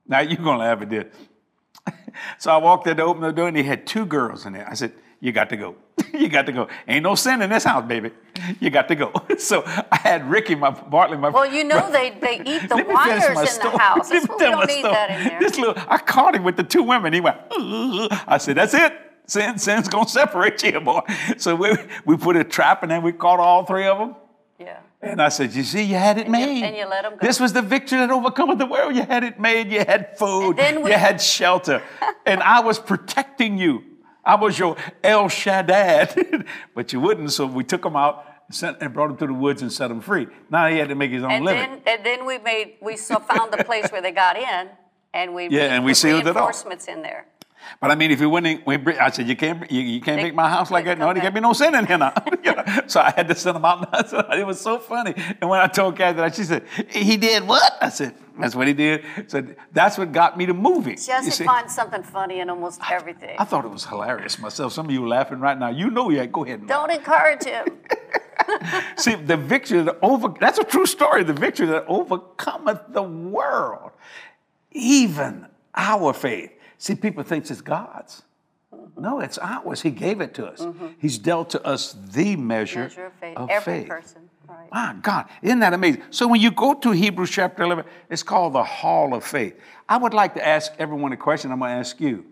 Now 0.07 0.19
you're 0.19 0.37
gonna 0.37 0.59
laugh 0.59 0.81
at 0.81 0.89
this. 0.89 1.05
So 2.39 2.49
I 2.49 2.57
walked 2.57 2.87
in 2.87 2.95
to 2.95 3.03
open 3.03 3.21
the 3.21 3.33
door 3.33 3.49
and 3.49 3.57
he 3.57 3.63
had 3.63 3.85
two 3.85 4.05
girls 4.05 4.45
in 4.45 4.53
there. 4.53 4.65
I 4.69 4.73
said, 4.73 4.93
You 5.25 5.31
got 5.31 5.49
to 5.49 5.57
go. 5.57 5.75
you 6.13 6.29
got 6.29 6.45
to 6.45 6.51
go. 6.51 6.67
Ain't 6.87 7.01
no 7.01 7.15
sin 7.15 7.41
in 7.41 7.49
this 7.49 7.63
house, 7.63 7.83
baby. 7.87 8.11
You 8.59 8.69
got 8.69 8.87
to 8.89 8.95
go. 8.95 9.11
So 9.39 9.63
I 9.65 9.97
had 9.97 10.29
Ricky, 10.29 10.53
my 10.53 10.69
Bartley, 10.69 11.17
my 11.17 11.29
Well, 11.29 11.51
you 11.51 11.63
know 11.63 11.91
they, 11.91 12.11
they 12.11 12.41
eat 12.45 12.69
the 12.69 12.75
wires 12.87 13.23
in 13.25 13.47
story. 13.47 13.71
the 13.71 13.77
house. 13.79 14.09
That's 14.09 14.27
what 14.27 14.39
we 14.39 14.45
don't 14.45 14.67
need 14.67 14.85
that 14.85 15.09
in 15.09 15.27
there. 15.27 15.39
This 15.39 15.57
little, 15.57 15.73
I 15.87 15.97
caught 15.97 16.35
him 16.35 16.43
with 16.43 16.57
the 16.57 16.63
two 16.63 16.83
women. 16.83 17.11
He 17.11 17.21
went, 17.21 17.37
"Ugh." 17.51 18.07
I 18.27 18.37
said, 18.37 18.55
That's 18.57 18.75
it. 18.75 18.93
Sin, 19.25 19.57
sin's 19.57 19.89
gonna 19.89 20.07
separate 20.07 20.61
you, 20.63 20.79
boy. 20.79 21.01
So 21.37 21.55
we, 21.55 21.69
we 22.05 22.17
put 22.17 22.35
a 22.35 22.43
trap 22.43 22.83
and 22.83 22.91
then 22.91 23.01
we 23.01 23.11
caught 23.11 23.39
all 23.39 23.65
three 23.65 23.87
of 23.87 23.97
them. 23.97 24.15
yeah. 24.59 24.77
And 25.01 25.19
I 25.21 25.29
said, 25.29 25.53
You 25.53 25.63
see, 25.63 25.81
you 25.83 25.95
had 25.95 26.19
it 26.19 26.27
And 26.27 26.35
you- 26.35 26.45
made. 26.45 26.63
and 26.63 26.77
you 26.77 26.85
let 26.85 27.03
'em 27.05 27.13
go. 27.13 27.25
This 27.25 27.39
was 27.39 27.51
the 27.51 27.63
victory 27.63 27.97
that 27.97 28.11
overcometh 28.11 28.59
the 28.59 28.67
world. 28.67 28.95
You 28.95 29.01
had 29.03 29.23
it 29.23 29.39
made. 29.39 29.71
You 29.71 29.79
had 29.79 30.17
food. 30.19 30.57
We- 30.57 30.91
you 30.91 30.97
had 30.97 31.19
shelter. 31.19 31.81
and 32.27 32.41
I 32.43 32.59
was 32.61 32.77
protecting 32.79 33.57
you. 33.57 33.83
I 34.25 34.35
was 34.35 34.57
your 34.57 34.75
El 35.03 35.29
Shaddai. 35.29 36.43
but 36.75 36.91
you 36.93 36.99
wouldn't, 36.99 37.31
so 37.31 37.45
we 37.45 37.63
took 37.63 37.85
him 37.85 37.95
out 37.95 38.25
and, 38.47 38.55
sent, 38.55 38.77
and 38.81 38.93
brought 38.93 39.11
him 39.11 39.17
to 39.17 39.27
the 39.27 39.33
woods 39.33 39.61
and 39.61 39.71
set 39.71 39.91
him 39.91 40.01
free. 40.01 40.27
Now 40.49 40.67
he 40.67 40.77
had 40.77 40.89
to 40.89 40.95
make 40.95 41.11
his 41.11 41.23
own 41.23 41.31
And 41.31 41.45
living. 41.45 41.61
then, 41.61 41.97
and 41.97 42.05
then 42.05 42.25
we 42.25 42.37
made, 42.39 42.75
we 42.81 42.97
saw, 42.97 43.19
found 43.19 43.53
the 43.53 43.63
place 43.63 43.89
where 43.91 44.01
they 44.01 44.11
got 44.11 44.37
in, 44.37 44.69
and 45.13 45.33
we 45.35 45.49
Yeah, 45.49 45.73
and 45.75 45.85
we 45.85 45.93
sealed 45.93 46.27
it 46.27 46.35
off. 46.37 46.65
in 46.87 47.01
there. 47.01 47.27
But 47.81 47.89
I 47.89 47.95
mean, 47.95 48.11
if 48.11 48.19
you 48.21 48.29
wouldn't, 48.29 48.65
we, 48.67 48.75
I 48.99 49.09
said, 49.09 49.27
you 49.27 49.35
can't, 49.35 49.69
you, 49.71 49.81
you 49.81 50.01
can't 50.01 50.17
They- 50.17 50.23
make 50.25 50.35
my 50.35 50.49
house 50.49 50.69
like 50.69 50.85
that. 50.85 50.99
No, 50.99 51.11
there 51.13 51.21
can't 51.21 51.33
be 51.33 51.39
no 51.41 51.53
sin 51.53 51.73
in 51.73 51.85
here 51.85 51.97
now. 51.97 52.13
You 52.43 52.53
know? 52.53 52.63
So 52.87 52.99
I 53.01 53.09
had 53.11 53.27
to 53.27 53.35
send 53.35 53.57
him 53.57 53.65
out. 53.65 54.07
So 54.09 54.19
it 54.31 54.45
was 54.45 54.61
so 54.61 54.77
funny. 54.77 55.15
And 55.41 55.49
when 55.49 55.59
I 55.59 55.65
told 55.67 55.97
Kathy 55.97 56.17
that, 56.17 56.35
she 56.35 56.43
said, 56.43 56.63
he 56.89 57.17
did 57.17 57.47
what? 57.47 57.75
I 57.81 57.89
said, 57.89 58.13
that's 58.39 58.55
what 58.55 58.67
he 58.67 58.73
did. 58.73 59.03
So 59.27 59.45
that's 59.71 59.97
what 59.97 60.11
got 60.11 60.37
me 60.37 60.45
to 60.45 60.53
move 60.53 60.87
it. 60.87 60.99
You 60.99 61.07
Jesse 61.07 61.31
see? 61.31 61.43
finds 61.45 61.73
something 61.73 62.03
funny 62.03 62.39
in 62.39 62.49
almost 62.49 62.81
everything. 62.89 63.35
I 63.39 63.45
thought 63.45 63.65
it 63.65 63.71
was 63.71 63.85
hilarious 63.85 64.39
myself. 64.39 64.73
Some 64.73 64.87
of 64.87 64.91
you 64.91 65.03
are 65.03 65.07
laughing 65.07 65.39
right 65.39 65.57
now. 65.57 65.69
You 65.69 65.89
know 65.89 66.09
you 66.09 66.25
go 66.27 66.43
ahead 66.45 66.67
Don't 66.67 66.91
encourage 66.91 67.43
him. 67.43 67.65
See, 68.97 69.15
the 69.15 69.37
victory 69.37 69.81
that 69.81 69.97
over 70.01 70.33
that's 70.39 70.59
a 70.59 70.63
true 70.63 70.85
story. 70.85 71.23
The 71.23 71.33
victory 71.33 71.67
that 71.67 71.85
overcometh 71.87 72.81
the 72.89 73.03
world, 73.03 73.91
even 74.71 75.47
our 75.73 76.13
faith. 76.13 76.51
See, 76.77 76.95
people 76.95 77.23
think 77.23 77.49
it's 77.49 77.61
God's. 77.61 78.23
No, 78.97 79.19
it's 79.19 79.37
ours. 79.37 79.81
He 79.81 79.91
gave 79.91 80.21
it 80.21 80.33
to 80.35 80.45
us. 80.47 80.65
He's 80.99 81.17
dealt 81.17 81.49
to 81.51 81.65
us 81.65 81.95
the 82.11 82.35
measure, 82.35 82.83
Measure 82.83 83.05
of 83.07 83.13
faith. 83.13 83.37
of 83.37 83.49
Every 83.49 83.79
faith. 83.81 83.89
person. 83.89 84.29
Right. 84.47 84.69
My 84.71 84.95
God, 85.01 85.25
isn't 85.41 85.59
that 85.59 85.73
amazing? 85.73 86.03
So 86.11 86.27
when 86.27 86.39
you 86.39 86.51
go 86.51 86.75
to 86.75 86.91
Hebrews 86.91 87.29
chapter 87.31 87.63
11, 87.63 87.83
it's 88.09 88.23
called 88.23 88.53
the 88.53 88.63
Hall 88.63 89.13
of 89.13 89.23
Faith. 89.25 89.59
I 89.89 89.97
would 89.97 90.13
like 90.13 90.35
to 90.35 90.47
ask 90.47 90.71
everyone 90.79 91.11
a 91.13 91.17
question. 91.17 91.51
I'm 91.51 91.59
going 91.59 91.71
to 91.71 91.77
ask 91.77 91.99
you. 91.99 92.25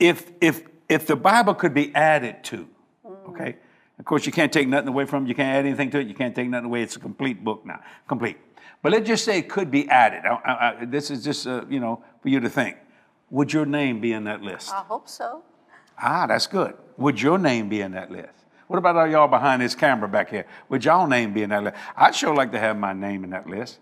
If, 0.00 0.32
if, 0.40 0.62
if 0.88 1.06
the 1.06 1.16
Bible 1.16 1.54
could 1.54 1.74
be 1.74 1.94
added 1.94 2.42
to, 2.44 2.66
okay? 3.28 3.56
Of 3.98 4.04
course, 4.04 4.26
you 4.26 4.32
can't 4.32 4.52
take 4.52 4.66
nothing 4.66 4.88
away 4.88 5.04
from 5.06 5.24
it. 5.24 5.28
You 5.28 5.34
can't 5.34 5.54
add 5.56 5.66
anything 5.66 5.90
to 5.90 6.00
it. 6.00 6.08
You 6.08 6.14
can't 6.14 6.34
take 6.34 6.48
nothing 6.48 6.66
away. 6.66 6.82
It's 6.82 6.96
a 6.96 7.00
complete 7.00 7.44
book 7.44 7.64
now, 7.64 7.80
complete. 8.08 8.38
But 8.82 8.92
let's 8.92 9.06
just 9.06 9.24
say 9.24 9.38
it 9.38 9.48
could 9.48 9.70
be 9.70 9.88
added. 9.88 10.24
I, 10.26 10.34
I, 10.34 10.80
I- 10.80 10.84
this 10.84 11.10
is 11.10 11.22
just, 11.24 11.46
uh, 11.46 11.64
you 11.68 11.80
know, 11.80 12.02
for 12.22 12.28
you 12.28 12.40
to 12.40 12.48
think. 12.50 12.76
Would 13.34 13.52
your 13.52 13.66
name 13.66 14.00
be 14.00 14.12
in 14.12 14.24
that 14.24 14.42
list? 14.42 14.70
I 14.70 14.84
hope 14.84 15.08
so. 15.08 15.42
Ah, 16.00 16.24
that's 16.28 16.46
good. 16.46 16.74
Would 16.96 17.20
your 17.20 17.36
name 17.36 17.68
be 17.68 17.80
in 17.80 17.90
that 17.90 18.08
list? 18.12 18.32
What 18.68 18.78
about 18.78 18.94
all 18.94 19.08
y'all 19.08 19.26
behind 19.26 19.60
this 19.60 19.74
camera 19.74 20.08
back 20.08 20.30
here? 20.30 20.46
Would 20.68 20.84
y'all 20.84 21.08
name 21.08 21.32
be 21.34 21.42
in 21.42 21.50
that 21.50 21.64
list? 21.64 21.76
I'd 21.96 22.14
sure 22.14 22.32
like 22.32 22.52
to 22.52 22.60
have 22.60 22.78
my 22.78 22.92
name 22.92 23.24
in 23.24 23.30
that 23.30 23.48
list. 23.48 23.80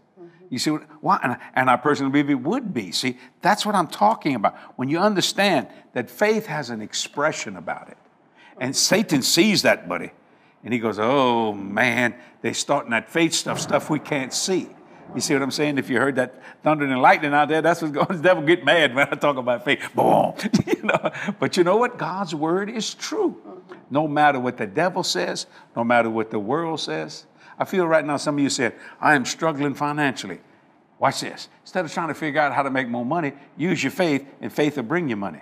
You 0.49 0.59
see 0.59 0.71
what? 0.71 0.85
Why? 1.03 1.21
And, 1.23 1.37
and 1.55 1.69
I 1.69 1.77
personally 1.77 2.11
believe 2.11 2.31
it 2.31 2.43
would 2.43 2.73
be. 2.73 2.93
See, 2.93 3.19
that's 3.43 3.67
what 3.67 3.75
I'm 3.75 3.89
talking 3.89 4.37
about. 4.37 4.57
When 4.77 4.89
you 4.89 4.99
understand 4.99 5.69
that 5.93 6.09
faith 6.09 6.47
has 6.47 6.71
an 6.71 6.81
expression 6.81 7.59
about 7.59 7.91
it, 7.91 7.99
and 8.59 8.75
Satan 8.75 9.21
sees 9.21 9.61
that, 9.63 9.87
buddy, 9.87 10.13
and 10.65 10.73
he 10.73 10.81
goes, 10.81 10.99
"Oh 10.99 11.53
man, 11.53 12.15
they 12.41 12.55
starting 12.55 12.93
that 12.93 13.11
faith 13.11 13.35
stuff, 13.35 13.61
stuff 13.61 13.91
we 13.91 13.99
can't 13.99 14.33
see." 14.33 14.71
You 15.15 15.21
see 15.21 15.35
what 15.35 15.43
I'm 15.43 15.51
saying? 15.51 15.79
If 15.79 15.91
you 15.91 15.99
heard 15.99 16.17
that 16.17 16.43
thunder 16.63 16.85
and 16.85 17.01
lightning 17.01 17.35
out 17.35 17.49
there, 17.49 17.61
that's 17.63 17.83
what's 17.83 17.93
going. 17.93 18.07
The 18.17 18.23
devil 18.23 18.43
get 18.43 18.65
mad 18.65 18.95
when 18.95 19.09
I 19.11 19.15
talk 19.17 19.37
about 19.37 19.65
faith. 19.65 19.81
Boom, 19.95 20.35
you 20.67 20.83
know. 20.83 21.11
But 21.39 21.57
you 21.57 21.65
know 21.65 21.77
what? 21.77 21.99
God's 21.99 22.35
word 22.35 22.71
is 22.71 22.95
true. 22.95 23.41
No 23.91 24.09
matter 24.09 24.41
what 24.41 24.57
the 24.57 24.67
devil 24.67 25.03
says, 25.03 25.47
no 25.77 25.85
matter 25.85 26.09
what 26.11 26.31
the 26.31 26.39
world 26.39 26.81
says. 26.81 27.27
I 27.59 27.65
feel 27.65 27.87
right 27.87 28.05
now 28.05 28.17
some 28.17 28.37
of 28.37 28.43
you 28.43 28.49
said, 28.51 28.75
"I 29.01 29.15
am 29.15 29.25
struggling 29.25 29.75
financially." 29.75 30.41
Watch 30.99 31.21
this. 31.21 31.49
Instead 31.63 31.85
of 31.85 31.93
trying 31.93 32.09
to 32.09 32.15
figure 32.15 32.41
out 32.41 32.53
how 32.55 32.63
to 32.63 32.71
make 32.71 32.89
more 32.89 33.05
money, 33.05 33.33
use 33.57 33.83
your 33.83 33.91
faith, 33.91 34.25
and 34.41 34.53
faith 34.53 34.77
will 34.77 34.85
bring 34.85 35.09
you 35.09 35.17
money, 35.17 35.41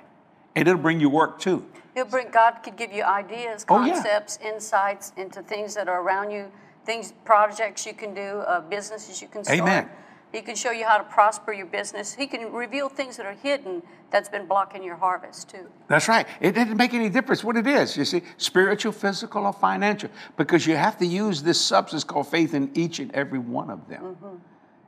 and 0.57 0.67
it'll 0.67 0.81
bring 0.81 1.01
you 1.01 1.11
work 1.11 1.39
too. 1.39 1.67
He'll 1.95 2.07
bring, 2.07 2.31
God 2.31 2.61
could 2.63 2.77
give 2.77 2.93
you 2.93 3.03
ideas, 3.03 3.67
Oh, 3.69 3.85
yeah. 3.85 3.93
concepts, 3.95 4.39
insights 4.43 5.13
into 5.17 5.43
things 5.43 5.75
that 5.75 5.87
are 5.89 6.01
around 6.01 6.31
you, 6.31 6.51
things, 6.85 7.13
projects 7.25 7.87
you 7.87 7.95
can 7.95 8.15
do, 8.15 8.41
uh, 8.47 8.61
businesses 8.61 9.21
you 9.21 9.29
can 9.29 9.45
start. 9.45 9.61
Amen. 9.61 9.89
He 10.33 10.43
can 10.43 10.55
show 10.55 10.71
you 10.71 10.85
how 10.85 10.99
to 10.99 11.05
prosper 11.05 11.53
your 11.53 11.67
business. 11.67 12.15
He 12.15 12.29
can 12.29 12.53
reveal 12.53 12.89
things 12.89 13.17
that 13.17 13.27
are 13.27 13.33
hidden 13.33 13.83
that's 14.13 14.29
been 14.29 14.47
blocking 14.47 14.83
your 14.83 14.95
harvest 14.95 15.51
too. 15.51 15.67
That's 15.89 16.07
right. 16.07 16.27
It 16.41 16.53
didn't 16.55 16.77
make 16.77 16.95
any 16.95 17.09
difference 17.09 17.43
what 17.43 17.57
it 17.57 17.67
is, 17.67 17.97
you 17.97 18.05
see, 18.05 18.23
spiritual, 18.37 18.93
physical, 18.93 19.47
or 19.47 19.53
financial, 19.53 20.09
because 20.37 20.67
you 20.69 20.77
have 20.77 20.97
to 20.99 21.07
use 21.07 21.43
this 21.43 21.61
substance 21.61 22.05
called 22.05 22.29
faith 22.29 22.55
in 22.55 22.71
each 22.75 23.01
and 23.01 23.13
every 23.13 23.41
one 23.41 23.71
of 23.71 23.89
them. 23.89 24.17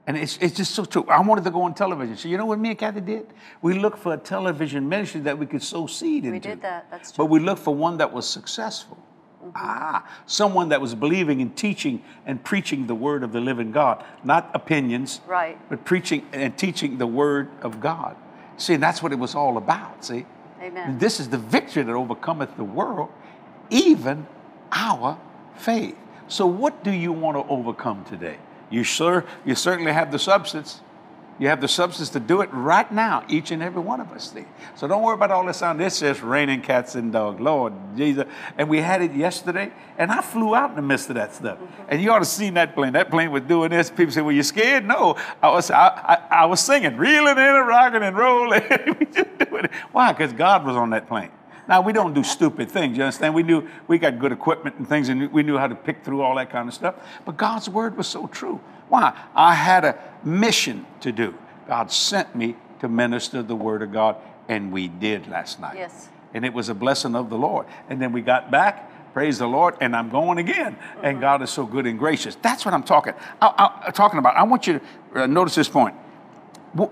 And 0.07 0.17
it's, 0.17 0.37
it's 0.39 0.57
just 0.57 0.75
so 0.75 0.85
true. 0.85 1.05
I 1.09 1.21
wanted 1.21 1.45
to 1.45 1.51
go 1.51 1.63
on 1.63 1.75
television. 1.75 2.17
So 2.17 2.29
you 2.29 2.37
know 2.37 2.47
what 2.47 2.59
me 2.59 2.71
and 2.71 2.79
Kathy 2.79 3.01
did? 3.01 3.27
We 3.63 3.79
looked 3.79 3.99
for 3.99 4.15
a 4.15 4.17
television 4.17 4.89
ministry 4.89 5.21
that 5.23 5.39
we 5.39 5.47
could 5.47 5.63
sow 5.63 5.87
seed 5.87 6.25
into. 6.25 6.33
We 6.33 6.39
did 6.41 6.63
that. 6.63 6.91
That's 6.91 7.13
true. 7.13 7.25
But 7.25 7.31
we 7.31 7.39
looked 7.41 7.63
for 7.63 7.75
one 7.75 7.99
that 7.99 8.13
was 8.13 8.29
successful. 8.29 8.99
Ah, 9.55 10.09
someone 10.27 10.69
that 10.71 10.81
was 10.81 10.95
believing 10.95 11.41
and 11.43 11.57
teaching 11.57 12.03
and 12.27 12.43
preaching 12.43 12.87
the 12.87 12.95
word 12.95 13.23
of 13.23 13.33
the 13.33 13.41
living 13.41 13.73
God, 13.73 14.05
not 14.25 14.51
opinions, 14.55 15.21
Right. 15.27 15.59
but 15.69 15.85
preaching 15.85 16.27
and 16.33 16.57
teaching 16.57 16.99
the 16.99 17.07
word 17.07 17.49
of 17.63 17.81
God. 17.81 18.17
See, 18.57 18.75
and 18.75 18.83
that's 18.83 19.03
what 19.03 19.13
it 19.13 19.19
was 19.19 19.35
all 19.35 19.57
about. 19.57 20.05
See, 20.05 20.27
Amen. 20.63 20.99
this 20.99 21.19
is 21.19 21.29
the 21.29 21.39
victory 21.39 21.83
that 21.83 21.93
overcometh 21.93 22.57
the 22.57 22.65
world, 22.65 23.11
even 23.71 24.27
our 24.71 25.19
faith. 25.57 25.97
So, 26.29 26.47
what 26.47 26.85
do 26.85 26.91
you 26.93 27.13
want 27.13 27.37
to 27.37 27.53
overcome 27.53 28.05
today? 28.05 28.37
You 28.71 28.85
sure 28.85 29.25
you 29.45 29.55
certainly 29.55 29.93
have 29.93 30.11
the 30.13 30.19
substance. 30.19 30.81
You 31.39 31.49
have 31.49 31.61
the 31.61 31.69
substance 31.69 32.11
to 32.11 32.21
do 32.21 32.41
it 32.43 32.51
right 32.53 32.91
now, 32.93 33.25
each 33.29 33.51
and 33.51 33.63
every 33.63 33.81
one 33.81 34.01
of 34.01 34.13
us. 34.13 34.33
So 34.77 34.87
don't 34.87 35.03
worry 35.03 35.15
about 35.15 35.31
all 35.31 35.45
this 35.45 35.57
sound. 35.57 35.81
This 35.81 36.03
is 36.03 36.21
raining 36.21 36.61
cats 36.61 36.95
and 36.95 37.13
dogs. 37.13 37.41
Lord 37.41 37.73
Jesus. 37.97 38.27
And 38.59 38.69
we 38.69 38.81
had 38.81 39.03
it 39.03 39.13
yesterday, 39.13 39.73
and 39.99 40.13
I 40.13 40.21
flew 40.21 40.55
out 40.55 40.71
in 40.71 40.77
the 40.77 40.83
midst 40.83 41.09
of 41.09 41.17
that 41.17 41.35
stuff. 41.35 41.59
And 41.89 42.01
you 42.01 42.13
ought 42.13 42.21
to 42.21 42.25
seen 42.25 42.55
that 42.55 42.75
plane. 42.75 42.93
That 42.93 43.11
plane 43.11 43.33
was 43.33 43.43
doing 43.43 43.71
this. 43.71 43.91
People 43.91 44.13
say, 44.13 44.21
Well, 44.21 44.35
you 44.35 44.43
scared? 44.43 44.85
No. 44.85 45.17
I 45.43 45.49
was 45.49 45.71
I, 45.71 45.89
I, 45.89 46.43
I 46.43 46.45
was 46.47 46.61
singing, 46.61 46.97
reeling 46.97 47.39
in 47.39 47.39
and 47.39 47.67
rocking 47.67 48.03
and 48.03 48.17
rolling. 48.17 48.63
we 49.01 49.07
just 49.07 49.39
doing 49.39 49.65
it. 49.65 49.71
Why? 49.91 50.13
Because 50.13 50.33
God 50.33 50.65
was 50.65 50.77
on 50.77 50.91
that 50.91 51.09
plane. 51.09 51.31
Now 51.69 51.81
we 51.81 51.93
don't 51.93 52.13
do 52.13 52.25
stupid 52.25 52.71
things. 52.71 52.97
You 52.97 53.05
understand? 53.05 53.35
We 53.35 53.43
knew 53.43 53.69
we 53.87 53.99
got 53.99 54.19
good 54.19 54.33
equipment 54.33 54.77
and 54.79 54.89
things, 54.89 55.09
and 55.09 55.33
we 55.33 55.43
knew 55.43 55.57
how 55.57 55.69
to 55.69 55.75
pick 55.75 56.05
through 56.05 56.23
all 56.23 56.35
that 56.37 56.51
kind 56.51 56.69
of 56.69 56.75
stuff. 56.75 56.97
But 57.25 57.37
God's 57.37 57.69
word 57.69 57.97
was 57.97 58.07
so 58.07 58.27
true. 58.27 58.61
Why? 58.93 59.19
I 59.35 59.55
had 59.55 59.87
a 59.87 59.99
mission 60.23 60.85
to 61.01 61.13
do. 61.13 61.35
God 61.67 61.91
sent 61.91 62.37
me 62.37 62.57
to 62.81 62.91
minister 62.91 63.43
the 63.43 63.57
word 63.57 63.81
of 63.81 63.91
God, 63.91 64.17
and 64.51 64.71
we 64.71 64.87
did 64.87 65.29
last 65.29 65.59
night. 65.59 65.77
Yes. 65.77 66.11
And 66.35 66.45
it 66.45 66.53
was 66.53 66.69
a 66.69 66.75
blessing 66.75 67.17
of 67.17 67.31
the 67.31 67.39
Lord. 67.39 67.65
And 67.89 68.03
then 68.03 68.13
we 68.13 68.21
got 68.21 68.51
back. 68.51 69.15
Praise 69.15 69.39
the 69.39 69.47
Lord, 69.47 69.77
and 69.81 69.97
I'm 69.97 70.11
going 70.11 70.37
again. 70.37 70.77
And 71.03 71.23
God 71.23 71.41
is 71.41 71.49
so 71.49 71.65
good 71.65 71.87
and 71.87 71.99
gracious. 71.99 72.37
That's 72.43 72.67
what 72.67 72.75
I'm 72.75 72.83
talking. 72.83 73.15
I, 73.41 73.81
I, 73.87 73.91
talking 73.93 74.19
about. 74.19 74.37
I 74.37 74.43
want 74.43 74.67
you 74.67 74.79
to 75.15 75.23
uh, 75.23 75.27
notice 75.27 75.55
this 75.55 75.71
point. 75.71 75.97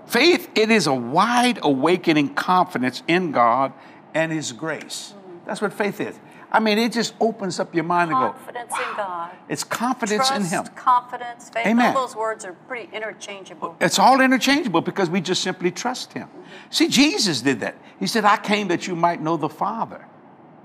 Faith, 0.07 0.49
it 0.55 0.71
is 0.71 0.87
a 0.87 0.93
wide 0.95 1.59
awakening 1.61 2.33
confidence 2.33 3.03
in 3.07 3.31
God 3.31 3.73
and 4.15 4.31
His 4.31 4.53
grace. 4.53 5.13
That's 5.45 5.61
what 5.61 5.71
faith 5.71 6.01
is. 6.01 6.19
I 6.53 6.59
mean, 6.59 6.77
it 6.77 6.91
just 6.91 7.13
opens 7.19 7.59
up 7.59 7.73
your 7.73 7.85
mind 7.85 8.11
and 8.11 8.19
go, 8.19 8.31
Confidence 8.31 8.73
in 8.73 8.95
God. 8.97 9.31
it's 9.47 9.63
confidence 9.63 10.27
Trust, 10.27 10.53
in 10.53 10.59
Him. 10.59 10.65
confidence, 10.75 11.49
faith. 11.49 11.65
Amen. 11.65 11.95
All 11.95 12.05
those 12.05 12.15
words 12.15 12.43
are 12.43 12.53
pretty 12.67 12.93
interchangeable. 12.93 13.77
It's 13.79 13.97
all 13.99 14.19
interchangeable 14.19 14.81
because 14.81 15.09
we 15.09 15.21
just 15.21 15.41
simply 15.43 15.71
trust 15.71 16.11
Him. 16.13 16.27
Mm-hmm. 16.27 16.41
See, 16.69 16.87
Jesus 16.89 17.41
did 17.41 17.61
that. 17.61 17.75
He 17.99 18.07
said, 18.07 18.25
I 18.25 18.37
came 18.37 18.67
that 18.67 18.85
you 18.85 18.95
might 18.95 19.21
know 19.21 19.37
the 19.37 19.49
Father. 19.49 20.05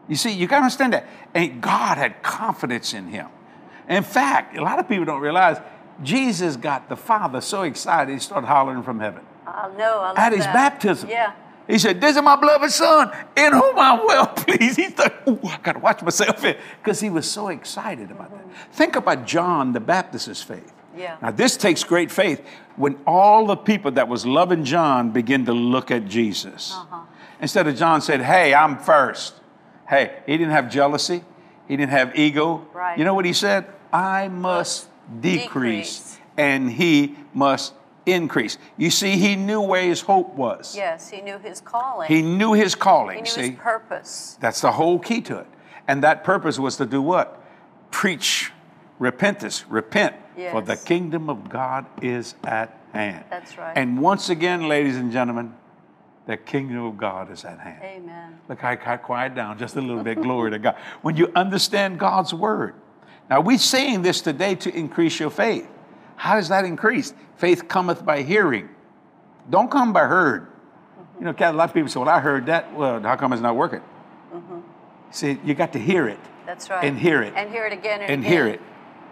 You 0.09 0.17
see, 0.17 0.33
you 0.33 0.47
got 0.47 0.59
to 0.59 0.63
understand 0.65 0.93
that. 0.93 1.07
And 1.35 1.61
God 1.61 1.99
had 1.99 2.23
confidence 2.23 2.93
in 2.93 3.09
Him. 3.09 3.29
In 3.89 4.03
fact, 4.03 4.57
a 4.57 4.63
lot 4.63 4.79
of 4.81 4.89
people 4.89 5.05
don't 5.05 5.21
realize 5.21 5.59
Jesus 6.03 6.57
got 6.57 6.89
the 6.89 6.97
Father 6.97 7.41
so 7.41 7.63
excited 7.63 8.13
he 8.13 8.19
started 8.19 8.47
hollering 8.49 8.83
from 8.83 8.99
heaven. 9.01 9.25
I 9.47 9.69
know. 9.77 10.01
I 10.01 10.09
love 10.09 10.19
at 10.19 10.33
his 10.33 10.45
that. 10.45 10.53
baptism. 10.55 11.09
Yeah. 11.09 11.33
He 11.67 11.79
said, 11.79 12.01
This 12.01 12.17
is 12.17 12.23
my 12.23 12.37
beloved 12.37 12.71
son, 12.71 13.11
in 13.37 13.53
whom 13.53 13.79
I'm 13.79 14.07
well 14.07 14.27
pleased. 14.37 14.77
He 14.77 14.89
thought, 14.89 15.15
Ooh, 15.29 15.41
I 15.45 15.59
got 15.63 15.73
to 15.73 15.79
watch 15.81 16.03
myself 16.03 16.43
here. 16.43 16.57
Because 16.83 17.01
he 17.01 17.11
was 17.11 17.29
so 17.31 17.49
excited 17.49 18.11
about 18.11 18.31
that. 18.31 18.45
Think 18.73 18.97
about 18.97 19.27
John 19.27 19.73
the 19.73 19.81
Baptist's 19.81 20.43
faith. 20.43 20.73
Yeah. 20.97 21.17
Now, 21.21 21.31
this 21.31 21.57
takes 21.57 21.85
great 21.85 22.11
faith 22.11 22.43
when 22.77 22.99
all 23.07 23.47
the 23.47 23.57
people 23.57 23.91
that 23.93 24.09
was 24.09 24.25
loving 24.25 24.65
John 24.65 25.11
begin 25.11 25.45
to 25.47 25.53
look 25.53 25.91
at 25.91 26.07
Jesus. 26.07 26.73
Uh-huh. 26.75 27.01
Instead 27.41 27.67
of 27.67 27.77
John 27.77 28.01
said, 28.01 28.23
Hey, 28.23 28.55
I'm 28.55 28.79
first. 28.79 29.35
Hey, 29.89 30.21
he 30.27 30.37
didn't 30.39 30.53
have 30.53 30.71
jealousy, 30.71 31.23
he 31.69 31.77
didn't 31.77 31.93
have 31.93 32.17
ego. 32.19 32.67
Right. 32.73 32.99
You 32.99 33.05
know 33.05 33.15
what 33.15 33.25
he 33.25 33.33
said? 33.33 33.67
I 33.93 34.29
must 34.29 34.89
decrease, 35.21 35.99
Decrease. 35.99 36.19
and 36.37 36.71
he 36.71 37.15
must 37.33 37.73
increase. 38.07 38.57
You 38.77 38.91
see, 38.91 39.19
he 39.19 39.37
knew 39.37 39.61
where 39.61 39.83
his 39.83 40.01
hope 40.01 40.35
was. 40.35 40.75
Yes, 40.75 41.11
he 41.11 41.21
knew 41.21 41.39
his 41.39 41.61
calling. 41.61 42.09
He 42.09 42.23
knew 42.23 42.53
his 42.53 42.75
calling. 42.75 43.17
He 43.17 43.23
knew 43.23 43.31
see, 43.31 43.51
his 43.51 43.59
purpose. 43.59 44.39
that's 44.41 44.61
the 44.61 44.73
whole 44.73 44.99
key 44.99 45.21
to 45.23 45.41
it. 45.41 45.47
And 45.89 46.03
that 46.03 46.25
purpose 46.25 46.59
was 46.59 46.77
to 46.77 46.87
do 46.87 47.03
what? 47.03 47.43
Preach 47.91 48.53
repentance, 48.99 49.67
repent, 49.69 50.17
yes. 50.37 50.53
for 50.53 50.63
the 50.63 50.77
kingdom 50.77 51.29
of 51.29 51.49
God 51.49 51.87
is 52.03 52.35
at 52.45 52.79
hand. 52.93 53.25
That's 53.31 53.59
right. 53.59 53.77
And 53.77 54.01
once 54.01 54.31
again, 54.31 54.69
ladies 54.69 54.97
and 54.97 55.13
gentlemen, 55.13 55.55
the 56.27 56.37
kingdom 56.37 56.85
of 56.85 56.97
God 56.97 57.31
is 57.31 57.45
at 57.45 57.61
hand. 57.61 57.83
Amen. 57.83 58.41
Look, 58.49 58.65
I, 58.65 58.79
I 58.85 58.97
quiet 58.97 59.35
down 59.35 59.59
just 59.59 59.77
a 59.77 59.81
little 59.81 60.03
bit. 60.03 60.21
Glory 60.21 60.51
to 60.51 60.59
God. 60.59 60.77
When 61.03 61.17
you 61.17 61.31
understand 61.35 61.99
God's 61.99 62.35
word. 62.35 62.75
Now, 63.31 63.41
we're 63.41 63.59
saying 63.59 64.03
this 64.03 64.21
today 64.21 64.55
to 64.57 64.75
increase 64.75 65.19
your 65.19 65.31
faith. 65.31 65.69
How 66.17 66.35
does 66.37 66.49
that 66.49 66.65
increase? 66.65 67.15
Faith 67.37 67.69
cometh 67.69 68.05
by 68.05 68.23
hearing. 68.23 68.69
Don't 69.49 69.71
come 69.71 69.93
by 69.93 70.07
heard. 70.07 70.49
You 71.19 71.25
know, 71.25 71.35
a 71.39 71.53
lot 71.53 71.69
of 71.69 71.75
people 71.75 71.89
say, 71.89 72.01
well, 72.01 72.09
I 72.09 72.21
heard 72.21 72.47
that. 72.47 72.75
Well, 72.75 73.01
how 73.01 73.17
come 73.17 73.33
it's 73.33 73.43
not 73.43 73.57
working? 73.57 73.81
Mm-hmm. 74.35 74.61
See, 75.11 75.39
you 75.45 75.55
got 75.55 75.73
to 75.73 75.79
hear 75.79 76.09
it. 76.09 76.19
That's 76.45 76.69
right. 76.69 76.85
And 76.85 76.99
hear 76.99 77.23
it. 77.23 77.33
And 77.37 77.51
hear 77.51 77.67
it 77.67 77.73
again 77.73 78.01
and, 78.01 78.11
And 78.11 78.21
again. 78.21 78.33
hear 78.33 78.47
it. 78.49 78.61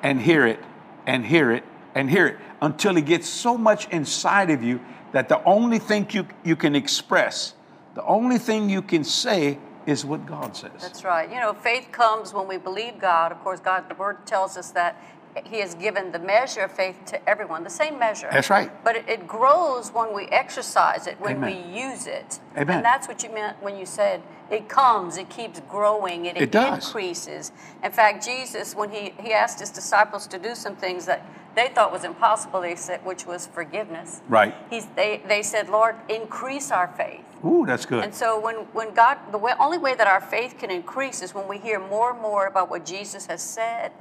And 0.02 0.20
hear 0.20 0.46
it. 0.46 0.60
And 1.06 1.24
hear 1.24 1.50
it. 1.50 1.64
And 1.94 2.10
hear 2.10 2.26
it. 2.26 2.38
Until 2.60 2.96
it 2.96 3.06
gets 3.06 3.28
so 3.28 3.56
much 3.56 3.88
inside 3.88 4.50
of 4.50 4.62
you 4.62 4.80
that 5.12 5.28
the 5.28 5.42
only 5.44 5.78
thing 5.78 6.06
you, 6.10 6.26
you 6.42 6.56
can 6.56 6.74
express, 6.74 7.54
the 7.94 8.04
only 8.04 8.38
thing 8.38 8.68
you 8.68 8.82
can 8.82 9.04
say 9.04 9.58
is 9.86 10.04
what 10.04 10.26
God 10.26 10.56
says. 10.56 10.72
That's 10.80 11.04
right. 11.04 11.30
You 11.30 11.40
know, 11.40 11.52
faith 11.52 11.88
comes 11.92 12.32
when 12.32 12.48
we 12.48 12.56
believe 12.56 12.98
God. 12.98 13.32
Of 13.32 13.40
course, 13.40 13.60
God, 13.60 13.88
the 13.88 13.94
Word 13.94 14.26
tells 14.26 14.56
us 14.56 14.70
that 14.72 15.00
He 15.44 15.58
has 15.60 15.74
given 15.74 16.12
the 16.12 16.18
measure 16.18 16.60
of 16.60 16.72
faith 16.72 16.96
to 17.06 17.28
everyone, 17.28 17.64
the 17.64 17.70
same 17.70 17.98
measure. 17.98 18.28
That's 18.30 18.50
right. 18.50 18.70
But 18.84 18.96
it, 18.96 19.08
it 19.08 19.26
grows 19.26 19.90
when 19.90 20.14
we 20.14 20.26
exercise 20.26 21.06
it, 21.06 21.20
when 21.20 21.36
Amen. 21.36 21.72
we 21.72 21.80
use 21.80 22.06
it. 22.06 22.38
Amen. 22.56 22.76
And 22.76 22.84
that's 22.84 23.08
what 23.08 23.22
you 23.24 23.30
meant 23.30 23.60
when 23.62 23.76
you 23.76 23.84
said 23.84 24.22
it 24.50 24.68
comes, 24.68 25.16
it 25.16 25.28
keeps 25.30 25.60
growing, 25.68 26.26
it, 26.26 26.36
It 26.36 26.54
increases. 26.54 27.50
In 27.82 27.90
fact, 27.90 28.24
Jesus, 28.24 28.76
when 28.76 28.90
he, 28.90 29.12
he 29.18 29.32
asked 29.32 29.58
his 29.58 29.70
disciples 29.70 30.26
to 30.28 30.38
do 30.38 30.54
some 30.54 30.76
things 30.76 31.06
that 31.06 31.26
they 31.56 31.68
thought 31.68 31.90
was 31.90 32.04
impossible, 32.04 32.60
they 32.60 32.76
said, 32.76 33.04
which 33.04 33.26
was 33.26 33.46
forgiveness. 33.46 34.20
Right. 34.28 34.54
He's, 34.70 34.86
they, 34.96 35.22
they 35.26 35.42
said, 35.42 35.68
Lord, 35.68 35.96
increase 36.08 36.70
our 36.70 36.88
faith. 36.88 37.24
Ooh, 37.44 37.64
that's 37.66 37.86
good. 37.86 38.04
And 38.04 38.14
so 38.14 38.38
when, 38.38 38.56
when 38.72 38.94
God, 38.94 39.18
the 39.30 39.38
way, 39.38 39.52
only 39.58 39.78
way 39.78 39.94
that 39.94 40.06
our 40.06 40.20
faith 40.20 40.56
can 40.58 40.70
increase 40.70 41.22
is 41.22 41.34
when 41.34 41.48
we 41.48 41.58
hear 41.58 41.78
more 41.78 42.12
and 42.12 42.20
more 42.20 42.46
about 42.46 42.70
what 42.70 42.84
Jesus 42.84 43.26
has 43.26 43.42
said 43.42 43.92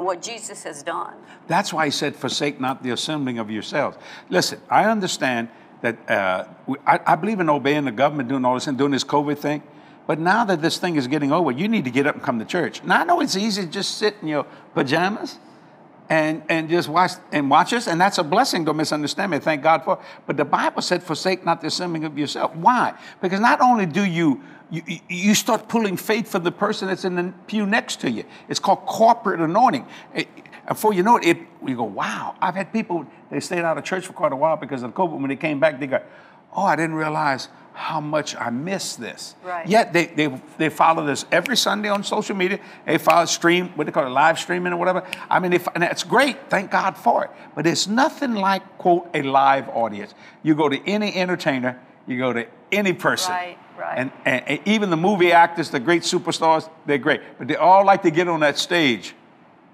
and 0.00 0.06
what 0.06 0.22
Jesus 0.22 0.64
has 0.64 0.82
done. 0.82 1.12
That's 1.46 1.74
why 1.74 1.84
he 1.84 1.90
said, 1.90 2.16
forsake 2.16 2.58
not 2.58 2.82
the 2.82 2.90
assembling 2.90 3.38
of 3.38 3.50
yourselves. 3.50 3.98
Listen, 4.30 4.58
I 4.70 4.86
understand 4.86 5.50
that 5.82 6.10
uh, 6.10 6.46
I, 6.86 7.00
I 7.06 7.16
believe 7.16 7.38
in 7.38 7.50
obeying 7.50 7.84
the 7.84 7.92
government, 7.92 8.30
doing 8.30 8.46
all 8.46 8.54
this 8.54 8.66
and 8.66 8.78
doing 8.78 8.92
this 8.92 9.04
COVID 9.04 9.36
thing. 9.36 9.62
But 10.06 10.18
now 10.18 10.46
that 10.46 10.62
this 10.62 10.78
thing 10.78 10.96
is 10.96 11.06
getting 11.06 11.32
over, 11.32 11.50
you 11.50 11.68
need 11.68 11.84
to 11.84 11.90
get 11.90 12.06
up 12.06 12.14
and 12.14 12.24
come 12.24 12.38
to 12.38 12.46
church. 12.46 12.82
Now 12.82 13.02
I 13.02 13.04
know 13.04 13.20
it's 13.20 13.36
easy 13.36 13.62
to 13.62 13.68
just 13.68 13.98
sit 13.98 14.16
in 14.22 14.28
your 14.28 14.46
pajamas 14.74 15.38
and, 16.10 16.42
and 16.48 16.68
just 16.68 16.88
watch 16.88 17.12
and 17.32 17.48
watch 17.48 17.72
us, 17.72 17.86
and 17.86 18.00
that's 18.00 18.18
a 18.18 18.24
blessing. 18.24 18.64
Don't 18.64 18.76
misunderstand 18.76 19.30
me. 19.30 19.38
Thank 19.38 19.62
God 19.62 19.84
for. 19.84 20.00
But 20.26 20.36
the 20.36 20.44
Bible 20.44 20.82
said, 20.82 21.02
"Forsake 21.04 21.44
not 21.46 21.60
the 21.60 21.68
assembling 21.68 22.04
of 22.04 22.18
yourself." 22.18 22.54
Why? 22.56 22.94
Because 23.22 23.38
not 23.40 23.60
only 23.60 23.86
do 23.86 24.04
you 24.04 24.42
you, 24.72 24.82
you- 25.08 25.34
start 25.34 25.68
pulling 25.68 25.96
faith 25.96 26.28
from 26.28 26.44
the 26.44 26.52
person 26.52 26.86
that's 26.88 27.04
in 27.04 27.16
the 27.16 27.32
pew 27.48 27.66
next 27.66 28.00
to 28.02 28.10
you. 28.10 28.24
It's 28.48 28.60
called 28.60 28.86
corporate 28.86 29.40
anointing. 29.40 29.86
It- 30.14 30.28
before 30.68 30.92
you 30.94 31.02
know 31.02 31.16
it, 31.16 31.26
it, 31.26 31.38
you 31.66 31.76
go, 31.76 31.84
"Wow!" 31.84 32.34
I've 32.40 32.54
had 32.54 32.72
people 32.72 33.06
they 33.30 33.40
stayed 33.40 33.60
out 33.64 33.78
of 33.78 33.84
church 33.84 34.06
for 34.06 34.12
quite 34.12 34.32
a 34.32 34.36
while 34.36 34.56
because 34.56 34.82
of 34.82 34.92
COVID. 34.94 35.12
When 35.18 35.28
they 35.28 35.36
came 35.36 35.60
back, 35.60 35.78
they 35.80 35.86
go, 35.86 36.00
"Oh, 36.54 36.62
I 36.62 36.76
didn't 36.76 36.96
realize." 36.96 37.48
How 37.72 38.00
much 38.00 38.36
I 38.36 38.50
miss 38.50 38.96
this. 38.96 39.34
Right. 39.42 39.66
Yet 39.66 39.94
they, 39.94 40.06
they, 40.06 40.42
they 40.58 40.68
follow 40.68 41.06
this 41.06 41.24
every 41.32 41.56
Sunday 41.56 41.88
on 41.88 42.04
social 42.04 42.36
media. 42.36 42.60
They 42.84 42.98
follow 42.98 43.24
stream, 43.24 43.68
what 43.68 43.86
they 43.86 43.92
call 43.92 44.06
it, 44.06 44.10
live 44.10 44.38
streaming 44.38 44.74
or 44.74 44.76
whatever. 44.76 45.02
I 45.30 45.38
mean, 45.38 45.52
they, 45.52 45.60
and 45.74 45.82
that's 45.82 46.04
great. 46.04 46.50
Thank 46.50 46.70
God 46.70 46.98
for 46.98 47.24
it. 47.24 47.30
But 47.54 47.66
it's 47.66 47.86
nothing 47.86 48.34
like, 48.34 48.76
quote, 48.76 49.08
a 49.14 49.22
live 49.22 49.66
audience. 49.70 50.14
You 50.42 50.54
go 50.56 50.68
to 50.68 50.78
any 50.86 51.14
entertainer, 51.14 51.80
you 52.06 52.18
go 52.18 52.34
to 52.34 52.46
any 52.70 52.92
person. 52.92 53.32
Right, 53.32 53.58
right. 53.78 53.94
And, 53.96 54.12
and, 54.26 54.46
and 54.46 54.60
even 54.66 54.90
the 54.90 54.98
movie 54.98 55.32
actors, 55.32 55.70
the 55.70 55.80
great 55.80 56.02
superstars, 56.02 56.68
they're 56.84 56.98
great. 56.98 57.22
But 57.38 57.48
they 57.48 57.56
all 57.56 57.86
like 57.86 58.02
to 58.02 58.10
get 58.10 58.28
on 58.28 58.40
that 58.40 58.58
stage, 58.58 59.14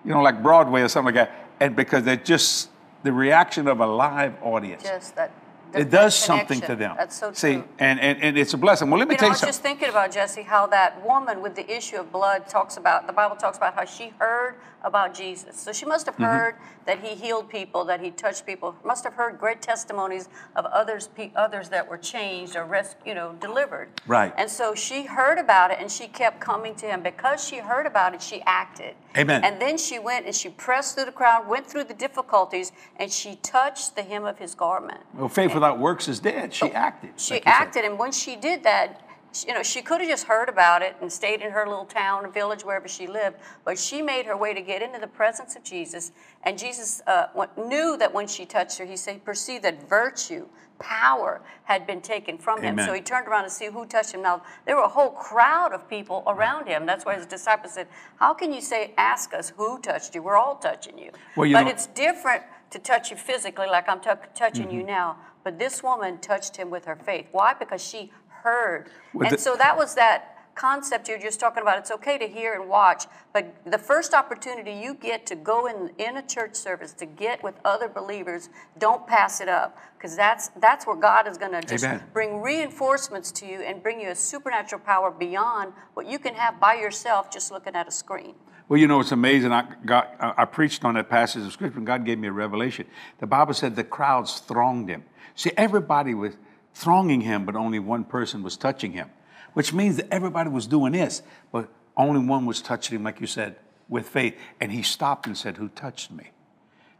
you 0.04 0.12
know, 0.12 0.22
like 0.22 0.44
Broadway 0.44 0.82
or 0.82 0.88
something 0.88 1.12
like 1.12 1.28
that. 1.28 1.48
And 1.58 1.74
because 1.74 2.04
they're 2.04 2.14
just 2.14 2.70
the 3.02 3.12
reaction 3.12 3.66
of 3.66 3.80
a 3.80 3.86
live 3.86 4.34
audience. 4.42 4.84
Just 4.84 5.16
that 5.16 5.32
it 5.74 5.90
does 5.90 6.14
something 6.14 6.60
to 6.62 6.76
them. 6.76 6.94
That's 6.96 7.16
so 7.16 7.32
See, 7.32 7.54
true. 7.54 7.64
and, 7.78 8.00
and, 8.00 8.22
and 8.22 8.38
it's 8.38 8.54
a 8.54 8.56
blessing. 8.56 8.88
Well, 8.90 8.98
let 8.98 9.08
me 9.08 9.14
You 9.14 9.16
know, 9.16 9.20
tell 9.20 9.28
I 9.28 9.30
was 9.30 9.38
something. 9.40 9.48
just 9.52 9.62
thinking 9.62 9.88
about 9.88 10.12
Jesse, 10.12 10.42
how 10.42 10.66
that 10.68 11.04
woman 11.04 11.42
with 11.42 11.54
the 11.54 11.70
issue 11.70 11.96
of 11.96 12.10
blood 12.12 12.48
talks 12.48 12.76
about 12.76 13.06
the 13.06 13.12
Bible 13.12 13.36
talks 13.36 13.56
about 13.58 13.74
how 13.74 13.84
she 13.84 14.12
heard 14.18 14.54
about 14.86 15.12
Jesus. 15.12 15.58
So 15.60 15.72
she 15.72 15.84
must 15.84 16.06
have 16.06 16.14
Mm-hmm. 16.16 16.24
heard 16.24 16.54
that 16.86 17.00
he 17.00 17.14
healed 17.14 17.50
people, 17.50 17.84
that 17.84 18.00
he 18.00 18.10
touched 18.10 18.46
people. 18.46 18.74
Must 18.84 19.04
have 19.04 19.12
heard 19.12 19.38
great 19.38 19.60
testimonies 19.60 20.30
of 20.54 20.64
others, 20.66 21.10
others 21.34 21.68
that 21.68 21.86
were 21.86 21.98
changed 21.98 22.56
or 22.56 22.64
res- 22.64 22.96
you 23.04 23.12
know, 23.12 23.34
delivered. 23.40 23.88
Right. 24.06 24.32
And 24.38 24.48
so 24.48 24.74
she 24.74 25.04
heard 25.04 25.36
about 25.38 25.70
it, 25.72 25.78
and 25.80 25.90
she 25.90 26.06
kept 26.06 26.40
coming 26.40 26.74
to 26.76 26.86
him 26.86 27.02
because 27.02 27.46
she 27.46 27.56
heard 27.58 27.84
about 27.84 28.14
it. 28.14 28.22
She 28.22 28.40
acted. 28.46 28.94
Amen. 29.18 29.44
And 29.44 29.60
then 29.60 29.76
she 29.76 29.98
went 29.98 30.24
and 30.26 30.34
she 30.34 30.48
pressed 30.50 30.94
through 30.94 31.06
the 31.06 31.12
crowd, 31.12 31.46
went 31.48 31.66
through 31.66 31.84
the 31.84 31.94
difficulties, 31.94 32.72
and 32.98 33.10
she 33.12 33.36
touched 33.42 33.94
the 33.96 34.02
hem 34.02 34.24
of 34.24 34.38
his 34.38 34.54
garment. 34.54 35.00
Well, 35.12 35.28
faith 35.28 35.52
without 35.52 35.78
works 35.78 36.08
is 36.08 36.20
dead. 36.20 36.54
She 36.54 36.70
acted. 36.72 37.10
She 37.16 37.34
like 37.34 37.46
acted, 37.46 37.84
and 37.84 37.98
when 37.98 38.12
she 38.12 38.36
did 38.36 38.62
that, 38.62 39.02
you 39.46 39.52
know, 39.54 39.62
she 39.62 39.82
could 39.82 40.00
have 40.00 40.08
just 40.08 40.24
heard 40.26 40.48
about 40.48 40.82
it 40.82 40.96
and 41.00 41.12
stayed 41.12 41.40
in 41.42 41.50
her 41.50 41.66
little 41.66 41.84
town 41.84 42.24
or 42.24 42.28
village, 42.28 42.64
wherever 42.64 42.88
she 42.88 43.06
lived. 43.06 43.36
But 43.64 43.78
she 43.78 44.00
made 44.02 44.26
her 44.26 44.36
way 44.36 44.54
to 44.54 44.60
get 44.62 44.82
into 44.82 44.98
the 44.98 45.06
presence 45.06 45.56
of 45.56 45.62
Jesus, 45.62 46.12
and 46.44 46.58
Jesus 46.58 47.02
uh, 47.06 47.26
knew 47.56 47.96
that 47.98 48.12
when 48.14 48.26
she 48.26 48.46
touched 48.46 48.78
her, 48.78 48.84
he 48.84 48.96
said, 48.96 49.14
he 49.14 49.18
perceived 49.20 49.64
that 49.64 49.88
virtue, 49.88 50.46
power 50.78 51.40
had 51.64 51.86
been 51.86 52.00
taken 52.02 52.36
from 52.36 52.62
him. 52.62 52.78
So 52.78 52.92
he 52.92 53.00
turned 53.00 53.26
around 53.28 53.44
to 53.44 53.50
see 53.50 53.66
who 53.66 53.86
touched 53.86 54.12
him. 54.12 54.20
Now 54.22 54.42
there 54.66 54.76
were 54.76 54.82
a 54.82 54.88
whole 54.88 55.10
crowd 55.10 55.72
of 55.72 55.88
people 55.88 56.22
around 56.26 56.66
him. 56.66 56.84
That's 56.84 57.06
why 57.06 57.14
his 57.16 57.24
disciples 57.24 57.72
said, 57.72 57.88
"How 58.16 58.34
can 58.34 58.52
you 58.52 58.60
say, 58.60 58.92
ask 58.98 59.32
us 59.32 59.52
who 59.56 59.78
touched 59.80 60.14
you? 60.14 60.22
We're 60.22 60.36
all 60.36 60.56
touching 60.56 60.98
you." 60.98 61.12
Well, 61.34 61.46
you 61.46 61.54
but 61.56 61.62
know- 61.62 61.70
it's 61.70 61.86
different 61.86 62.42
to 62.70 62.78
touch 62.78 63.10
you 63.10 63.16
physically, 63.16 63.68
like 63.68 63.88
I'm 63.88 64.00
tou- 64.00 64.18
touching 64.34 64.70
you 64.70 64.80
Mm-hmm. 64.80 64.86
now. 64.88 65.16
But 65.44 65.58
this 65.58 65.82
woman 65.82 66.18
touched 66.18 66.56
him 66.56 66.68
with 66.70 66.84
her 66.84 66.96
faith. 66.96 67.28
Why? 67.32 67.54
Because 67.54 67.82
she 67.82 68.10
heard. 68.46 68.90
With 69.12 69.28
and 69.28 69.36
the- 69.36 69.42
so 69.42 69.56
that 69.56 69.76
was 69.76 69.94
that 69.96 70.32
concept 70.54 71.06
you're 71.08 71.18
just 71.18 71.38
talking 71.38 71.62
about. 71.62 71.78
It's 71.78 71.90
okay 71.90 72.16
to 72.16 72.26
hear 72.26 72.54
and 72.54 72.66
watch, 72.68 73.04
but 73.34 73.54
the 73.66 73.76
first 73.76 74.14
opportunity 74.14 74.72
you 74.72 74.94
get 74.94 75.26
to 75.26 75.36
go 75.36 75.66
in 75.66 75.90
in 75.98 76.16
a 76.16 76.22
church 76.22 76.54
service 76.54 76.94
to 76.94 77.06
get 77.06 77.42
with 77.42 77.54
other 77.64 77.88
believers, 77.88 78.48
don't 78.78 79.06
pass 79.06 79.40
it 79.42 79.50
up 79.50 79.76
because 79.98 80.16
that's 80.16 80.48
that's 80.66 80.86
where 80.86 80.96
God 80.96 81.28
is 81.28 81.36
going 81.36 81.52
to 81.52 81.60
just 81.60 81.84
Amen. 81.84 82.02
bring 82.14 82.40
reinforcements 82.40 83.30
to 83.32 83.46
you 83.46 83.60
and 83.60 83.82
bring 83.82 84.00
you 84.00 84.08
a 84.10 84.14
supernatural 84.14 84.80
power 84.80 85.10
beyond 85.10 85.74
what 85.94 86.06
you 86.06 86.18
can 86.18 86.34
have 86.34 86.58
by 86.58 86.74
yourself 86.74 87.30
just 87.30 87.50
looking 87.52 87.74
at 87.74 87.86
a 87.86 87.90
screen. 87.90 88.34
Well, 88.68 88.80
you 88.80 88.88
know, 88.88 89.00
it's 89.00 89.12
amazing. 89.12 89.52
I, 89.52 89.62
got, 89.84 90.14
I 90.18 90.42
I 90.42 90.44
preached 90.46 90.84
on 90.84 90.94
that 90.94 91.08
passage 91.10 91.44
of 91.46 91.52
scripture, 91.52 91.78
and 91.78 91.86
God 91.86 92.04
gave 92.04 92.18
me 92.18 92.28
a 92.28 92.32
revelation. 92.32 92.86
The 93.18 93.26
Bible 93.26 93.54
said 93.54 93.76
the 93.76 93.84
crowds 93.84 94.40
thronged 94.40 94.88
him. 94.88 95.04
See, 95.34 95.52
everybody 95.56 96.14
was 96.14 96.32
thronging 96.76 97.22
him, 97.22 97.46
but 97.46 97.56
only 97.56 97.78
one 97.78 98.04
person 98.04 98.42
was 98.42 98.54
touching 98.54 98.92
him, 98.92 99.10
which 99.54 99.72
means 99.72 99.96
that 99.96 100.06
everybody 100.10 100.50
was 100.50 100.66
doing 100.66 100.92
this, 100.92 101.22
but 101.50 101.70
only 101.96 102.20
one 102.20 102.44
was 102.44 102.60
touching 102.60 102.96
him, 102.96 103.02
like 103.02 103.18
you 103.18 103.26
said, 103.26 103.56
with 103.88 104.06
faith. 104.06 104.36
And 104.60 104.70
he 104.70 104.82
stopped 104.82 105.26
and 105.26 105.36
said, 105.36 105.56
Who 105.56 105.70
touched 105.70 106.10
me? 106.10 106.32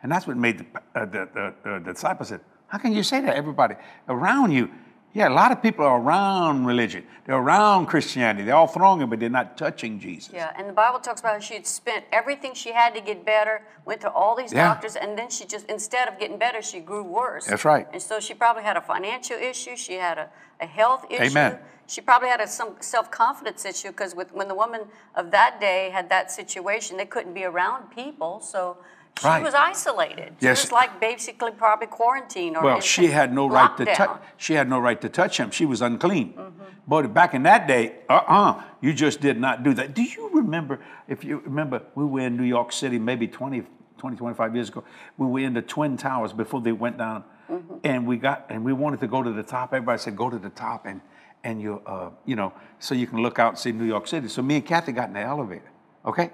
And 0.03 0.11
that's 0.11 0.27
what 0.27 0.39
made 0.39 0.59
the, 0.61 0.67
uh, 0.95 1.05
the, 1.05 1.29
the, 1.35 1.81
the 1.83 1.93
disciples 1.93 2.31
said, 2.31 2.41
How 2.69 2.79
can 2.79 2.95
you 2.95 3.03
say 3.03 3.21
that? 3.21 3.37
Everybody 3.37 3.75
around 4.09 4.53
you. 4.53 4.71
Yeah, 5.17 5.29
a 5.29 5.31
lot 5.31 5.51
of 5.51 5.63
people 5.63 5.83
are 5.87 5.99
around 5.99 6.67
religion. 6.67 7.03
They're 7.25 7.37
around 7.39 7.87
Christianity. 7.87 8.45
They're 8.45 8.55
all 8.55 8.67
thronging, 8.67 9.09
but 9.09 9.19
they're 9.19 9.31
not 9.31 9.57
touching 9.57 9.99
Jesus. 9.99 10.31
Yeah, 10.31 10.53
and 10.59 10.69
the 10.69 10.75
Bible 10.75 10.99
talks 10.99 11.21
about 11.23 11.33
how 11.33 11.39
she 11.39 11.55
had 11.55 11.67
spent 11.67 12.05
everything 12.13 12.53
she 12.53 12.71
had 12.71 12.95
to 12.95 13.01
get 13.01 13.25
better, 13.25 13.63
went 13.87 14.03
to 14.03 14.11
all 14.11 14.37
these 14.37 14.53
Yeah. 14.53 14.69
doctors, 14.69 14.95
and 14.95 15.17
then 15.17 15.31
she 15.31 15.47
just, 15.47 15.65
instead 15.71 16.07
of 16.07 16.19
getting 16.19 16.37
better, 16.37 16.61
she 16.61 16.81
grew 16.81 17.03
worse. 17.03 17.47
That's 17.47 17.65
right. 17.65 17.89
And 17.95 18.03
so 18.03 18.21
she 18.21 18.35
probably 18.35 18.63
had 18.63 18.77
a 18.77 18.83
financial 18.83 19.39
issue, 19.39 19.75
she 19.75 19.95
had 19.95 20.19
a, 20.19 20.29
a 20.61 20.67
health 20.67 21.07
issue. 21.09 21.23
Amen. 21.23 21.61
She 21.87 22.03
probably 22.03 22.29
had 22.29 22.43
a, 22.43 22.47
some 22.47 22.77
self 22.81 23.11
confidence 23.11 23.65
issue 23.65 23.93
because 23.93 24.15
when 24.15 24.49
the 24.49 24.55
woman 24.55 24.83
of 25.15 25.31
that 25.31 25.61
day 25.61 25.89
had 25.95 26.11
that 26.11 26.31
situation, 26.31 26.99
they 26.99 27.07
couldn't 27.07 27.33
be 27.33 27.45
around 27.45 27.91
people, 27.91 28.41
so 28.41 28.77
she 29.21 29.27
Right. 29.27 29.43
was 29.43 29.55
isolated. 29.55 30.35
She 30.41 30.47
Yes. 30.47 30.65
was 30.65 30.73
like 30.73 31.01
basically 31.01 31.53
probably 31.53 31.87
quarantined 31.87 32.57
or 32.57 32.63
Well, 32.63 32.81
she 32.81 33.09
had 33.09 33.33
no 33.33 33.49
right 33.49 33.75
to 33.79 33.85
touch. 33.87 34.21
She 34.37 34.55
had 34.55 34.69
no 34.69 34.79
right 34.79 35.01
to 35.01 35.09
touch 35.09 35.39
him. 35.41 35.51
She 35.51 35.65
was 35.67 35.81
unclean. 35.83 36.35
Mm-hmm. 36.35 36.63
But 36.89 37.13
back 37.15 37.35
in 37.35 37.43
that 37.45 37.67
day, 37.67 37.95
uh-uh, 38.09 38.63
you 38.81 38.93
just 38.93 39.21
did 39.21 39.41
not 39.41 39.63
do 39.63 39.75
that. 39.75 39.95
Do 39.95 40.03
you 40.03 40.31
remember? 40.33 40.79
If 41.09 41.25
you 41.25 41.43
remember, 41.45 41.83
we 41.95 42.05
were 42.05 42.21
in 42.21 42.37
New 42.37 42.45
York 42.45 42.73
City 42.73 42.99
maybe 42.99 43.27
20, 43.27 43.63
20 43.99 44.17
25 44.17 44.55
years 44.55 44.69
ago. 44.69 44.85
We 45.17 45.27
were 45.27 45.41
in 45.41 45.55
the 45.55 45.63
Twin 45.63 45.97
Towers 45.97 46.33
before 46.33 46.61
they 46.61 46.73
went 46.73 46.99
down, 46.99 47.25
Mm-hmm. 47.51 47.75
and 47.85 48.07
we 48.07 48.17
got 48.17 48.45
and 48.51 48.65
we 48.65 48.73
wanted 48.73 48.99
to 49.01 49.07
go 49.07 49.23
to 49.23 49.31
the 49.33 49.43
top. 49.43 49.73
Everybody 49.73 49.99
said, 49.99 50.17
"Go 50.17 50.29
to 50.31 50.39
the 50.39 50.51
top," 50.51 50.85
and 50.85 51.01
and 51.45 51.63
you, 51.63 51.81
uh, 51.87 52.11
you 52.25 52.35
know, 52.35 52.53
so 52.81 52.93
you 52.95 53.07
can 53.07 53.23
look 53.23 53.39
out 53.39 53.51
and 53.51 53.59
see 53.59 53.71
New 53.73 53.85
York 53.85 54.09
City. 54.09 54.27
So 54.29 54.43
me 54.43 54.57
and 54.57 54.67
Kathy 54.67 54.91
got 54.93 55.07
in 55.09 55.15
the 55.15 55.21
elevator. 55.21 55.71
Okay, 56.05 56.31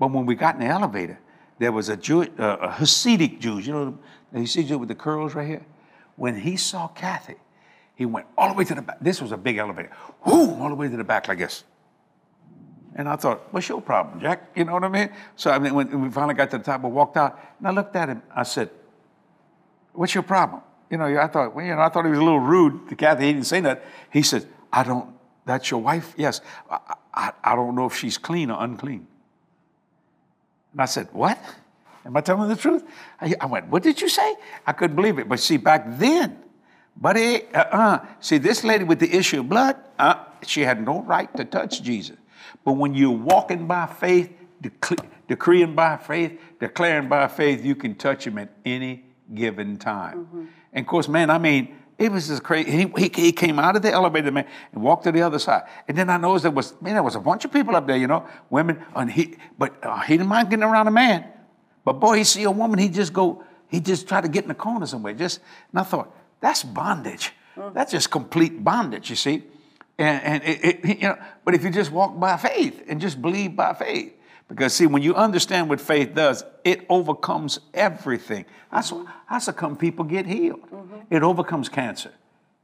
but 0.00 0.10
when 0.10 0.26
we 0.26 0.34
got 0.34 0.54
in 0.56 0.60
the 0.60 0.66
elevator, 0.66 1.18
there 1.60 1.72
was 1.72 1.90
a 1.90 1.96
Jew, 1.96 2.22
uh, 2.22 2.56
a 2.56 2.68
Hasidic 2.68 3.38
Jew. 3.38 3.58
You 3.58 3.72
know, 3.72 3.98
the 4.32 4.40
Hasidic 4.40 4.68
Jew 4.68 4.78
with 4.78 4.88
the 4.88 4.94
curls 4.94 5.34
right 5.34 5.46
here. 5.46 5.66
When 6.16 6.34
he 6.40 6.56
saw 6.56 6.88
Kathy, 6.88 7.36
he 7.94 8.06
went 8.06 8.26
all 8.36 8.48
the 8.48 8.54
way 8.54 8.64
to 8.64 8.74
the 8.74 8.80
back. 8.80 8.98
This 9.00 9.20
was 9.20 9.30
a 9.30 9.36
big 9.36 9.58
elevator. 9.58 9.90
Whoo, 10.24 10.54
all 10.54 10.70
the 10.70 10.74
way 10.74 10.88
to 10.88 10.96
the 10.96 11.04
back 11.04 11.28
like 11.28 11.36
this. 11.36 11.64
And 12.96 13.06
I 13.06 13.16
thought, 13.16 13.52
what's 13.52 13.68
your 13.68 13.82
problem, 13.82 14.20
Jack? 14.20 14.50
You 14.56 14.64
know 14.64 14.72
what 14.72 14.84
I 14.84 14.88
mean? 14.88 15.10
So 15.36 15.50
I 15.50 15.58
mean, 15.58 15.74
when 15.74 16.00
we 16.00 16.10
finally 16.10 16.32
got 16.34 16.50
to 16.50 16.58
the 16.58 16.64
top, 16.64 16.82
I 16.82 16.86
walked 16.86 17.18
out, 17.18 17.38
and 17.58 17.68
I 17.68 17.72
looked 17.72 17.94
at 17.94 18.08
him. 18.08 18.22
I 18.34 18.42
said, 18.42 18.70
"What's 19.92 20.14
your 20.14 20.24
problem?" 20.24 20.62
You 20.90 20.96
know, 20.96 21.04
I 21.04 21.26
thought, 21.26 21.54
well, 21.54 21.64
you 21.64 21.74
know, 21.74 21.82
I 21.82 21.90
thought 21.90 22.06
he 22.06 22.10
was 22.10 22.18
a 22.18 22.24
little 22.24 22.40
rude 22.40 22.88
to 22.88 22.96
Kathy. 22.96 23.26
He 23.26 23.32
didn't 23.34 23.46
say 23.46 23.60
that. 23.60 23.84
He 24.10 24.22
said, 24.22 24.48
"I 24.72 24.82
don't. 24.82 25.14
That's 25.44 25.70
your 25.70 25.82
wife? 25.82 26.14
Yes. 26.16 26.40
I, 26.70 26.78
I, 27.12 27.32
I 27.44 27.54
don't 27.54 27.74
know 27.74 27.84
if 27.84 27.94
she's 27.94 28.16
clean 28.16 28.50
or 28.50 28.64
unclean." 28.64 29.06
And 30.72 30.82
I 30.82 30.84
said, 30.86 31.08
What? 31.12 31.38
Am 32.04 32.16
I 32.16 32.20
telling 32.22 32.48
the 32.48 32.56
truth? 32.56 32.84
I, 33.20 33.34
I 33.40 33.46
went, 33.46 33.68
What 33.68 33.82
did 33.82 34.00
you 34.00 34.08
say? 34.08 34.36
I 34.66 34.72
couldn't 34.72 34.96
believe 34.96 35.18
it. 35.18 35.28
But 35.28 35.40
see, 35.40 35.56
back 35.56 35.84
then, 35.86 36.38
buddy, 36.96 37.46
uh 37.54 37.62
uh 37.62 38.06
See, 38.20 38.38
this 38.38 38.64
lady 38.64 38.84
with 38.84 39.00
the 39.00 39.12
issue 39.12 39.40
of 39.40 39.48
blood, 39.48 39.76
uh, 39.98 40.24
she 40.46 40.62
had 40.62 40.84
no 40.84 41.02
right 41.02 41.34
to 41.36 41.44
touch 41.44 41.82
Jesus. 41.82 42.16
But 42.64 42.72
when 42.72 42.94
you're 42.94 43.10
walking 43.10 43.66
by 43.66 43.86
faith, 43.86 44.30
dec- 44.62 45.06
decreeing 45.28 45.74
by 45.74 45.96
faith, 45.96 46.40
declaring 46.58 47.08
by 47.08 47.28
faith, 47.28 47.64
you 47.64 47.74
can 47.74 47.94
touch 47.94 48.26
him 48.26 48.38
at 48.38 48.50
any 48.64 49.04
given 49.34 49.76
time. 49.76 50.48
And 50.72 50.84
of 50.84 50.88
course, 50.88 51.08
man, 51.08 51.30
I 51.30 51.38
mean, 51.38 51.76
it 52.00 52.10
was 52.10 52.28
just 52.28 52.42
crazy. 52.42 52.70
He, 52.70 52.92
he, 52.96 53.10
he 53.14 53.32
came 53.32 53.58
out 53.58 53.76
of 53.76 53.82
the 53.82 53.92
elevator, 53.92 54.32
man, 54.32 54.46
and 54.72 54.82
walked 54.82 55.04
to 55.04 55.12
the 55.12 55.20
other 55.20 55.38
side. 55.38 55.64
And 55.86 55.96
then 55.98 56.08
I 56.08 56.16
noticed 56.16 56.44
there 56.44 56.50
was, 56.50 56.72
man, 56.80 56.94
there 56.94 57.02
was 57.02 57.14
a 57.14 57.20
bunch 57.20 57.44
of 57.44 57.52
people 57.52 57.76
up 57.76 57.86
there, 57.86 57.98
you 57.98 58.06
know, 58.06 58.26
women. 58.48 58.82
And 58.96 59.12
he, 59.12 59.36
but 59.58 59.74
uh, 59.84 60.00
he 60.00 60.14
didn't 60.14 60.28
mind 60.28 60.48
getting 60.48 60.64
around 60.64 60.88
a 60.88 60.90
man. 60.90 61.26
But 61.84 62.00
boy, 62.00 62.16
he 62.16 62.24
see 62.24 62.44
a 62.44 62.50
woman, 62.50 62.78
he 62.78 62.88
just 62.88 63.12
go, 63.12 63.44
he 63.68 63.80
just 63.80 64.08
try 64.08 64.22
to 64.22 64.28
get 64.28 64.44
in 64.44 64.48
the 64.48 64.54
corner 64.54 64.86
somewhere. 64.86 65.12
Just, 65.12 65.40
and 65.72 65.80
I 65.80 65.82
thought, 65.82 66.16
that's 66.40 66.64
bondage. 66.64 67.32
That's 67.74 67.92
just 67.92 68.10
complete 68.10 68.64
bondage, 68.64 69.10
you 69.10 69.16
see. 69.16 69.44
And, 69.98 70.22
and 70.24 70.42
it, 70.42 70.64
it, 70.64 71.00
you 71.02 71.08
know, 71.08 71.18
but 71.44 71.54
if 71.54 71.62
you 71.62 71.68
just 71.68 71.92
walk 71.92 72.18
by 72.18 72.38
faith 72.38 72.82
and 72.88 72.98
just 72.98 73.20
believe 73.20 73.54
by 73.54 73.74
faith, 73.74 74.14
because 74.50 74.74
see, 74.74 74.86
when 74.86 75.00
you 75.00 75.14
understand 75.14 75.68
what 75.68 75.80
faith 75.80 76.12
does, 76.14 76.44
it 76.64 76.84
overcomes 76.88 77.60
everything. 77.72 78.44
That's, 78.72 78.92
that's 79.30 79.46
how 79.46 79.52
come 79.52 79.76
people 79.76 80.04
get 80.04 80.26
healed. 80.26 80.62
Mm-hmm. 80.70 80.96
It 81.08 81.22
overcomes 81.22 81.68
cancer, 81.68 82.10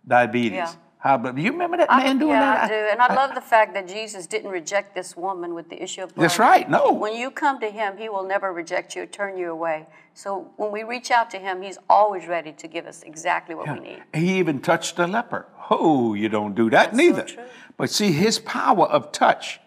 diabetes. 0.06 0.52
Yeah. 0.52 0.72
High 0.98 1.16
blood. 1.18 1.36
Do 1.36 1.42
you 1.42 1.52
remember 1.52 1.76
that 1.76 1.92
I- 1.92 2.02
man 2.02 2.18
doing 2.18 2.32
yeah, 2.32 2.40
that? 2.40 2.64
I 2.64 2.68
do. 2.68 2.74
And 2.74 3.00
I 3.00 3.14
love 3.14 3.36
the 3.36 3.40
fact 3.40 3.74
that 3.74 3.86
Jesus 3.86 4.26
didn't 4.26 4.50
reject 4.50 4.94
this 4.94 5.16
woman 5.16 5.54
with 5.54 5.68
the 5.68 5.80
issue 5.80 6.02
of 6.02 6.12
blood. 6.12 6.24
That's 6.24 6.38
right. 6.40 6.68
No. 6.68 6.90
When 6.90 7.14
you 7.14 7.30
come 7.30 7.60
to 7.60 7.70
him, 7.70 7.96
he 7.96 8.08
will 8.08 8.24
never 8.24 8.52
reject 8.52 8.96
you 8.96 9.02
or 9.02 9.06
turn 9.06 9.38
you 9.38 9.52
away. 9.52 9.86
So 10.14 10.50
when 10.56 10.72
we 10.72 10.82
reach 10.82 11.12
out 11.12 11.30
to 11.30 11.38
him, 11.38 11.62
he's 11.62 11.78
always 11.88 12.26
ready 12.26 12.50
to 12.52 12.66
give 12.66 12.86
us 12.86 13.04
exactly 13.04 13.54
what 13.54 13.68
we 13.72 13.78
need. 13.78 14.02
He 14.12 14.38
even 14.38 14.60
touched 14.60 14.98
a 14.98 15.06
leper. 15.06 15.46
Oh, 15.70 16.14
you 16.14 16.28
don't 16.28 16.56
do 16.56 16.68
that 16.70 16.92
That's 16.92 16.96
so 16.96 16.96
neither. 16.96 17.22
true. 17.22 17.44
But 17.76 17.90
see, 17.90 18.10
his 18.10 18.40
power 18.40 18.86
of 18.86 19.12
touch, 19.12 19.60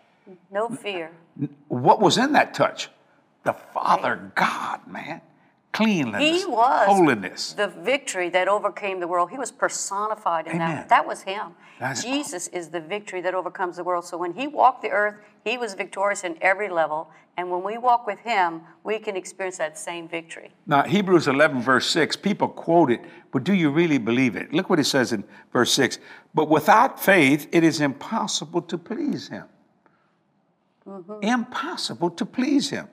No 0.52 0.68
fear. 0.68 1.12
What 1.68 2.00
was 2.02 2.18
in 2.18 2.34
that 2.34 2.54
touch? 2.54 2.90
The 3.44 3.54
Father 3.54 4.32
God, 4.36 4.86
man. 4.88 5.22
Cleanliness. 5.72 6.42
He 6.42 6.46
was 6.48 6.88
Holiness. 6.88 7.54
the 7.54 7.68
victory 7.68 8.30
that 8.30 8.48
overcame 8.48 9.00
the 9.00 9.08
world. 9.08 9.30
He 9.30 9.38
was 9.38 9.52
personified 9.52 10.48
in 10.48 10.56
Amen. 10.56 10.76
that. 10.78 10.90
That 10.90 11.06
was 11.08 11.22
him. 11.22 11.52
That's- 11.80 12.04
Jesus 12.04 12.48
is 12.48 12.70
the 12.70 12.82
victory 12.82 13.22
that 13.22 13.36
overcomes 13.36 13.78
the 13.78 13.84
world. 13.84 14.04
So 14.04 14.18
when 14.18 14.34
he 14.34 14.48
walked 14.48 14.82
the 14.82 14.90
earth, 14.90 15.16
he 15.46 15.58
was 15.60 15.76
victorious 15.76 16.24
in 16.24 16.38
every 16.42 16.70
level. 16.70 17.12
And 17.38 17.52
when 17.52 17.64
we 17.64 17.78
walk 17.78 18.08
with 18.08 18.20
him, 18.20 18.62
we 18.84 18.98
can 19.00 19.16
experience 19.16 19.60
that 19.60 19.78
same 19.78 20.08
victory. 20.10 20.52
Now, 20.66 20.84
Hebrews 20.84 21.28
11, 21.28 21.62
verse 21.62 21.88
6, 21.90 22.16
people 22.18 22.50
quote 22.50 22.92
it, 22.92 23.02
but 23.32 23.44
do 23.44 23.54
you 23.54 23.70
really 23.70 24.00
believe 24.00 24.36
it? 24.36 24.52
Look 24.52 24.70
what 24.70 24.80
it 24.80 24.86
says 24.86 25.14
in 25.14 25.24
verse 25.54 25.72
6. 25.72 26.00
But 26.34 26.50
without 26.50 27.00
faith, 27.00 27.48
it 27.52 27.64
is 27.64 27.80
impossible 27.80 28.64
to 28.64 28.78
please 28.78 29.30
him. 29.30 29.46
Impossible 31.22 32.10
to 32.12 32.26
please 32.26 32.70
him. 32.70 32.88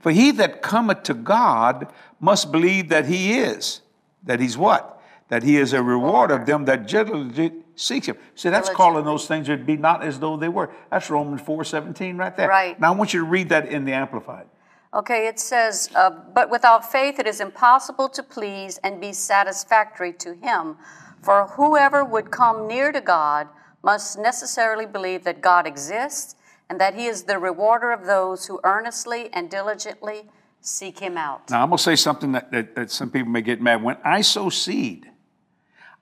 For 0.00 0.10
he 0.10 0.30
that 0.32 0.62
cometh 0.62 1.02
to 1.04 1.14
God 1.14 1.92
must 2.20 2.50
believe 2.52 2.88
that 2.88 3.06
he 3.06 3.38
is. 3.38 3.80
That 4.24 4.40
he's 4.40 4.56
what? 4.56 4.98
that 5.28 5.42
he 5.42 5.56
is 5.56 5.72
a 5.72 5.82
reward 5.82 6.30
of 6.30 6.46
them 6.46 6.64
that 6.64 6.88
diligently 6.88 7.62
seek 7.76 8.06
him. 8.06 8.16
See, 8.34 8.48
that's 8.48 8.70
calling 8.70 9.04
those 9.04 9.26
things 9.26 9.46
that 9.46 9.64
be 9.64 9.76
not 9.76 10.02
as 10.02 10.18
though 10.18 10.36
they 10.36 10.48
were. 10.48 10.70
That's 10.90 11.08
Romans 11.10 11.40
4 11.42 11.64
17 11.64 12.16
right 12.16 12.36
there. 12.36 12.48
Right. 12.48 12.78
Now 12.80 12.92
I 12.92 12.96
want 12.96 13.14
you 13.14 13.20
to 13.20 13.26
read 13.26 13.50
that 13.50 13.68
in 13.68 13.84
the 13.84 13.92
Amplified. 13.92 14.46
Okay, 14.94 15.26
it 15.26 15.38
says, 15.38 15.90
uh, 15.94 16.10
But 16.34 16.50
without 16.50 16.90
faith 16.90 17.18
it 17.18 17.26
is 17.26 17.40
impossible 17.40 18.08
to 18.08 18.22
please 18.22 18.78
and 18.78 19.00
be 19.00 19.12
satisfactory 19.12 20.14
to 20.14 20.34
him. 20.34 20.76
For 21.22 21.46
whoever 21.48 22.04
would 22.04 22.30
come 22.30 22.66
near 22.66 22.90
to 22.90 23.00
God 23.00 23.48
must 23.82 24.18
necessarily 24.18 24.86
believe 24.86 25.24
that 25.24 25.40
God 25.40 25.66
exists 25.66 26.36
and 26.68 26.80
that 26.80 26.94
he 26.94 27.06
is 27.06 27.24
the 27.24 27.38
rewarder 27.38 27.92
of 27.92 28.04
those 28.04 28.46
who 28.46 28.60
earnestly 28.64 29.30
and 29.32 29.50
diligently 29.50 30.28
seek 30.60 30.98
him 30.98 31.16
out. 31.16 31.50
Now 31.50 31.62
I'm 31.62 31.68
going 31.68 31.78
to 31.78 31.82
say 31.82 31.96
something 31.96 32.32
that, 32.32 32.50
that, 32.52 32.74
that 32.74 32.90
some 32.90 33.10
people 33.10 33.30
may 33.30 33.42
get 33.42 33.60
mad. 33.60 33.82
When 33.82 33.96
I 34.04 34.20
sow 34.20 34.50
seed, 34.50 35.10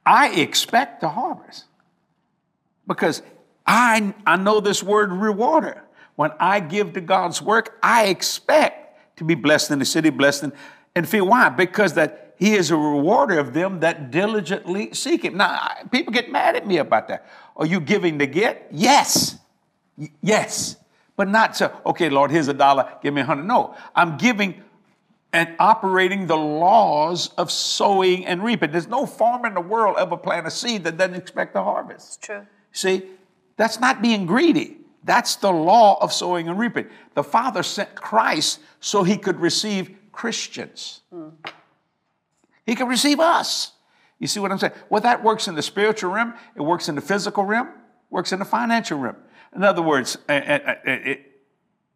I 0.04 0.28
expect 0.30 1.00
the 1.00 1.08
harvest 1.08 1.64
because 2.86 3.22
I, 3.66 4.14
I 4.24 4.36
know 4.36 4.60
this 4.60 4.82
word 4.82 5.12
rewarder. 5.12 5.82
When 6.14 6.30
I 6.40 6.60
give 6.60 6.94
to 6.94 7.00
God's 7.00 7.42
work, 7.42 7.78
I 7.82 8.06
expect 8.06 9.16
to 9.18 9.24
be 9.24 9.34
blessed 9.34 9.70
in 9.70 9.78
the 9.78 9.84
city, 9.84 10.10
blessed 10.10 10.44
in, 10.44 10.52
and 10.94 11.08
feel 11.08 11.26
why? 11.26 11.48
Because 11.50 11.94
that 11.94 12.34
He 12.38 12.54
is 12.54 12.70
a 12.70 12.76
rewarder 12.76 13.38
of 13.38 13.52
them 13.52 13.80
that 13.80 14.10
diligently 14.10 14.94
seek 14.94 15.24
Him. 15.24 15.36
Now, 15.36 15.68
people 15.90 16.12
get 16.12 16.30
mad 16.30 16.56
at 16.56 16.66
me 16.66 16.78
about 16.78 17.08
that. 17.08 17.26
Are 17.56 17.66
you 17.66 17.80
giving 17.80 18.18
to 18.18 18.26
get? 18.26 18.68
Yes. 18.70 19.38
Y- 19.96 20.10
yes. 20.22 20.76
But 21.16 21.28
not 21.28 21.56
so, 21.56 21.72
okay, 21.86 22.10
Lord, 22.10 22.30
here's 22.30 22.48
a 22.48 22.54
dollar, 22.54 22.92
give 23.02 23.14
me 23.14 23.22
a 23.22 23.24
hundred. 23.24 23.44
No, 23.44 23.74
I'm 23.94 24.18
giving 24.18 24.62
and 25.32 25.54
operating 25.58 26.26
the 26.26 26.36
laws 26.36 27.30
of 27.36 27.50
sowing 27.50 28.24
and 28.26 28.42
reaping. 28.42 28.70
There's 28.70 28.88
no 28.88 29.06
farmer 29.06 29.48
in 29.48 29.54
the 29.54 29.60
world 29.60 29.96
ever 29.98 30.16
plant 30.16 30.46
a 30.46 30.50
seed 30.50 30.84
that 30.84 30.96
doesn't 30.96 31.14
expect 31.14 31.56
a 31.56 31.62
harvest. 31.62 32.06
It's 32.06 32.16
true. 32.18 32.46
See, 32.72 33.02
that's 33.56 33.80
not 33.80 34.00
being 34.02 34.26
greedy. 34.26 34.78
That's 35.04 35.36
the 35.36 35.52
law 35.52 35.98
of 36.02 36.12
sowing 36.12 36.48
and 36.48 36.58
reaping. 36.58 36.86
The 37.14 37.22
Father 37.22 37.62
sent 37.62 37.94
Christ 37.94 38.60
so 38.80 39.02
he 39.02 39.16
could 39.16 39.40
receive 39.40 39.90
Christians. 40.10 41.02
He 42.64 42.74
could 42.74 42.88
receive 42.88 43.20
us. 43.20 43.72
You 44.18 44.26
see 44.26 44.40
what 44.40 44.50
I'm 44.50 44.58
saying? 44.58 44.72
Well, 44.88 45.02
that 45.02 45.22
works 45.22 45.48
in 45.48 45.54
the 45.54 45.62
spiritual 45.62 46.10
realm, 46.10 46.34
it 46.54 46.62
works 46.62 46.88
in 46.88 46.94
the 46.94 47.00
physical 47.00 47.44
realm, 47.44 47.68
works 48.10 48.32
in 48.32 48.38
the 48.38 48.44
financial 48.44 48.98
realm. 48.98 49.16
In 49.56 49.64
other 49.64 49.82
words, 49.82 50.18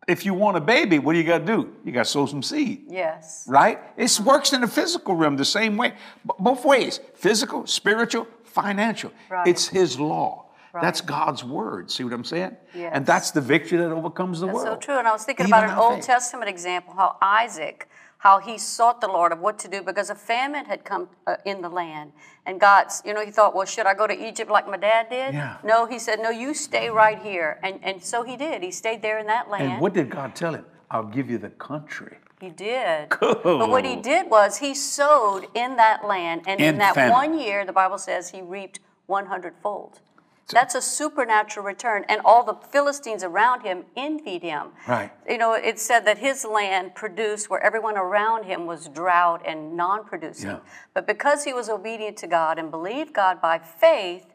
if 0.08 0.24
you 0.24 0.34
want 0.34 0.56
a 0.56 0.60
baby, 0.60 0.98
what 0.98 1.12
do 1.12 1.18
you 1.18 1.24
got 1.24 1.38
to 1.38 1.44
do? 1.44 1.72
You 1.84 1.92
got 1.92 2.04
to 2.06 2.10
sow 2.10 2.26
some 2.26 2.42
seed 2.42 2.86
Yes. 2.88 3.44
right? 3.46 3.78
It 3.96 4.18
works 4.24 4.52
in 4.52 4.62
the 4.62 4.66
physical 4.68 5.14
realm 5.14 5.36
the 5.36 5.44
same 5.44 5.76
way, 5.76 5.92
both 6.38 6.64
ways 6.64 7.00
physical, 7.14 7.66
spiritual, 7.66 8.26
financial. 8.44 9.12
Right. 9.28 9.46
It's 9.46 9.68
His 9.68 10.00
law. 10.00 10.46
Right. 10.72 10.82
That's 10.82 11.00
God's 11.00 11.42
word. 11.44 11.90
See 11.90 12.04
what 12.04 12.12
I'm 12.12 12.24
saying? 12.24 12.56
Yes. 12.74 12.92
And 12.94 13.04
that's 13.04 13.32
the 13.32 13.40
victory 13.40 13.76
that 13.78 13.90
overcomes 13.90 14.38
the 14.38 14.46
That's 14.46 14.54
world. 14.54 14.68
so 14.68 14.86
true. 14.86 14.98
And 14.98 15.06
I 15.08 15.12
was 15.12 15.24
thinking 15.24 15.46
Even 15.48 15.58
about 15.58 15.70
an 15.70 15.76
Old 15.78 15.94
faith. 15.96 16.06
Testament 16.06 16.48
example, 16.48 16.94
how 16.94 17.16
Isaac, 17.20 17.88
how 18.20 18.38
he 18.38 18.58
sought 18.58 19.00
the 19.00 19.06
Lord 19.08 19.32
of 19.32 19.40
what 19.40 19.58
to 19.58 19.68
do 19.68 19.82
because 19.82 20.10
a 20.10 20.14
famine 20.14 20.66
had 20.66 20.84
come 20.84 21.08
uh, 21.26 21.36
in 21.46 21.62
the 21.62 21.70
land. 21.70 22.12
And 22.44 22.60
God's, 22.60 23.02
you 23.04 23.14
know, 23.14 23.24
he 23.24 23.30
thought, 23.30 23.54
well, 23.54 23.64
should 23.64 23.86
I 23.86 23.94
go 23.94 24.06
to 24.06 24.28
Egypt 24.28 24.50
like 24.50 24.68
my 24.68 24.76
dad 24.76 25.08
did? 25.08 25.32
Yeah. 25.32 25.56
No, 25.64 25.86
he 25.86 25.98
said, 25.98 26.20
no, 26.20 26.28
you 26.28 26.52
stay 26.52 26.90
right 26.90 27.18
here. 27.18 27.58
And, 27.62 27.80
and 27.82 28.04
so 28.04 28.22
he 28.22 28.36
did. 28.36 28.62
He 28.62 28.72
stayed 28.72 29.00
there 29.00 29.18
in 29.18 29.26
that 29.28 29.48
land. 29.48 29.72
And 29.72 29.80
what 29.80 29.94
did 29.94 30.10
God 30.10 30.34
tell 30.36 30.54
him? 30.54 30.66
I'll 30.90 31.04
give 31.04 31.30
you 31.30 31.38
the 31.38 31.48
country. 31.48 32.18
He 32.42 32.50
did. 32.50 33.08
Cool. 33.08 33.36
But 33.42 33.70
what 33.70 33.86
he 33.86 33.96
did 33.96 34.28
was 34.28 34.58
he 34.58 34.74
sowed 34.74 35.46
in 35.54 35.76
that 35.76 36.04
land, 36.06 36.42
and 36.46 36.60
in, 36.60 36.74
In 36.74 36.78
that 36.78 36.94
famine. 36.94 37.12
one 37.12 37.38
year, 37.38 37.64
the 37.64 37.72
Bible 37.72 37.98
says 37.98 38.30
he 38.30 38.42
reaped 38.42 38.80
100 39.06 39.54
fold. 39.62 40.00
That's 40.54 40.74
a 40.74 40.82
supernatural 40.82 41.64
return, 41.64 42.04
and 42.08 42.20
all 42.24 42.44
the 42.44 42.54
Philistines 42.54 43.22
around 43.22 43.62
him 43.62 43.84
envied 43.96 44.42
him. 44.42 44.68
Right. 44.88 45.10
You 45.28 45.38
know, 45.38 45.54
it 45.54 45.78
said 45.78 46.04
that 46.06 46.18
his 46.18 46.44
land 46.44 46.94
produced 46.94 47.50
where 47.50 47.62
everyone 47.62 47.96
around 47.96 48.44
him 48.44 48.66
was 48.66 48.88
drought 48.88 49.42
and 49.46 49.76
non 49.76 50.04
producing. 50.04 50.50
Yeah. 50.50 50.58
But 50.94 51.06
because 51.06 51.44
he 51.44 51.52
was 51.52 51.68
obedient 51.68 52.16
to 52.18 52.26
God 52.26 52.58
and 52.58 52.70
believed 52.70 53.12
God 53.12 53.40
by 53.40 53.58
faith, 53.58 54.26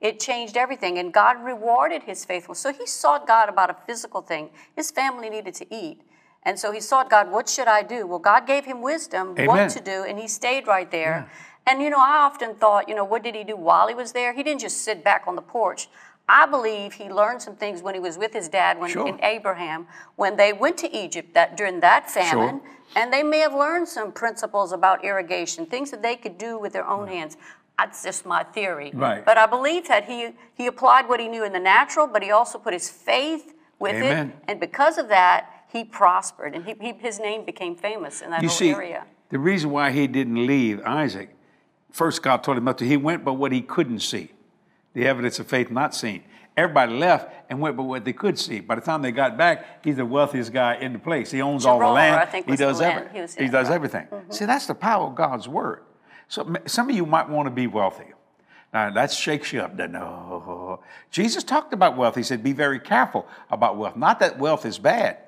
it 0.00 0.20
changed 0.20 0.56
everything, 0.56 0.98
and 0.98 1.12
God 1.12 1.42
rewarded 1.42 2.02
his 2.02 2.24
faithfulness. 2.24 2.60
So 2.60 2.72
he 2.72 2.86
sought 2.86 3.26
God 3.26 3.48
about 3.48 3.70
a 3.70 3.76
physical 3.86 4.20
thing. 4.20 4.50
His 4.76 4.90
family 4.90 5.30
needed 5.30 5.54
to 5.54 5.74
eat. 5.74 6.02
And 6.42 6.58
so 6.58 6.72
he 6.72 6.80
sought 6.80 7.08
God, 7.08 7.30
what 7.30 7.48
should 7.48 7.68
I 7.68 7.82
do? 7.82 8.06
Well, 8.06 8.18
God 8.18 8.46
gave 8.46 8.66
him 8.66 8.82
wisdom, 8.82 9.30
Amen. 9.38 9.46
what 9.46 9.70
to 9.70 9.80
do, 9.80 10.04
and 10.04 10.18
he 10.18 10.28
stayed 10.28 10.66
right 10.66 10.90
there. 10.90 11.30
And 11.66 11.80
you 11.80 11.88
know, 11.90 11.98
I 11.98 12.18
often 12.18 12.54
thought, 12.54 12.88
you 12.88 12.94
know, 12.94 13.04
what 13.04 13.22
did 13.22 13.34
he 13.34 13.44
do 13.44 13.56
while 13.56 13.88
he 13.88 13.94
was 13.94 14.12
there? 14.12 14.32
He 14.32 14.42
didn't 14.42 14.60
just 14.60 14.78
sit 14.82 15.02
back 15.02 15.24
on 15.26 15.34
the 15.34 15.42
porch. 15.42 15.88
I 16.28 16.46
believe 16.46 16.94
he 16.94 17.10
learned 17.10 17.42
some 17.42 17.54
things 17.56 17.82
when 17.82 17.94
he 17.94 18.00
was 18.00 18.16
with 18.16 18.32
his 18.32 18.48
dad, 18.48 18.78
when 18.80 18.90
Sure. 18.90 19.06
in 19.06 19.22
Abraham, 19.22 19.86
when 20.16 20.36
they 20.36 20.52
went 20.52 20.78
to 20.78 20.94
Egypt 20.96 21.34
that 21.34 21.56
during 21.56 21.80
that 21.80 22.10
famine, 22.10 22.60
and 22.96 23.12
they 23.12 23.22
may 23.22 23.40
have 23.40 23.54
learned 23.54 23.88
some 23.88 24.10
principles 24.12 24.72
about 24.72 25.04
irrigation, 25.04 25.66
things 25.66 25.90
that 25.90 26.02
they 26.02 26.16
could 26.16 26.38
do 26.38 26.58
with 26.58 26.72
their 26.72 26.86
own 26.86 27.08
hands. 27.08 27.36
That's 27.78 28.02
just 28.04 28.24
my 28.24 28.42
theory. 28.42 28.90
Right. 28.94 29.24
But 29.24 29.36
I 29.36 29.46
believe 29.46 29.88
that 29.88 30.04
he 30.04 30.30
he 30.54 30.66
applied 30.66 31.08
what 31.08 31.18
he 31.20 31.28
knew 31.28 31.44
in 31.44 31.52
the 31.52 31.60
natural, 31.60 32.06
but 32.06 32.22
he 32.22 32.30
also 32.30 32.58
put 32.58 32.72
his 32.72 32.88
faith 32.88 33.52
with 33.78 33.96
Amen. 33.96 34.28
it, 34.30 34.34
and 34.50 34.60
because 34.60 34.96
of 34.96 35.08
that, 35.08 35.50
he 35.72 35.82
prospered, 35.84 36.54
and 36.54 36.64
he, 36.64 36.74
he, 36.80 36.92
his 36.92 37.18
name 37.18 37.44
became 37.44 37.74
famous 37.74 38.22
in 38.22 38.30
that 38.30 38.42
You 38.42 38.48
whole 38.48 38.56
see, 38.56 38.70
area. 38.70 39.04
the 39.30 39.38
reason 39.40 39.70
why 39.70 39.90
he 39.90 40.06
didn't 40.06 40.46
leave 40.46 40.80
Isaac, 40.86 41.34
first 41.94 42.22
God 42.22 42.42
told 42.42 42.58
him 42.58 42.64
not 42.64 42.76
to. 42.78 42.84
He 42.84 42.96
went 42.96 43.24
but 43.24 43.34
what 43.34 43.52
he 43.52 43.62
couldn't 43.62 44.00
see, 44.00 44.30
the 44.92 45.06
evidence 45.06 45.38
of 45.38 45.46
faith 45.46 45.70
not 45.70 45.94
seen. 45.94 46.24
Everybody 46.56 46.92
left 46.94 47.32
and 47.50 47.60
went 47.60 47.76
but 47.76 47.84
what 47.84 48.04
they 48.04 48.12
could 48.12 48.38
see. 48.38 48.60
By 48.60 48.74
the 48.76 48.80
time 48.80 49.02
they 49.02 49.12
got 49.12 49.36
back, 49.36 49.82
he's 49.84 49.96
the 49.96 50.06
wealthiest 50.06 50.52
guy 50.52 50.74
in 50.76 50.92
the 50.92 50.98
place. 50.98 51.30
He 51.30 51.40
owns 51.40 51.64
all 51.66 51.78
the 51.78 51.86
land. 51.86 52.28
He 52.46 52.56
does 52.56 52.80
everything. 52.80 53.14
He 53.14 53.20
was- 53.20 53.34
He 53.34 53.48
does 53.48 53.68
right. 53.68 53.74
everything. 53.74 54.06
See, 54.28 54.44
that's 54.44 54.66
the 54.66 54.74
power 54.74 55.06
of 55.06 55.14
God's 55.14 55.48
word. 55.48 55.82
So 56.28 56.54
some 56.66 56.88
of 56.88 56.96
you 56.96 57.06
might 57.06 57.28
want 57.28 57.46
to 57.46 57.50
be 57.50 57.66
wealthy. 57.66 58.06
Now 58.72 58.90
that 58.90 59.12
shakes 59.12 59.52
you 59.52 59.60
up. 59.62 59.74
No, 59.76 60.00
oh, 60.00 60.80
Jesus 61.10 61.44
talked 61.44 61.72
about 61.72 61.96
wealth. 61.96 62.16
He 62.16 62.24
said, 62.24 62.42
"Be 62.42 62.52
very 62.52 62.80
careful 62.80 63.26
about 63.50 63.76
wealth. 63.76 63.94
Not 63.96 64.18
that 64.18 64.38
wealth 64.38 64.66
is 64.66 64.78
bad, 64.78 65.18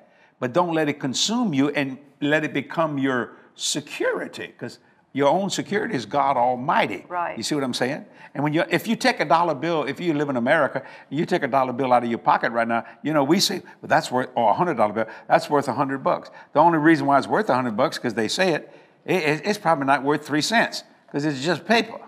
but 0.40 0.52
don't 0.52 0.74
let 0.74 0.88
it 0.88 0.98
consume 0.98 1.54
you 1.54 1.68
and 1.70 1.98
let 2.20 2.44
it 2.44 2.52
become 2.52 2.98
your 2.98 3.32
security, 3.54 4.48
because 4.48 4.78
your 5.16 5.30
own 5.30 5.48
security 5.48 5.94
is 5.94 6.04
God 6.04 6.36
Almighty. 6.36 7.06
Right. 7.08 7.38
You 7.38 7.42
see 7.42 7.54
what 7.54 7.64
I'm 7.64 7.72
saying? 7.72 8.04
And 8.34 8.44
when 8.44 8.52
you, 8.52 8.64
if 8.68 8.86
you 8.86 8.96
take 8.96 9.18
a 9.18 9.24
dollar 9.24 9.54
bill, 9.54 9.84
if 9.84 9.98
you 9.98 10.12
live 10.12 10.28
in 10.28 10.36
America, 10.36 10.82
you 11.08 11.24
take 11.24 11.42
a 11.42 11.48
dollar 11.48 11.72
bill 11.72 11.90
out 11.94 12.04
of 12.04 12.10
your 12.10 12.18
pocket 12.18 12.52
right 12.52 12.68
now. 12.68 12.84
You 13.02 13.14
know, 13.14 13.24
we 13.24 13.40
say, 13.40 13.60
well, 13.80 13.88
that's 13.88 14.10
worth, 14.10 14.28
or 14.34 14.50
a 14.50 14.52
hundred 14.54 14.74
dollar 14.76 14.92
bill, 14.92 15.06
that's 15.26 15.48
worth 15.48 15.68
a 15.68 15.72
hundred 15.72 16.04
bucks. 16.04 16.30
The 16.52 16.60
only 16.60 16.76
reason 16.76 17.06
why 17.06 17.16
it's 17.16 17.26
worth 17.26 17.48
a 17.48 17.54
hundred 17.54 17.78
bucks 17.78 17.96
because 17.96 18.12
they 18.12 18.28
say 18.28 18.52
it, 18.52 18.70
it, 19.06 19.40
it's 19.46 19.56
probably 19.56 19.86
not 19.86 20.02
worth 20.02 20.26
three 20.26 20.42
cents 20.42 20.84
because 21.06 21.24
it's 21.24 21.42
just 21.42 21.64
paper, 21.64 21.98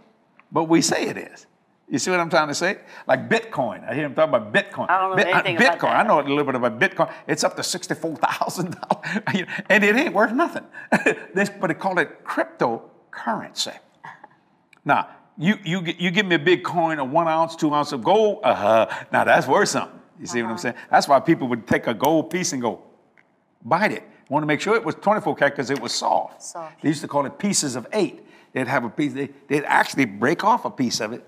but 0.53 0.65
we 0.65 0.83
say 0.83 1.07
it 1.07 1.17
is. 1.17 1.47
You 1.91 1.99
see 1.99 2.11
what 2.11 2.21
I'm 2.21 2.29
trying 2.29 2.49
to 2.49 2.55
say? 2.55 2.77
Like 3.07 3.31
Bitcoin. 3.31 3.89
I 3.89 3.95
hear 3.95 4.05
him 4.05 4.15
talking 4.15 4.35
about 4.35 4.53
Bitcoin. 4.53 4.91
I 4.91 5.01
don't 5.01 5.11
know 5.11 5.17
Bit- 5.17 5.29
uh, 5.29 5.39
anything 5.39 5.57
about 5.57 5.79
Bitcoin. 5.79 5.97
I 5.97 6.03
know 6.03 6.21
a 6.21 6.29
little 6.29 6.45
bit 6.45 6.57
about 6.57 6.79
Bitcoin. 6.79 7.11
It's 7.27 7.43
up 7.43 7.57
to 7.57 7.63
sixty-four 7.63 8.17
thousand 8.17 8.77
dollars, 8.77 9.23
and 9.71 9.83
it 9.83 9.97
ain't 9.97 10.13
worth 10.13 10.33
nothing. 10.33 10.65
This- 11.35 11.49
but 11.49 11.69
they 11.69 11.75
call 11.75 11.99
it 11.99 12.23
cryptocurrency. 13.19 13.79
Now, 14.85 15.09
you, 15.37 15.57
you, 15.65 15.83
you 15.99 16.11
give 16.11 16.27
me 16.27 16.35
a 16.35 16.39
big 16.39 16.65
coin 16.65 16.99
of 16.99 17.11
one 17.11 17.29
ounce, 17.29 17.55
two 17.55 17.73
ounce 17.73 17.93
of 17.93 18.03
gold, 18.03 18.41
uh-huh. 18.43 18.87
now 19.13 19.25
that's 19.25 19.47
worth 19.47 19.69
something. 19.69 19.99
You 20.19 20.27
see 20.27 20.43
what 20.43 20.51
I'm 20.51 20.59
saying? 20.59 20.75
That's 20.91 21.07
why 21.07 21.21
people 21.21 21.47
would 21.49 21.67
take 21.67 21.87
a 21.87 21.95
gold 21.95 22.31
piece 22.31 22.53
and 22.53 22.61
go, 22.61 22.83
bite 23.65 23.93
it. 23.93 24.03
Want 24.29 24.43
to 24.43 24.47
make 24.47 24.61
sure 24.61 24.75
it 24.75 24.85
was 24.85 24.97
24 24.97 25.37
karat 25.37 25.55
because 25.55 25.71
it 25.71 25.81
was 25.81 25.93
soft. 25.93 26.43
Soft. 26.43 26.83
They 26.83 26.89
used 26.89 27.03
to 27.03 27.09
call 27.09 27.25
it 27.25 27.39
pieces 27.39 27.77
of 27.77 27.87
eight. 27.93 28.25
They'd 28.53 28.67
have 28.67 28.85
a 28.85 28.89
piece, 28.89 29.13
they, 29.13 29.31
they'd 29.47 29.65
actually 29.65 30.07
break 30.07 30.43
off 30.43 30.65
a 30.65 30.71
piece 30.71 31.01
of 31.01 31.13
it, 31.13 31.25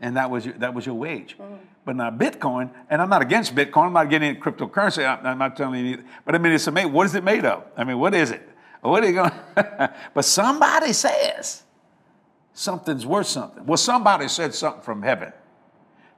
and 0.00 0.16
that 0.16 0.30
was 0.30 0.46
your, 0.46 0.54
that 0.54 0.72
was 0.72 0.86
your 0.86 0.94
wage. 0.94 1.36
But 1.84 1.96
now 1.96 2.10
Bitcoin, 2.10 2.70
and 2.88 3.02
I'm 3.02 3.10
not 3.10 3.20
against 3.20 3.54
Bitcoin, 3.54 3.86
I'm 3.86 3.92
not 3.92 4.08
getting 4.08 4.30
into 4.30 4.40
cryptocurrency, 4.40 5.06
I'm, 5.06 5.26
I'm 5.26 5.38
not 5.38 5.56
telling 5.56 5.80
you, 5.80 5.86
anything, 5.86 6.06
but 6.24 6.34
I 6.34 6.38
mean, 6.38 6.52
it's 6.52 6.66
amazing. 6.66 6.92
What 6.92 7.06
is 7.06 7.14
it 7.14 7.22
made 7.22 7.44
of? 7.44 7.64
I 7.76 7.84
mean, 7.84 7.98
what 7.98 8.14
is 8.14 8.30
it? 8.30 8.48
What 8.88 9.04
are 9.04 9.06
you 9.08 9.12
going 9.14 9.32
But 10.14 10.24
somebody 10.24 10.92
says, 10.92 11.62
something's 12.52 13.06
worth 13.06 13.26
something. 13.26 13.66
Well, 13.66 13.76
somebody 13.76 14.28
said 14.28 14.54
something 14.54 14.82
from 14.82 15.02
heaven 15.02 15.32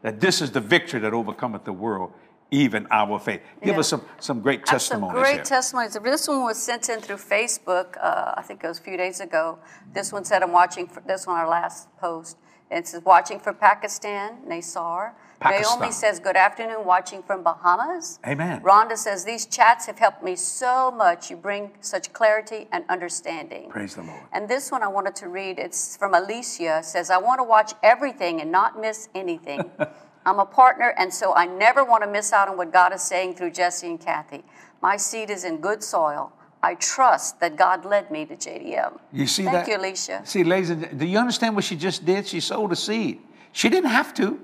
that 0.02 0.20
this 0.20 0.40
is 0.40 0.50
the 0.52 0.60
victory 0.60 1.00
that 1.00 1.12
overcometh 1.12 1.64
the 1.64 1.72
world, 1.72 2.12
even 2.50 2.86
our 2.90 3.18
faith. 3.18 3.40
Give 3.62 3.74
Yeah. 3.74 3.80
us 3.80 3.88
some, 3.88 4.02
some 4.20 4.40
great 4.40 4.68
have 4.68 4.80
some 4.80 5.06
great 5.08 5.34
here. 5.34 5.42
testimonies. 5.44 5.94
This 5.94 6.28
one 6.28 6.44
was 6.44 6.62
sent 6.62 6.88
in 6.88 7.00
through 7.00 7.16
Facebook. 7.16 7.96
Uh, 8.00 8.34
I 8.36 8.42
think 8.42 8.62
it 8.62 8.68
was 8.68 8.78
a 8.78 8.82
few 8.82 8.96
days 8.96 9.20
ago. 9.20 9.58
This 9.92 10.12
one 10.12 10.24
said, 10.24 10.42
"I'm 10.42 10.52
watching 10.52 10.86
for 10.86 11.00
this 11.00 11.26
one, 11.26 11.36
our 11.36 11.48
last 11.48 11.88
post." 12.00 12.36
It 12.70 12.86
says 12.86 13.02
watching 13.04 13.40
from 13.40 13.56
Pakistan, 13.56 14.38
Nasar. 14.46 15.12
Pakistan. 15.40 15.78
Naomi 15.78 15.92
says, 15.92 16.18
Good 16.18 16.36
afternoon, 16.36 16.84
watching 16.84 17.22
from 17.22 17.42
Bahamas. 17.42 18.18
Amen. 18.26 18.60
Rhonda 18.60 18.96
says, 18.96 19.24
These 19.24 19.46
chats 19.46 19.86
have 19.86 19.98
helped 19.98 20.22
me 20.22 20.36
so 20.36 20.90
much. 20.90 21.30
You 21.30 21.36
bring 21.36 21.70
such 21.80 22.12
clarity 22.12 22.66
and 22.72 22.84
understanding. 22.88 23.70
Praise 23.70 23.94
the 23.94 24.02
Lord. 24.02 24.20
And 24.32 24.48
this 24.48 24.70
one 24.70 24.82
I 24.82 24.88
wanted 24.88 25.14
to 25.16 25.28
read. 25.28 25.58
It's 25.58 25.96
from 25.96 26.14
Alicia. 26.14 26.78
It 26.78 26.84
says, 26.84 27.10
I 27.10 27.18
want 27.18 27.38
to 27.38 27.44
watch 27.44 27.72
everything 27.82 28.40
and 28.40 28.50
not 28.50 28.80
miss 28.80 29.08
anything. 29.14 29.70
I'm 30.26 30.40
a 30.40 30.44
partner, 30.44 30.92
and 30.98 31.14
so 31.14 31.34
I 31.34 31.46
never 31.46 31.84
want 31.84 32.02
to 32.02 32.10
miss 32.10 32.32
out 32.34 32.48
on 32.48 32.58
what 32.58 32.70
God 32.72 32.92
is 32.92 33.02
saying 33.02 33.36
through 33.36 33.52
Jesse 33.52 33.86
and 33.86 34.00
Kathy. 34.00 34.44
My 34.82 34.96
seed 34.96 35.30
is 35.30 35.44
in 35.44 35.58
good 35.58 35.82
soil. 35.82 36.32
I 36.62 36.74
trust 36.74 37.40
that 37.40 37.56
God 37.56 37.84
led 37.84 38.10
me 38.10 38.26
to 38.26 38.34
JDM. 38.34 38.98
You 39.12 39.26
see 39.26 39.44
Thank 39.44 39.66
that? 39.66 39.68
you, 39.68 39.76
Alicia. 39.76 40.22
See, 40.24 40.42
ladies, 40.42 40.70
and 40.70 40.98
do 40.98 41.06
you 41.06 41.18
understand 41.18 41.54
what 41.54 41.64
she 41.64 41.76
just 41.76 42.04
did? 42.04 42.26
She 42.26 42.40
sowed 42.40 42.72
a 42.72 42.76
seed. 42.76 43.20
She 43.52 43.68
didn't 43.68 43.90
have 43.90 44.12
to, 44.14 44.40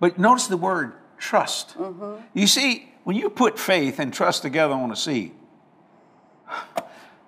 but 0.00 0.18
notice 0.18 0.46
the 0.48 0.56
word 0.56 0.92
trust. 1.18 1.78
Mm-hmm. 1.78 2.16
You 2.34 2.46
see, 2.46 2.92
when 3.04 3.16
you 3.16 3.30
put 3.30 3.58
faith 3.58 3.98
and 3.98 4.12
trust 4.12 4.42
together 4.42 4.74
on 4.74 4.90
a 4.90 4.96
seed, 4.96 5.32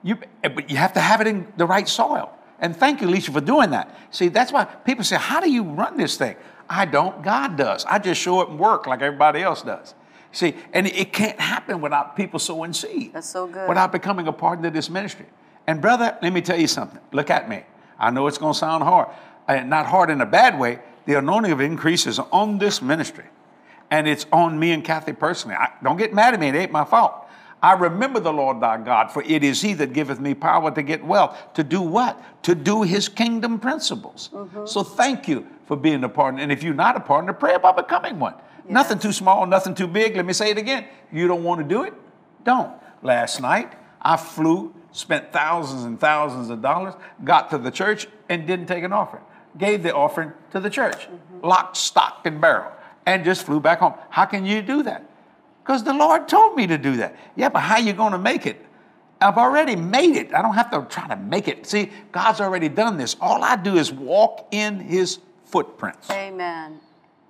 you 0.03 0.19
but 0.43 0.69
you 0.71 0.77
have 0.77 0.93
to 0.95 1.01
have 1.01 1.21
it 1.21 1.27
in 1.27 1.51
the 1.57 1.67
right 1.67 1.89
soil. 1.89 2.33
And 2.59 2.77
thank 2.77 3.01
you, 3.01 3.09
Alicia, 3.09 3.33
for 3.33 3.41
doing 3.41 3.71
that. 3.71 3.97
See, 4.11 4.29
that's 4.29 4.53
why 4.53 4.65
people 4.65 5.05
say, 5.05 5.17
"How 5.17 5.41
do 5.41 5.51
you 5.51 5.63
run 5.63 5.97
this 5.97 6.17
thing?" 6.17 6.37
I 6.69 6.85
don't. 6.85 7.23
God 7.23 7.57
does. 7.57 7.85
I 7.87 7.99
just 7.99 8.21
show 8.21 8.41
up 8.41 8.51
and 8.51 8.59
work 8.59 8.87
like 8.87 9.01
everybody 9.03 9.43
else 9.43 9.63
does. 9.63 9.95
See, 10.33 10.55
and 10.73 10.87
it 10.87 11.13
can't 11.13 11.39
happen 11.39 11.81
without 11.81 12.17
people 12.17 12.39
sowing 12.39 12.73
seed. 12.73 13.13
That's 13.13 13.29
so 13.29 13.47
good. 13.47 13.69
Without 13.69 13.93
becoming 13.93 14.27
a 14.27 14.33
partner 14.33 14.69
of 14.69 14.75
this 14.75 14.89
ministry. 14.91 15.27
And 15.67 15.81
brother, 15.81 16.19
let 16.23 16.33
me 16.33 16.41
tell 16.41 16.59
you 16.59 16.67
something. 16.67 17.01
Look 17.13 17.31
at 17.31 17.49
me. 17.49 17.63
I 17.99 18.11
know 18.11 18.27
it's 18.27 18.39
going 18.39 18.55
to 18.55 18.59
sound 18.59 18.83
hard, 18.83 19.09
and 19.47 19.71
not 19.71 19.87
hard 19.87 20.11
in 20.11 20.21
a 20.21 20.27
bad 20.27 20.59
way. 20.59 20.81
The 21.05 21.15
anointing 21.15 21.53
of 21.53 21.61
increase 21.61 22.07
is 22.07 22.19
on 22.19 22.59
this 22.59 22.83
ministry, 22.83 23.27
and 23.91 24.09
it's 24.09 24.27
on 24.33 24.59
me 24.59 24.73
and 24.73 24.83
Kathy 24.83 25.13
personally. 25.13 25.57
I, 25.57 25.71
don't 25.83 25.97
get 25.97 26.13
mad 26.13 26.35
at 26.35 26.41
me; 26.41 26.49
it 26.49 26.55
ain't 26.55 26.73
my 26.73 26.85
fault. 26.85 27.15
I 27.63 27.75
remember 27.75 28.19
the 28.19 28.33
Lord 28.33 28.61
thy 28.61 28.79
God, 28.79 29.13
for 29.13 29.23
it 29.23 29.45
is 29.45 29.63
He 29.63 29.75
that 29.75 29.93
giveth 29.93 30.19
me 30.19 30.35
power 30.35 30.73
to 30.73 30.83
get 30.83 31.05
wealth. 31.05 31.39
To 31.55 31.63
do 31.63 31.81
what? 31.81 32.21
To 32.45 32.57
do 32.57 32.83
His 32.83 33.09
kingdom 33.09 33.61
principles. 33.61 34.31
Mm-hmm. 34.33 34.67
So 34.67 34.83
thank 34.83 35.29
you 35.29 35.47
for 35.67 35.77
being 35.77 36.03
a 36.03 36.09
partner. 36.09 36.43
And 36.43 36.51
if 36.51 36.65
you're 36.65 36.75
not 36.75 36.97
a 36.97 37.01
partner, 37.01 37.33
pray 37.33 37.55
about 37.55 37.77
becoming 37.77 38.19
one. 38.19 38.35
Nothing 38.69 38.99
too 38.99 39.13
small, 39.13 39.47
nothing 39.47 39.75
too 39.75 39.87
big. 39.87 40.17
Let 40.17 40.25
me 40.25 40.33
say 40.33 40.51
it 40.51 40.59
again. 40.59 40.87
You 41.13 41.29
don't 41.29 41.45
want 41.45 41.61
to 41.61 41.67
do 41.67 41.85
it? 41.85 41.95
Don't. 42.45 42.73
Last 43.03 43.41
night, 43.41 43.73
I 44.01 44.17
flew, 44.17 44.75
spent 44.93 45.33
thousands 45.33 45.85
and 45.85 45.99
thousands 45.99 46.51
of 46.51 46.63
dollars, 46.63 46.95
got 47.25 47.51
to 47.51 47.59
the 47.59 47.71
church, 47.71 48.07
and 48.29 48.47
didn't 48.47 48.67
take 48.67 48.85
an 48.85 48.93
offering. 48.93 49.25
Gave 49.59 49.83
the 49.83 49.95
offering 49.95 50.33
to 50.53 50.61
the 50.61 50.71
church, 50.71 51.07
mm-hmm. 51.09 51.47
lock, 51.47 51.77
stock, 51.77 52.23
and 52.25 52.41
barrel, 52.41 52.73
and 53.07 53.25
just 53.25 53.45
flew 53.45 53.61
back 53.61 53.81
home. 53.81 53.95
How 54.09 54.25
can 54.25 54.47
you 54.47 54.63
do 54.63 54.83
that? 54.85 55.05
Because 55.63 55.85
the 55.85 55.93
Lord 55.93 56.29
told 56.29 56.57
me 56.57 56.67
to 56.67 56.79
do 56.79 56.97
that. 56.97 57.17
Yeah, 57.37 57.49
but 57.49 57.61
how 57.61 57.79
you 57.79 57.93
going 57.93 58.13
to 58.13 58.19
make 58.19 58.47
it? 58.47 58.65
I've 59.21 59.39
already 59.39 59.77
made 59.77 60.17
it. 60.17 60.35
I 60.35 60.43
don't 60.43 60.55
have 60.55 60.71
to 60.73 60.85
try 60.89 61.07
to 61.07 61.17
make 61.17 61.47
it. 61.47 61.67
See, 61.67 61.91
God's 62.11 62.41
already 62.41 62.69
done 62.69 62.97
this. 62.97 63.17
All 63.21 63.45
I 63.45 63.57
do 63.57 63.77
is 63.77 63.93
walk 63.93 64.49
in 64.51 64.81
His 64.81 65.21
footprints. 65.45 66.11
Amen. 66.11 66.81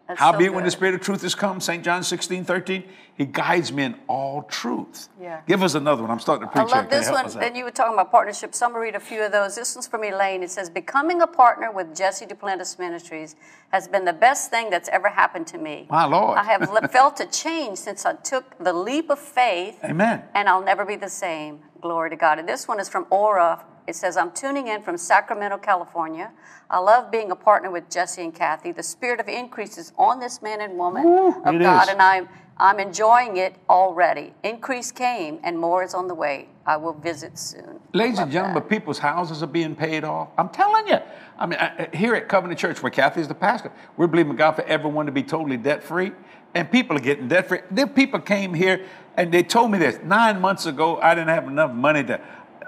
That's 0.08 0.18
Howbeit, 0.18 0.48
so 0.48 0.52
when 0.52 0.64
the. 0.64 0.70
Spirit 0.70 0.94
of 0.94 1.00
truth 1.00 1.22
is 1.22 1.34
come, 1.34 1.60
St. 1.60 1.84
John 1.84 2.02
16, 2.02 2.44
13, 2.44 2.82
He 3.14 3.24
guides 3.24 3.72
me 3.72 3.84
in 3.84 3.94
all 4.08 4.42
truth. 4.42 5.08
Yeah. 5.20 5.40
Give 5.46 5.62
us 5.62 5.74
another 5.74 6.02
one. 6.02 6.10
I'm 6.10 6.18
starting 6.18 6.48
to 6.48 6.52
preach 6.52 6.68
here. 6.68 6.80
love 6.80 6.90
this 6.90 7.10
one. 7.10 7.28
Then 7.40 7.54
you 7.54 7.64
were 7.64 7.70
talking 7.70 7.94
about 7.94 8.10
partnership. 8.10 8.54
So 8.54 8.66
I'm 8.66 8.72
going 8.72 8.80
to 8.80 8.84
read 8.84 8.94
a 8.96 9.04
few 9.04 9.22
of 9.22 9.32
those. 9.32 9.54
This 9.54 9.76
one's 9.76 9.86
from 9.86 10.02
Elaine. 10.02 10.42
It 10.42 10.50
says, 10.50 10.68
Becoming 10.68 11.22
a 11.22 11.26
partner 11.26 11.70
with 11.70 11.94
Jesse 11.94 12.26
Duplantis 12.26 12.78
Ministries 12.78 13.36
has 13.70 13.86
been 13.86 14.04
the 14.04 14.12
best 14.12 14.50
thing 14.50 14.70
that's 14.70 14.88
ever 14.88 15.08
happened 15.08 15.46
to 15.48 15.58
me. 15.58 15.86
My 15.88 16.04
Lord. 16.04 16.36
I 16.36 16.44
have 16.44 16.90
felt 16.92 17.20
a 17.20 17.26
change 17.26 17.78
since 17.78 18.04
I 18.04 18.14
took 18.14 18.58
the 18.58 18.72
leap 18.72 19.08
of 19.10 19.18
faith. 19.18 19.78
Amen. 19.84 20.24
And 20.34 20.48
I'll 20.48 20.64
never 20.64 20.84
be 20.84 20.96
the 20.96 21.10
same. 21.10 21.60
Glory 21.80 22.10
to 22.10 22.16
God. 22.16 22.38
And 22.38 22.48
this 22.48 22.66
one 22.66 22.80
is 22.80 22.88
from 22.88 23.06
Aura. 23.10 23.64
It 23.86 23.96
says, 23.96 24.16
I'm 24.16 24.30
tuning 24.32 24.68
in 24.68 24.82
from 24.82 24.96
Sacramento, 24.96 25.58
California. 25.58 26.30
I 26.70 26.78
love 26.78 27.10
being 27.10 27.30
a 27.30 27.36
partner 27.36 27.70
with 27.70 27.90
Jesse 27.90 28.22
and 28.22 28.34
Kathy. 28.34 28.72
The 28.72 28.82
spirit 28.82 29.20
of 29.20 29.28
increase 29.28 29.76
is 29.76 29.92
on 29.98 30.20
this 30.20 30.40
man 30.40 30.60
and 30.60 30.78
woman 30.78 31.04
Woo, 31.04 31.28
of 31.28 31.60
God, 31.60 31.82
is. 31.84 31.88
and 31.88 32.00
I'm, 32.00 32.28
I'm 32.58 32.78
enjoying 32.78 33.38
it 33.38 33.56
already. 33.68 34.34
Increase 34.44 34.92
came, 34.92 35.40
and 35.42 35.58
more 35.58 35.82
is 35.82 35.94
on 35.94 36.06
the 36.06 36.14
way. 36.14 36.48
I 36.64 36.76
will 36.76 36.92
visit 36.92 37.36
soon. 37.36 37.80
Ladies 37.92 38.20
and 38.20 38.30
gentlemen, 38.30 38.62
that. 38.62 38.68
people's 38.70 38.98
houses 39.00 39.42
are 39.42 39.48
being 39.48 39.74
paid 39.74 40.04
off. 40.04 40.28
I'm 40.38 40.48
telling 40.48 40.86
you. 40.86 40.98
I 41.38 41.46
mean, 41.46 41.58
I- 41.58 41.88
here 41.92 42.14
at 42.14 42.28
Covenant 42.28 42.60
Church, 42.60 42.82
where 42.82 42.90
Kathy's 42.90 43.26
the 43.26 43.34
pastor, 43.34 43.72
we're 43.96 44.06
believing 44.06 44.36
God 44.36 44.52
for 44.52 44.62
everyone 44.62 45.06
to 45.06 45.12
be 45.12 45.24
totally 45.24 45.56
debt 45.56 45.82
free, 45.82 46.12
and 46.54 46.70
people 46.70 46.96
are 46.96 47.00
getting 47.00 47.26
debt 47.26 47.48
free. 47.48 47.60
There, 47.70 47.86
people 47.88 48.20
came 48.20 48.54
here 48.54 48.86
and 49.16 49.32
they 49.32 49.42
told 49.42 49.70
me 49.70 49.78
this 49.78 49.98
nine 50.04 50.40
months 50.40 50.66
ago. 50.66 50.98
I 51.00 51.14
didn't 51.14 51.30
have 51.30 51.48
enough 51.48 51.72
money 51.72 52.04
to. 52.04 52.20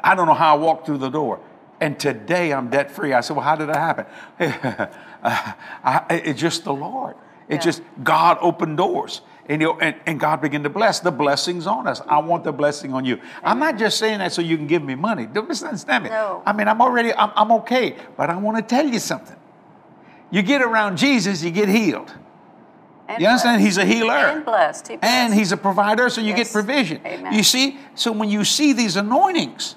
I 0.05 0.15
don't 0.15 0.27
know 0.27 0.35
how 0.35 0.55
I 0.57 0.59
walked 0.59 0.85
through 0.87 0.99
the 0.99 1.09
door, 1.09 1.41
and 1.81 1.99
today 1.99 2.53
I'm 2.53 2.69
debt 2.71 2.91
free. 2.91 3.13
I 3.13 3.21
said, 3.23 3.37
"Well, 3.37 3.45
how 3.45 3.57
did 3.57 3.69
that 3.71 3.77
happen?" 3.77 4.07
I, 5.25 6.05
it's 6.11 6.41
just 6.41 6.65
the 6.65 6.73
Lord. 6.75 7.17
It's 7.49 7.65
Yeah. 7.65 7.73
just 7.73 7.83
God 8.03 8.39
opened 8.41 8.77
doors. 8.77 9.23
And, 9.47 9.61
you 9.61 9.69
know, 9.69 9.79
and, 9.79 9.95
and 10.07 10.19
God 10.19 10.41
began 10.41 10.63
to 10.63 10.71
bless. 10.71 11.01
The 11.01 11.11
blessings 11.11 11.67
on 11.67 11.87
us. 11.87 12.01
I 12.09 12.19
want 12.19 12.45
the 12.45 12.53
blessing 12.53 12.95
on 12.95 13.05
you. 13.05 13.21
I'm 13.43 13.59
not 13.59 13.77
just 13.79 13.99
saying 13.99 14.19
that 14.21 14.33
so 14.33 14.41
you 14.41 14.57
can 14.57 14.67
give 14.67 14.83
me 14.83 14.95
money. 14.95 15.27
Don't 15.27 15.47
misunderstand 15.49 16.05
me. 16.05 16.11
No. 16.11 16.43
I 16.47 16.55
mean, 16.55 16.67
I'm 16.67 16.81
already, 16.81 17.13
I'm, 17.13 17.31
I'm 17.37 17.53
okay. 17.53 17.97
But 18.17 18.31
I 18.31 18.37
want 18.37 18.57
to 18.57 18.63
tell 18.63 18.87
you 18.87 18.99
something. 18.99 19.37
You 20.31 20.41
get 20.41 20.63
around 20.63 20.97
Jesus, 20.97 21.43
you 21.43 21.51
get 21.51 21.69
healed. 21.69 22.13
And 23.07 23.21
You 23.21 23.29
understand? 23.29 23.61
blessed. 23.61 23.67
He's 23.67 23.77
a 23.77 23.85
healer. 23.85 24.15
And 24.15 24.45
blessed. 24.47 24.89
He 24.89 24.95
And 24.95 25.01
blessed. 25.03 25.35
he's 25.35 25.53
a 25.53 25.59
provider, 25.59 26.09
so 26.09 26.23
you 26.23 26.29
Yes. 26.29 26.39
get 26.39 26.53
provision. 26.53 27.03
Amen. 27.05 27.31
You 27.35 27.43
see? 27.43 27.79
So 27.95 28.13
when 28.13 28.31
you 28.31 28.45
see 28.45 28.73
these 28.73 28.97
anointings, 28.97 29.77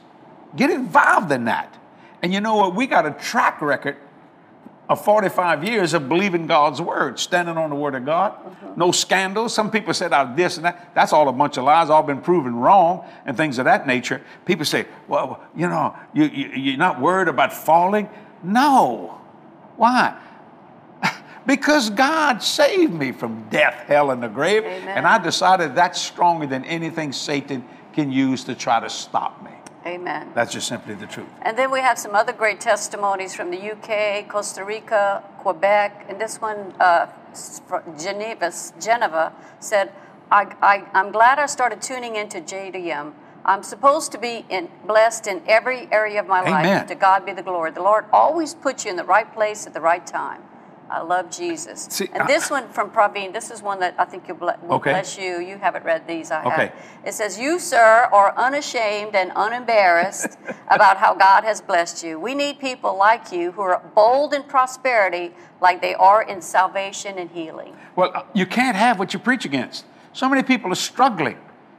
get 0.56 0.70
involved 0.70 1.32
in 1.32 1.46
that. 1.46 1.78
And 2.22 2.34
you 2.34 2.42
know 2.42 2.56
what? 2.56 2.76
We 2.76 2.88
got 2.88 3.06
a 3.06 3.12
track 3.12 3.62
record 3.62 3.98
of 4.90 5.04
45 5.04 5.64
years 5.64 5.94
of 5.94 6.08
believing 6.08 6.48
God's 6.48 6.82
word, 6.82 7.20
standing 7.20 7.58
on 7.58 7.70
the 7.70 7.76
word 7.76 7.96
of 7.96 8.06
God. 8.06 8.34
Mm-hmm. 8.34 8.80
No 8.80 8.92
scandals. 8.92 9.54
Some 9.54 9.70
people 9.70 9.94
said 9.94 10.14
out 10.14 10.36
this 10.38 10.56
and 10.56 10.66
that. 10.66 10.92
That's 10.96 11.12
all 11.12 11.28
a 11.28 11.34
bunch 11.34 11.58
of 11.58 11.66
lies, 11.66 11.90
all 11.90 12.04
been 12.04 12.22
proven 12.22 12.56
wrong 12.56 13.06
and 13.26 13.36
things 13.36 13.60
of 13.60 13.66
that 13.66 13.86
nature. 13.86 14.22
People 14.46 14.66
say, 14.66 14.86
well, 15.08 15.42
you 15.56 15.68
know, 15.68 15.96
you, 16.14 16.26
you, 16.26 16.48
you're 16.50 16.78
not 16.78 17.02
worried 17.02 17.28
about 17.28 17.52
falling. 17.52 18.10
No. 18.44 19.20
Why? 19.76 20.18
Because 21.46 21.90
God 21.90 22.44
saved 22.44 22.92
me 22.92 23.14
from 23.14 23.48
death, 23.50 23.86
hell, 23.88 24.12
and 24.12 24.22
the 24.22 24.28
grave. 24.28 24.66
Amen. 24.66 24.98
And 24.98 25.08
I 25.08 25.18
decided 25.18 25.76
that's 25.76 26.02
stronger 26.02 26.46
than 26.46 26.66
anything 26.66 27.14
Satan 27.14 27.66
can 27.94 28.12
use 28.12 28.44
to 28.44 28.54
try 28.54 28.82
to 28.82 28.90
stop 28.90 29.42
me. 29.42 29.52
Amen. 29.88 30.32
That's 30.36 30.52
just 30.52 30.68
simply 30.68 30.96
the 30.96 31.08
truth. 31.08 31.28
And 31.42 31.58
then 31.58 31.72
we 31.72 31.80
have 31.80 31.98
some 31.98 32.14
other 32.14 32.34
great 32.34 32.60
testimonies 32.60 33.34
from 33.34 33.52
the 33.52 33.72
UK, 33.72 34.28
Costa 34.28 34.66
Rica, 34.66 35.24
Quebec, 35.40 36.06
and 36.10 36.20
this 36.20 36.42
one, 36.42 36.74
uh, 36.80 37.08
Geneva, 37.98 38.52
Geneva 38.82 39.34
said, 39.62 39.94
I, 40.30 40.54
I, 40.62 40.86
I'm 40.94 41.12
glad 41.12 41.40
I 41.40 41.46
started 41.46 41.82
tuning 41.82 42.18
into 42.18 42.42
JDM. 42.42 43.14
I'm 43.46 43.64
supposed 43.64 44.12
to 44.12 44.18
be 44.18 44.46
in, 44.50 44.70
blessed 44.86 45.28
in 45.28 45.42
every 45.48 45.88
area 45.90 46.20
of 46.20 46.28
my 46.28 46.42
Amen. 46.42 46.80
life. 46.80 46.88
To 46.88 46.96
God 46.96 47.26
be 47.26 47.32
the 47.32 47.44
glory. 47.44 47.72
The 47.72 47.82
Lord 47.82 48.06
always 48.12 48.54
puts 48.54 48.84
you 48.84 48.92
in 48.92 48.98
the 48.98 49.06
right 49.06 49.32
place 49.34 49.66
at 49.66 49.74
the 49.74 49.80
right 49.80 50.06
time. 50.06 50.42
I 50.90 51.02
love 51.02 51.30
Jesus. 51.30 51.88
See, 51.90 52.10
and 52.14 52.24
I- 52.24 52.28
this 52.28 52.50
one 52.50 52.68
from 52.70 52.90
Praveen, 52.92 53.34
this 53.34 53.52
is 53.52 53.62
one 53.62 53.80
that 53.82 53.96
I 53.98 54.06
think 54.06 54.28
you'll 54.28 54.38
Okay. 54.70 54.92
bless 54.92 55.18
you. 55.18 55.40
You 55.40 55.58
haven't 55.58 55.84
read 55.86 56.08
these, 56.08 56.32
I 56.32 56.42
have. 56.50 56.72
It 57.04 57.14
says, 57.14 57.38
You, 57.40 57.60
sir, 57.60 58.08
are 58.12 58.34
unashamed 58.38 59.16
and 59.16 59.32
unembarrassed 59.36 60.38
about 60.70 60.98
how 60.98 61.14
God 61.14 61.44
has 61.44 61.62
blessed 61.62 62.04
you. 62.04 62.20
We 62.20 62.36
need 62.36 62.60
people 62.60 62.96
like 62.98 63.32
you 63.32 63.52
who 63.52 63.62
are 63.62 63.82
bold 63.96 64.34
in 64.34 64.44
prosperity 64.44 65.34
like 65.62 65.82
they 65.82 65.96
are 65.96 66.22
in 66.22 66.42
salvation 66.42 67.18
and 67.18 67.30
healing. 67.32 67.76
Well, 67.96 68.12
uh, 68.14 68.24
you 68.34 68.46
can't 68.46 68.76
have 68.76 69.00
what 69.00 69.14
you 69.14 69.20
preach 69.20 69.46
against. 69.46 69.86
So 70.14 70.30
many 70.30 70.44
people 70.44 70.72
are 70.72 70.76
struggling. 70.76 71.38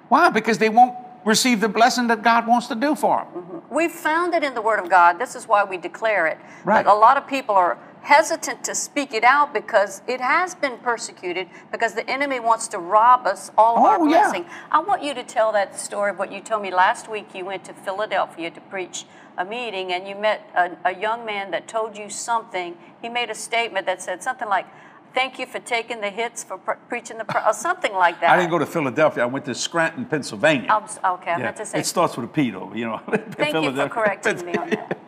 Why? 0.09 0.31
Because 0.31 0.59
they 0.59 0.69
won't 0.69 0.95
receive 1.25 1.61
the 1.61 1.69
blessing 1.69 2.07
that 2.07 2.23
God 2.23 2.47
wants 2.47 2.69
to 2.69 2.75
do 2.75 2.95
for 2.95 3.27
them. 3.35 3.63
We've 3.71 3.93
found 3.93 4.35
it 4.35 4.43
in 4.43 4.55
the 4.55 4.63
Word 4.63 4.79
of 4.81 4.89
God. 4.89 5.19
This 5.19 5.35
is 5.35 5.47
why 5.47 5.65
we 5.65 5.77
declare 5.77 6.27
it. 6.27 6.39
Right. 6.65 6.85
But 6.85 6.91
a 6.91 6.95
lot 6.97 7.17
of 7.17 7.27
people 7.27 7.55
are 7.55 7.77
hesitant 8.03 8.65
to 8.65 8.75
speak 8.75 9.13
it 9.13 9.25
out 9.25 9.53
because 9.53 10.03
it 10.07 10.21
has 10.21 10.55
been 10.55 10.79
persecuted 10.79 11.49
because 11.71 11.95
the 11.95 12.09
enemy 12.09 12.41
wants 12.41 12.69
to 12.69 12.79
rob 12.79 13.27
us 13.27 13.51
all 13.59 13.77
of 13.77 13.83
oh, 13.83 13.87
our 13.87 13.99
Oh, 14.01 14.05
yeah. 14.07 14.23
blessing. 14.23 14.47
I 14.71 14.81
want 14.81 15.03
you 15.03 15.15
to 15.15 15.23
tell 15.25 15.53
that 15.53 15.79
story 15.79 16.11
of 16.11 16.19
what 16.19 16.33
you 16.33 16.41
told 16.41 16.63
me 16.63 16.71
last 16.73 17.11
week. 17.11 17.35
You 17.35 17.45
went 17.45 17.65
to 17.65 17.75
Philadelphia 17.75 18.51
to 18.51 18.61
preach 18.63 19.05
a 19.37 19.45
meeting 19.45 19.93
and 19.93 20.07
you 20.07 20.15
met 20.15 20.49
a, 20.57 20.77
a 20.85 20.95
young 20.99 21.25
man 21.25 21.51
that 21.51 21.69
told 21.69 21.97
you 21.97 22.09
something. 22.11 22.77
He 23.03 23.09
made 23.09 23.31
a 23.31 23.35
statement 23.35 23.87
that 23.87 24.03
said 24.03 24.23
something 24.23 24.49
like, 24.49 24.67
Thank 25.15 25.39
you 25.39 25.47
for 25.47 25.59
taking 25.59 26.01
the 26.03 26.11
hits 26.11 26.45
for 26.45 26.59
pre- 26.59 26.75
preaching 26.89 27.17
the, 27.17 27.25
pro-, 27.25 27.43
or 27.45 27.55
something 27.55 27.93
like 27.95 28.21
that. 28.21 28.31
I 28.31 28.37
didn't 28.37 28.51
go 28.51 28.59
to 28.59 28.67
Philadelphia. 28.67 29.23
I 29.23 29.27
went 29.27 29.47
to 29.47 29.55
Scranton, 29.55 30.05
Pennsylvania. 30.05 30.71
Okay, 30.71 31.31
I 31.31 31.39
Yeah. 31.39 31.45
meant 31.45 31.57
to 31.57 31.67
say. 31.67 31.81
It 31.81 31.87
starts 31.87 32.17
with 32.17 32.27
a 32.27 32.33
P, 32.33 32.51
though, 32.51 32.71
you 32.75 32.85
know. 32.85 32.99
Thank 33.31 33.55
you 33.55 33.73
for 33.75 33.89
correcting 33.89 34.45
me 34.45 34.55
on 34.55 34.71
that. 34.71 34.99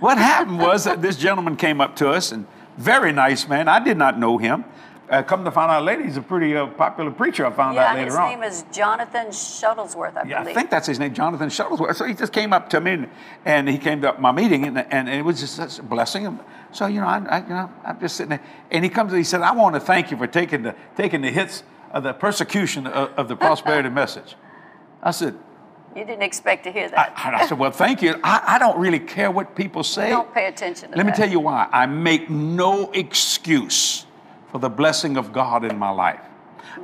What 0.00 0.18
happened 0.18 0.58
was 0.58 0.84
that 0.84 1.02
this 1.02 1.16
gentleman 1.16 1.56
came 1.56 1.80
up 1.80 1.96
to 1.96 2.10
us 2.10 2.32
and 2.32 2.46
Very 2.76 3.12
nice 3.12 3.46
man. 3.48 3.68
I 3.68 3.78
did 3.82 3.96
not 3.96 4.18
know 4.18 4.36
him. 4.38 4.64
Uh, 5.08 5.22
come 5.22 5.44
to 5.44 5.50
find 5.50 5.70
out 5.70 5.84
later, 5.84 6.02
he's 6.02 6.16
a 6.16 6.22
pretty 6.22 6.56
uh, 6.56 6.66
popular 6.66 7.10
preacher. 7.10 7.44
I 7.46 7.50
found 7.52 7.76
out 7.78 7.82
Yeah, 7.82 7.94
later 7.94 8.04
his 8.06 8.16
on. 8.16 8.30
name 8.30 8.42
is 8.42 8.64
Jonathan 8.72 9.26
Shuttlesworth, 9.28 10.16
I 10.16 10.22
believe. 10.22 10.30
Yeah, 10.30 10.40
I 10.40 10.54
think 10.54 10.70
that's 10.70 10.86
his 10.86 10.98
name, 10.98 11.12
Jonathan 11.14 11.50
Shuttlesworth. 11.50 11.94
So 11.94 12.04
he 12.06 12.14
just 12.14 12.32
came 12.32 12.52
up 12.54 12.70
to 12.70 12.80
me 12.80 12.92
and, 12.92 13.08
and 13.44 13.68
he 13.68 13.76
came 13.78 14.00
to 14.00 14.14
my 14.18 14.32
meeting 14.32 14.64
and, 14.64 14.78
and 14.78 15.08
it 15.08 15.22
was 15.22 15.40
just 15.40 15.56
such 15.56 15.78
a 15.78 15.82
blessing. 15.82 16.40
So, 16.72 16.86
you 16.86 17.00
know, 17.00 17.06
I, 17.06 17.18
I, 17.18 17.42
you 17.42 17.48
know, 17.50 17.70
I'm 17.84 18.00
just 18.00 18.16
sitting 18.16 18.30
there. 18.30 18.42
And 18.70 18.82
he 18.82 18.88
comes 18.90 19.12
and 19.12 19.18
he 19.18 19.24
said, 19.24 19.42
I 19.42 19.52
want 19.52 19.74
to 19.74 19.80
thank 19.80 20.10
you 20.10 20.16
for 20.16 20.26
taking 20.26 20.62
the, 20.62 20.74
taking 20.96 21.20
the 21.20 21.30
hits 21.30 21.62
of 21.92 22.02
the 22.02 22.14
persecution 22.14 22.86
of, 22.86 23.10
of 23.10 23.28
the 23.28 23.36
prosperity 23.36 23.90
message. 23.90 24.34
I 25.02 25.10
said, 25.12 25.36
you 25.96 26.04
didn't 26.04 26.22
expect 26.22 26.64
to 26.64 26.72
hear 26.72 26.86
I, 26.86 26.88
that. 26.88 27.14
I 27.16 27.46
said, 27.46 27.58
well, 27.58 27.70
thank 27.70 28.02
you. 28.02 28.18
I, 28.22 28.42
I 28.54 28.58
don't 28.58 28.78
really 28.78 28.98
care 28.98 29.30
what 29.30 29.54
people 29.54 29.84
say. 29.84 30.10
Don't 30.10 30.32
pay 30.34 30.46
attention 30.46 30.90
to 30.90 30.96
Let 30.96 31.06
me 31.06 31.12
tell 31.12 31.30
you 31.30 31.40
why. 31.40 31.68
I 31.72 31.86
make 31.86 32.28
no 32.28 32.90
excuse 32.92 34.06
for 34.50 34.58
the 34.58 34.68
blessing 34.68 35.16
of 35.16 35.32
God 35.32 35.64
in 35.64 35.78
my 35.78 35.90
life. 35.90 36.20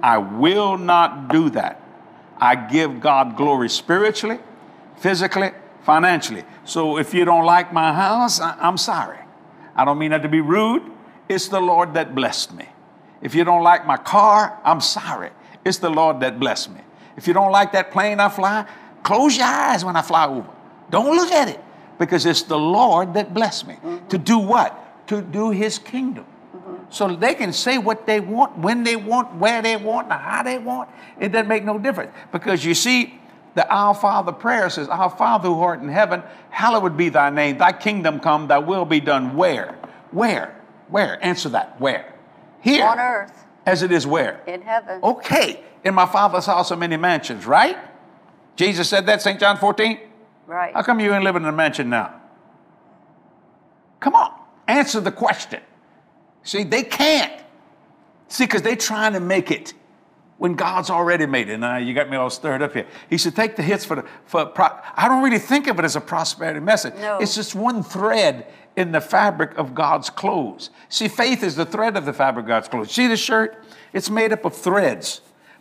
I 0.02 0.18
will 0.18 0.78
not 0.78 1.28
do 1.28 1.50
that. 1.50 1.82
I 2.38 2.54
give 2.54 3.00
God 3.00 3.36
glory 3.36 3.68
spiritually, 3.68 4.38
physically, 4.96 5.50
financially. 5.82 6.44
So 6.64 6.96
if 6.96 7.12
you 7.12 7.24
don't 7.24 7.44
like 7.44 7.72
my 7.72 7.92
house, 7.92 8.40
I, 8.40 8.56
I'm 8.60 8.78
sorry. 8.78 9.18
I 9.74 9.84
don't 9.84 9.98
mean 9.98 10.10
that 10.12 10.22
to 10.22 10.28
be 10.28 10.40
rude. 10.40 10.82
It's 11.28 11.48
the 11.48 11.60
Lord 11.60 11.94
that 11.94 12.14
blessed 12.14 12.54
me. 12.54 12.68
If 13.22 13.34
you 13.34 13.44
don't 13.44 13.62
like 13.62 13.86
my 13.86 13.96
car, 13.96 14.58
I'm 14.64 14.80
sorry. 14.80 15.30
It's 15.64 15.78
the 15.78 15.90
Lord 15.90 16.20
that 16.20 16.40
blessed 16.40 16.70
me. 16.70 16.80
If 17.16 17.28
you 17.28 17.34
don't 17.34 17.52
like 17.52 17.72
that 17.72 17.90
plane 17.90 18.18
I 18.18 18.28
fly, 18.28 18.66
close 19.02 19.36
your 19.36 19.46
eyes 19.46 19.84
when 19.84 19.96
I 19.96 20.02
fly 20.02 20.26
over. 20.26 20.48
Don't 20.90 21.14
look 21.16 21.30
at 21.30 21.48
it 21.48 21.60
because 21.98 22.26
it's 22.26 22.42
the 22.42 22.58
Lord 22.58 23.14
that 23.14 23.32
blessed 23.34 23.68
me. 23.68 23.74
Mm-hmm. 23.74 24.08
To 24.08 24.18
do 24.18 24.38
what? 24.38 25.06
To 25.08 25.22
do 25.22 25.50
His 25.50 25.78
kingdom. 25.78 26.24
Mm-hmm. 26.56 26.74
So 26.90 27.14
they 27.14 27.34
can 27.34 27.52
say 27.52 27.78
what 27.78 28.06
they 28.06 28.20
want, 28.20 28.58
when 28.58 28.82
they 28.84 28.96
want, 28.96 29.34
where 29.36 29.62
they 29.62 29.76
want, 29.76 30.10
and 30.10 30.20
how 30.20 30.42
they 30.42 30.58
want. 30.58 30.88
It 31.18 31.30
doesn't 31.32 31.48
make 31.48 31.64
no 31.64 31.78
difference. 31.78 32.12
Because 32.32 32.64
you 32.64 32.74
see, 32.74 33.20
the 33.54 33.68
Our 33.68 33.94
Father 33.94 34.32
prayer 34.32 34.70
says, 34.70 34.88
Our 34.88 35.10
Father 35.10 35.48
who 35.48 35.60
art 35.60 35.80
in 35.80 35.88
heaven, 35.88 36.22
hallowed 36.50 36.96
be 36.96 37.08
thy 37.08 37.30
name. 37.30 37.58
Thy 37.58 37.72
kingdom 37.72 38.20
come, 38.20 38.48
thy 38.48 38.58
will 38.58 38.84
be 38.84 39.00
done. 39.00 39.36
Where? 39.36 39.78
Where? 40.12 40.56
Where? 40.88 41.24
Answer 41.24 41.50
that. 41.50 41.80
Where? 41.80 42.14
Here. 42.60 42.84
On 42.84 42.98
earth, 42.98 43.46
As 43.66 43.82
it 43.82 43.92
is 43.92 44.06
where? 44.06 44.40
in 44.46 44.62
heaven. 44.62 45.00
Okay. 45.02 45.62
In 45.84 45.94
my 45.94 46.06
Father's 46.06 46.46
house 46.46 46.70
are 46.70 46.76
many 46.76 46.96
mansions, 46.96 47.46
right? 47.46 47.76
Jesus 48.56 48.88
said 48.88 49.06
that, 49.06 49.22
St. 49.22 49.40
John 49.40 49.56
14? 49.56 49.98
Right. 50.46 50.74
How 50.74 50.82
come 50.82 51.00
you 51.00 51.14
ain't 51.14 51.24
living 51.24 51.42
in 51.42 51.48
a 51.48 51.52
mansion 51.52 51.88
now? 51.88 52.20
Come 54.00 54.14
on, 54.14 54.32
answer 54.66 55.00
the 55.00 55.12
question. 55.12 55.60
See, 56.42 56.64
they 56.64 56.82
can't. 56.82 57.42
See, 58.28 58.44
because 58.44 58.62
they're 58.62 58.76
trying 58.76 59.12
to 59.12 59.20
make 59.20 59.50
it 59.50 59.74
when 60.38 60.54
God's 60.54 60.88
already 60.88 61.26
made 61.26 61.50
it. 61.50 61.58
Now 61.58 61.76
you 61.76 61.92
got 61.92 62.08
me 62.08 62.16
all 62.16 62.30
stirred 62.30 62.62
up 62.62 62.72
here. 62.72 62.86
He 63.10 63.18
said, 63.18 63.36
take 63.36 63.56
the 63.56 63.62
hits 63.62 63.84
for 63.84 63.96
the 63.96 64.04
for. 64.24 64.46
Pro- 64.46 64.78
I 64.96 65.06
don't 65.06 65.22
really 65.22 65.38
think 65.38 65.66
of 65.66 65.78
it 65.78 65.84
as 65.84 65.96
a 65.96 66.00
prosperity 66.00 66.60
message. 66.60 66.94
No. 66.94 67.18
It's 67.18 67.34
just 67.34 67.54
one 67.54 67.82
thread 67.82 68.46
in 68.76 68.92
the 68.92 69.00
fabric 69.00 69.56
of 69.58 69.74
God's 69.74 70.08
clothes. 70.08 70.70
See, 70.88 71.08
faith 71.08 71.42
is 71.42 71.56
the 71.56 71.66
thread 71.66 71.96
of 71.96 72.06
the 72.06 72.12
fabric 72.12 72.44
of 72.44 72.48
God's 72.48 72.68
clothes. 72.68 72.90
See 72.90 73.06
the 73.06 73.16
shirt? 73.16 73.62
It's 73.92 74.08
made 74.08 74.32
up 74.32 74.44
of 74.44 74.56
threads. 74.56 75.20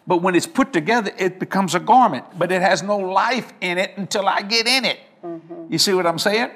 But 0.09 0.23
when 0.23 0.33
it's 0.33 0.47
put 0.47 0.73
together, 0.73 1.11
it 1.19 1.37
becomes 1.37 1.75
a 1.75 1.79
garment. 1.79 2.25
But 2.35 2.51
it 2.51 2.63
has 2.63 2.81
no 2.81 2.97
life 2.97 3.53
in 3.61 3.77
it 3.77 3.93
until 3.95 4.27
I 4.27 4.41
get 4.41 4.65
in 4.65 4.83
it. 4.83 4.99
Mm-hmm. 5.23 5.71
You 5.71 5.77
see 5.77 5.93
what 5.93 6.07
I'm 6.07 6.17
saying? 6.17 6.49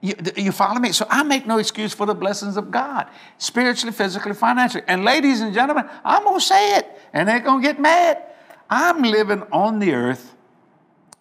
You, 0.00 0.14
you 0.34 0.50
follow 0.50 0.80
me? 0.80 0.92
So 0.92 1.06
I 1.10 1.24
make 1.24 1.46
no 1.46 1.58
excuse 1.58 1.92
for 1.92 2.06
the 2.06 2.14
blessings 2.14 2.56
of 2.56 2.70
God, 2.70 3.10
spiritually, 3.36 3.92
physically, 3.92 4.32
financially. 4.32 4.82
And 4.88 5.04
ladies 5.04 5.42
and 5.42 5.52
gentlemen, 5.52 5.86
I'm 6.06 6.24
going 6.24 6.40
to 6.40 6.44
say 6.44 6.78
it, 6.78 6.86
and 7.12 7.28
they're 7.28 7.40
going 7.40 7.60
to 7.60 7.68
get 7.68 7.78
mad. 7.78 8.22
I'm 8.70 9.02
living 9.02 9.42
on 9.52 9.78
the 9.78 9.92
earth 9.92 10.34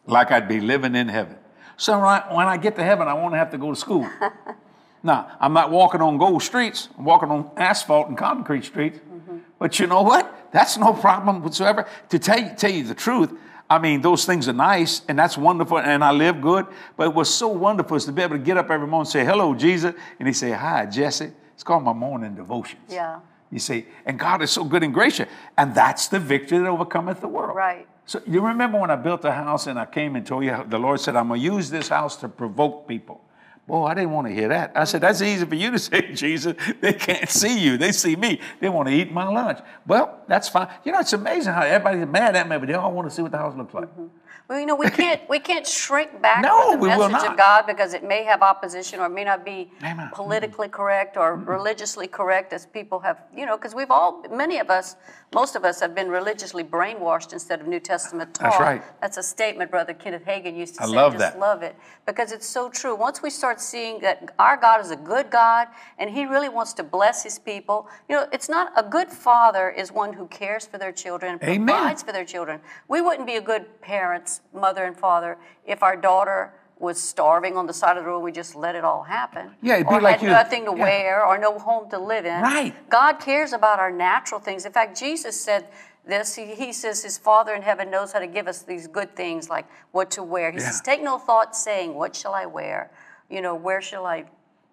like 0.05 0.31
I'd 0.31 0.47
be 0.47 0.61
living 0.61 0.95
in 0.95 1.09
heaven. 1.09 1.35
So 1.75 1.99
when 1.99 2.47
I 2.47 2.55
get 2.55 2.77
to 2.77 2.83
heaven, 2.85 3.09
I 3.09 3.15
won't 3.15 3.35
have 3.35 3.51
to 3.51 3.57
go 3.57 3.69
to 3.69 3.75
school. 3.77 4.09
now, 5.03 5.29
I'm 5.41 5.51
not 5.51 5.71
walking 5.71 5.99
on 5.99 6.17
gold 6.17 6.41
streets, 6.41 6.87
I'm 6.97 7.03
walking 7.03 7.29
on 7.29 7.51
asphalt 7.57 8.07
and 8.07 8.17
concrete 8.17 8.63
streets. 8.63 9.01
But 9.63 9.79
you 9.79 9.87
know 9.87 10.01
what? 10.01 10.49
That's 10.51 10.77
no 10.77 10.91
problem 10.91 11.41
whatsoever. 11.41 11.87
To 12.09 12.19
tell 12.19 12.37
you, 12.37 12.51
tell 12.57 12.69
you 12.69 12.83
the 12.83 12.93
truth, 12.93 13.31
I 13.69 13.79
mean, 13.79 14.01
those 14.01 14.25
things 14.25 14.49
are 14.49 14.53
nice 14.53 15.03
and 15.07 15.17
that's 15.17 15.37
wonderful 15.37 15.77
and 15.79 16.03
I 16.03 16.11
live 16.11 16.41
good. 16.41 16.65
But 16.97 17.15
what's 17.15 17.29
so 17.29 17.47
wonderful 17.47 17.95
is 17.95 18.03
to 18.03 18.11
be 18.11 18.21
able 18.21 18.35
to 18.35 18.43
get 18.43 18.57
up 18.57 18.69
every 18.69 18.87
morning 18.87 19.07
and 19.07 19.07
say, 19.07 19.23
hello, 19.23 19.55
Jesus. 19.55 19.95
And 20.19 20.27
he 20.27 20.33
say, 20.33 20.51
hi, 20.51 20.85
Jesse. 20.85 21.31
It's 21.53 21.63
called 21.63 21.85
my 21.85 21.93
morning 21.93 22.35
devotions. 22.35 22.81
Yeah. 22.89 23.21
You 23.51 23.59
see, 23.59 23.85
and 24.05 24.19
God 24.19 24.41
is 24.41 24.51
so 24.51 24.65
good 24.65 24.83
and 24.83 24.93
gracious. 24.93 25.29
And 25.57 25.73
that's 25.73 26.09
the 26.09 26.19
victory 26.19 26.57
that 26.57 26.67
overcometh 26.67 27.21
the 27.21 27.29
world. 27.29 27.55
Right. 27.55 27.87
So 28.05 28.21
you 28.27 28.41
remember 28.41 28.81
when 28.81 28.91
I 28.91 28.97
built 28.97 29.23
a 29.23 29.31
house 29.31 29.67
and 29.67 29.79
I 29.79 29.85
came 29.85 30.17
and 30.17 30.27
told 30.27 30.43
you, 30.43 30.61
the 30.67 30.77
Lord 30.77 30.99
said, 30.99 31.15
I'm 31.15 31.29
going 31.29 31.39
to 31.39 31.45
use 31.45 31.69
this 31.69 31.87
house 31.87 32.17
to 32.17 32.27
provoke 32.27 32.85
people. 32.85 33.21
Boy, 33.65 33.85
I 33.85 33.93
didn't 33.93 34.11
want 34.11 34.27
to 34.27 34.33
hear 34.33 34.49
that. 34.49 34.73
I 34.75 34.83
said, 34.83 35.01
that's 35.01 35.21
easy 35.21 35.45
for 35.45 35.55
you 35.55 35.71
to 35.71 35.79
say, 35.89 36.11
Jesus. 36.13 36.55
They 36.81 36.93
can't 36.93 37.29
see 37.29 37.59
you. 37.59 37.77
They 37.77 37.91
see 37.93 38.15
me. 38.15 38.39
They 38.59 38.69
want 38.69 38.89
to 38.89 38.93
eat 38.93 39.11
my 39.11 39.27
lunch. 39.27 39.59
Well, 39.87 40.19
that's 40.27 40.49
fine. 40.49 40.67
You 40.83 40.91
know, 40.91 40.99
it's 40.99 41.13
amazing 41.13 41.53
how 41.53 41.61
everybody's 41.61 42.05
mad 42.07 42.35
at 42.35 42.47
me, 42.49 42.57
but 42.57 42.67
they 42.67 42.73
all 42.73 42.91
want 42.91 43.09
to 43.09 43.15
see 43.15 43.21
what 43.21 43.31
the 43.31 43.37
house 43.37 43.55
looks 43.55 43.73
like. 43.73 43.85
Mm-hmm. 43.85 44.07
Well, 44.49 44.59
you 44.59 44.65
know, 44.65 44.75
we 44.75 44.89
can't 44.89 45.21
we 45.29 45.39
can't 45.39 45.65
shrink 45.65 46.21
back 46.21 46.43
No, 46.43 46.71
from 46.73 46.81
the 46.81 46.87
message 46.87 47.29
of 47.29 47.37
God 47.37 47.65
because 47.65 47.93
it 47.93 48.03
may 48.03 48.23
have 48.25 48.41
opposition 48.41 48.99
or 48.99 49.05
it 49.05 49.11
may 49.11 49.23
not 49.23 49.45
be 49.45 49.71
Amen. 49.81 50.09
politically 50.13 50.67
correct 50.67 51.15
or 51.15 51.35
religiously 51.35 52.07
correct 52.07 52.51
as 52.51 52.65
people 52.65 52.99
have, 52.99 53.21
you 53.35 53.45
know, 53.45 53.55
because 53.55 53.73
we've 53.73 53.89
all 53.89 54.21
many 54.29 54.59
of 54.59 54.69
us, 54.69 54.97
most 55.33 55.55
of 55.55 55.63
us 55.63 55.79
have 55.79 55.95
been 55.95 56.09
religiously 56.09 56.61
brainwashed 56.63 57.31
instead 57.31 57.61
of 57.61 57.67
New 57.67 57.79
Testament 57.79 58.33
taught. 58.33 58.51
That's 58.51 58.61
right. 58.61 58.83
That's 59.01 59.15
a 59.15 59.23
statement 59.23 59.71
Brother 59.71 59.93
Kenneth 59.93 60.25
Hagin 60.25 60.57
used 60.57 60.75
to 60.75 60.83
I 60.83 60.85
say. 60.87 60.91
I 60.91 60.95
love 60.95 61.13
just 61.13 61.19
that. 61.19 61.39
love 61.39 61.63
it 61.63 61.77
because 62.05 62.33
it's 62.33 62.45
so 62.45 62.69
true. 62.69 62.95
Once 62.95 63.23
we 63.23 63.29
start 63.29 63.52
seeing 63.59 63.99
that 64.01 64.33
our 64.39 64.57
God 64.57 64.81
is 64.81 64.91
a 64.91 64.95
good 64.95 65.29
God 65.29 65.67
and 65.97 66.09
He 66.09 66.25
really 66.25 66.49
wants 66.49 66.73
to 66.73 66.83
bless 66.83 67.23
His 67.23 67.39
people, 67.39 67.87
you 68.09 68.15
know, 68.15 68.27
it's 68.31 68.49
not 68.49 68.71
a 68.75 68.83
good 68.83 69.09
father 69.09 69.69
is 69.69 69.91
one 69.91 70.13
who 70.13 70.27
cares 70.27 70.65
for 70.65 70.77
their 70.77 70.91
children, 70.91 71.39
Amen. 71.43 71.65
provides 71.67 72.03
for 72.03 72.11
their 72.11 72.25
children. 72.25 72.59
We 72.87 73.01
wouldn't 73.01 73.27
be 73.27 73.35
a 73.35 73.41
good 73.41 73.81
parents, 73.81 74.41
mother 74.53 74.83
and 74.85 74.97
father, 74.97 75.37
if 75.65 75.83
our 75.83 75.95
daughter 75.95 76.53
was 76.79 77.01
starving 77.01 77.55
on 77.55 77.65
the 77.65 77.71
side 77.73 77.95
of 77.97 78.03
the 78.03 78.09
road. 78.09 78.19
We 78.19 78.31
just 78.33 78.55
let 78.55 78.75
it 78.75 78.83
all 78.83 79.03
happen. 79.03 79.51
Yeah, 79.61 79.75
it'd 79.75 79.87
be 79.87 79.93
or 79.95 80.01
like 80.01 80.15
had 80.19 80.23
you- 80.23 80.29
nothing 80.29 80.65
to 80.65 80.71
yeah. 80.75 80.83
wear 80.83 81.25
or 81.25 81.37
no 81.37 81.57
home 81.57 81.89
to 81.91 81.97
live 81.99 82.25
in. 82.25 82.41
Right. 82.41 82.73
God 82.89 83.19
cares 83.21 83.53
about 83.53 83.79
our 83.79 83.91
natural 83.91 84.39
things. 84.41 84.65
In 84.65 84.73
fact, 84.73 84.99
Jesus 84.99 85.39
said 85.39 85.67
this. 86.05 86.35
He, 86.35 86.55
he 86.55 86.73
says 86.73 87.01
his 87.01 87.17
Father 87.17 87.53
in 87.53 87.61
heaven 87.61 87.89
knows 87.89 88.11
how 88.11 88.19
to 88.19 88.27
give 88.27 88.47
us 88.49 88.63
these 88.63 88.87
good 88.87 89.15
things 89.15 89.49
like 89.49 89.65
what 89.91 90.11
to 90.11 90.23
wear. 90.23 90.51
He 90.51 90.57
Yeah. 90.57 90.71
says, 90.71 90.81
"Take 90.81 91.01
no 91.01 91.17
thought, 91.17 91.55
saying, 91.55 91.93
What 91.93 92.15
shall 92.17 92.33
I 92.33 92.47
wear? 92.47 92.91
You 93.33 93.41
know, 93.41 93.55
where 93.55 93.81
shall 93.81 94.05
I 94.05 94.25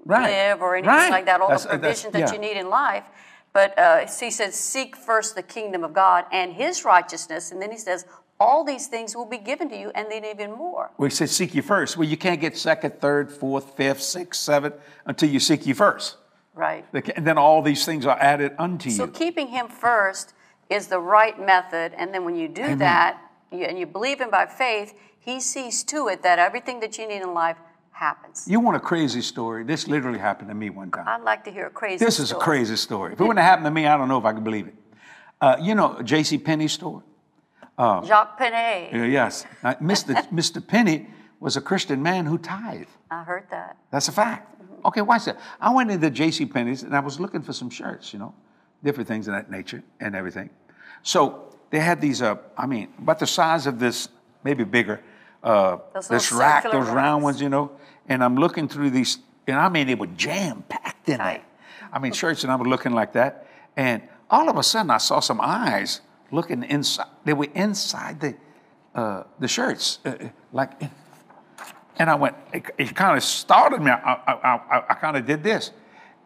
Right. 0.04 0.30
live 0.30 0.62
or 0.62 0.76
anything 0.76 0.94
Right. 0.94 1.10
like 1.10 1.26
that? 1.26 1.40
All 1.40 1.48
That's- 1.48 1.62
the 1.64 1.68
that's- 1.78 2.02
provisions 2.02 2.12
that 2.12 2.18
yeah. 2.20 2.32
you 2.32 2.38
need 2.38 2.56
in 2.58 2.68
life." 2.68 3.04
But 3.52 3.76
uh, 3.78 4.06
he 4.06 4.30
says, 4.30 4.54
"Seek 4.54 4.94
first 4.96 5.34
the 5.34 5.42
kingdom 5.42 5.82
of 5.82 5.92
God 5.92 6.24
and 6.30 6.52
His 6.52 6.84
righteousness," 6.84 7.50
and 7.50 7.60
then 7.60 7.70
he 7.70 7.76
says, 7.78 8.04
"All 8.38 8.62
these 8.64 8.86
things 8.86 9.16
will 9.16 9.24
be 9.26 9.38
given 9.38 9.68
to 9.70 9.76
you, 9.76 9.90
and 9.94 10.10
then 10.10 10.24
even 10.24 10.52
more." 10.52 10.90
We 10.98 11.10
said 11.10 11.30
seek 11.30 11.54
you 11.54 11.62
first. 11.62 11.96
Well, 11.96 12.06
you 12.08 12.16
can't 12.16 12.40
get 12.40 12.56
second, 12.56 13.00
third, 13.00 13.32
fourth, 13.32 13.76
fifth, 13.76 14.02
sixth, 14.02 14.40
seventh 14.40 14.74
until 15.06 15.28
you 15.28 15.40
seek 15.40 15.66
you 15.66 15.74
first. 15.74 16.16
Right. 16.54 16.84
And 16.92 17.26
then 17.26 17.38
all 17.38 17.62
these 17.62 17.84
things 17.86 18.06
are 18.06 18.18
added 18.20 18.54
unto 18.58 18.90
So 18.90 19.04
you. 19.04 19.12
So 19.12 19.18
keeping 19.18 19.48
him 19.48 19.68
first 19.68 20.34
is 20.68 20.88
the 20.88 21.00
right 21.00 21.38
method, 21.38 21.94
and 21.96 22.12
then 22.14 22.24
when 22.24 22.36
you 22.36 22.48
do 22.48 22.76
that 22.76 23.18
you, 23.50 23.64
and 23.64 23.78
you 23.78 23.86
believe 23.86 24.20
him 24.20 24.30
by 24.30 24.46
faith, 24.46 24.94
he 25.18 25.40
sees 25.40 25.82
to 25.84 26.08
it 26.08 26.22
that 26.22 26.38
everything 26.38 26.80
that 26.80 26.96
you 26.98 27.06
need 27.08 27.22
in 27.22 27.34
life 27.34 27.56
happens. 28.00 28.46
You 28.48 28.58
want 28.60 28.76
a 28.76 28.80
crazy 28.80 29.20
story? 29.20 29.62
This 29.62 29.86
literally 29.86 30.18
happened 30.18 30.48
to 30.48 30.54
me 30.54 30.70
one 30.70 30.90
time. 30.90 31.04
I'd 31.06 31.22
like 31.22 31.44
to 31.44 31.52
hear 31.52 31.66
a 31.66 31.70
crazy. 31.70 32.04
This 32.04 32.18
is 32.18 32.32
a 32.32 32.34
crazy 32.34 32.76
story. 32.76 33.12
If 33.12 33.20
it 33.20 33.22
wouldn't 33.22 33.38
have 33.38 33.50
happened 33.50 33.66
to 33.66 33.70
me, 33.70 33.86
I 33.86 33.96
don't 33.96 34.08
know 34.08 34.18
if 34.18 34.24
I 34.24 34.32
could 34.32 34.42
believe 34.42 34.66
it. 34.66 34.74
Uh, 35.40 35.56
you 35.60 35.74
know, 35.74 36.00
J.C. 36.02 36.38
Penney 36.38 36.68
store? 36.68 37.02
Jacques 37.78 38.38
Penet. 38.38 38.92
Uh, 38.92 39.04
yes. 39.04 39.46
Now, 39.62 39.74
Mr. 39.74 40.14
Mr. 40.40 40.66
Penney 40.66 41.08
was 41.38 41.56
a 41.56 41.60
Christian 41.60 42.02
man 42.02 42.26
who 42.26 42.38
tithed. 42.38 42.90
I 43.10 43.22
heard 43.22 43.46
that. 43.50 43.76
That's 43.90 44.08
a 44.08 44.12
fact. 44.12 44.46
Okay, 44.84 45.02
watch 45.02 45.26
that. 45.26 45.38
I 45.60 45.72
went 45.72 45.90
into 45.90 46.10
J.C. 46.10 46.46
Penney's 46.46 46.82
and 46.82 46.96
I 46.96 47.00
was 47.00 47.20
looking 47.20 47.42
for 47.42 47.52
some 47.52 47.70
shirts, 47.70 48.12
you 48.12 48.18
know, 48.18 48.34
different 48.82 49.08
things 49.08 49.28
of 49.28 49.34
that 49.34 49.50
nature 49.50 49.82
and 50.00 50.14
everything. 50.14 50.50
So 51.02 51.54
they 51.70 51.80
had 51.80 52.00
these, 52.00 52.22
uh, 52.22 52.36
I 52.56 52.66
mean, 52.66 52.88
about 52.98 53.18
the 53.18 53.26
size 53.26 53.66
of 53.66 53.78
this, 53.78 54.08
maybe 54.42 54.64
bigger, 54.64 55.02
uh, 55.42 55.78
this 56.08 56.32
rack, 56.32 56.64
those 56.64 56.88
round 56.88 57.22
ones, 57.22 57.40
you 57.40 57.48
know. 57.48 57.72
And 58.08 58.22
I'm 58.22 58.36
looking 58.36 58.68
through 58.68 58.90
these, 58.90 59.18
and 59.46 59.56
I 59.56 59.68
mean, 59.68 59.86
they 59.86 59.94
were 59.94 60.06
jam 60.08 60.64
packed 60.68 61.08
in 61.08 61.18
there. 61.18 61.42
I 61.92 61.98
mean, 61.98 62.12
shirts, 62.12 62.44
and 62.44 62.52
I 62.52 62.56
was 62.56 62.66
looking 62.66 62.92
like 62.92 63.12
that. 63.14 63.46
And 63.76 64.02
all 64.28 64.48
of 64.48 64.56
a 64.56 64.62
sudden, 64.62 64.90
I 64.90 64.98
saw 64.98 65.20
some 65.20 65.40
eyes 65.40 66.00
looking 66.30 66.62
inside. 66.64 67.08
They 67.24 67.32
were 67.32 67.48
inside 67.54 68.20
the 68.20 68.34
uh, 68.94 69.24
the 69.38 69.48
shirts, 69.48 69.98
uh, 70.04 70.10
uh, 70.10 70.28
like. 70.52 70.72
And 71.96 72.08
I 72.08 72.14
went. 72.14 72.36
It, 72.52 72.64
it 72.78 72.94
kind 72.94 73.16
of 73.16 73.22
startled 73.22 73.82
me. 73.82 73.90
I, 73.90 73.96
I, 73.96 74.32
I, 74.32 74.84
I 74.90 74.94
kind 74.94 75.16
of 75.16 75.26
did 75.26 75.42
this, 75.42 75.70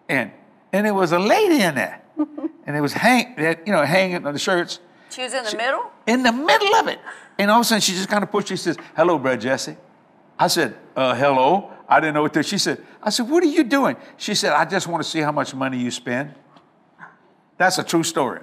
and 0.08 0.30
and 0.72 0.86
there 0.86 0.94
was 0.94 1.12
a 1.12 1.18
lady 1.18 1.62
in 1.62 1.74
there, 1.74 2.02
and 2.66 2.76
it 2.76 2.80
was 2.80 2.92
hang, 2.92 3.34
that, 3.36 3.66
you 3.66 3.72
know, 3.72 3.84
hanging 3.84 4.26
on 4.26 4.32
the 4.32 4.38
shirts 4.38 4.80
She 5.14 5.22
was 5.22 5.34
in 5.34 5.44
the 5.44 5.56
middle? 5.56 5.90
in 6.06 6.22
the 6.22 6.32
middle 6.32 6.74
of 6.76 6.88
it. 6.88 6.98
And 7.38 7.50
all 7.50 7.60
of 7.60 7.62
a 7.62 7.64
sudden, 7.64 7.80
she 7.80 7.92
just 7.92 8.08
kind 8.08 8.22
of 8.22 8.30
pushed. 8.30 8.48
She 8.48 8.56
says, 8.56 8.76
"Hello, 8.96 9.18
Brother 9.18 9.40
Jesse." 9.40 9.76
I 10.38 10.48
said, 10.48 10.76
uh, 10.96 11.14
"Hello." 11.14 11.70
I 11.88 12.00
didn't 12.00 12.14
know 12.14 12.22
what 12.22 12.32
to. 12.34 12.42
She 12.42 12.58
said, 12.58 12.82
"I 13.02 13.10
said, 13.10 13.28
what 13.28 13.42
are 13.42 13.46
you 13.46 13.62
doing?" 13.64 13.96
She 14.16 14.34
said, 14.34 14.52
"I 14.52 14.64
just 14.64 14.86
want 14.86 15.02
to 15.02 15.08
see 15.08 15.20
how 15.20 15.32
much 15.32 15.54
money 15.54 15.78
you 15.78 15.90
spend." 15.90 16.34
That's 17.58 17.78
a 17.78 17.84
true 17.84 18.02
story. 18.02 18.40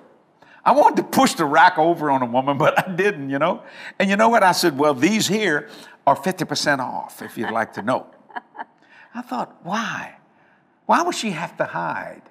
I 0.63 0.73
wanted 0.73 0.97
to 0.97 1.03
push 1.03 1.33
the 1.33 1.45
rack 1.45 1.77
over 1.79 2.11
on 2.11 2.21
a 2.21 2.25
woman, 2.25 2.57
but 2.57 2.77
I 2.87 2.91
didn't, 2.91 3.29
you 3.31 3.39
know. 3.39 3.63
And 3.97 4.09
you 4.09 4.15
know 4.15 4.29
what? 4.29 4.43
I 4.43 4.51
said, 4.51 4.77
"Well, 4.77 4.93
these 4.93 5.27
here 5.27 5.69
are 6.05 6.15
fifty 6.15 6.45
percent 6.45 6.81
off, 6.81 7.21
if 7.21 7.37
you'd 7.37 7.51
like 7.51 7.73
to 7.73 7.81
know." 7.81 8.07
I 9.13 9.21
thought, 9.21 9.57
why? 9.63 10.15
Why 10.85 11.01
would 11.01 11.15
she 11.15 11.31
have 11.31 11.57
to 11.57 11.65
hide? 11.65 12.21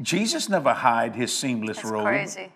Jesus 0.00 0.48
never 0.48 0.72
hide 0.72 1.14
his 1.14 1.36
seamless 1.36 1.78
That's 1.78 1.90
robe. 1.90 2.04
crazy. 2.06 2.52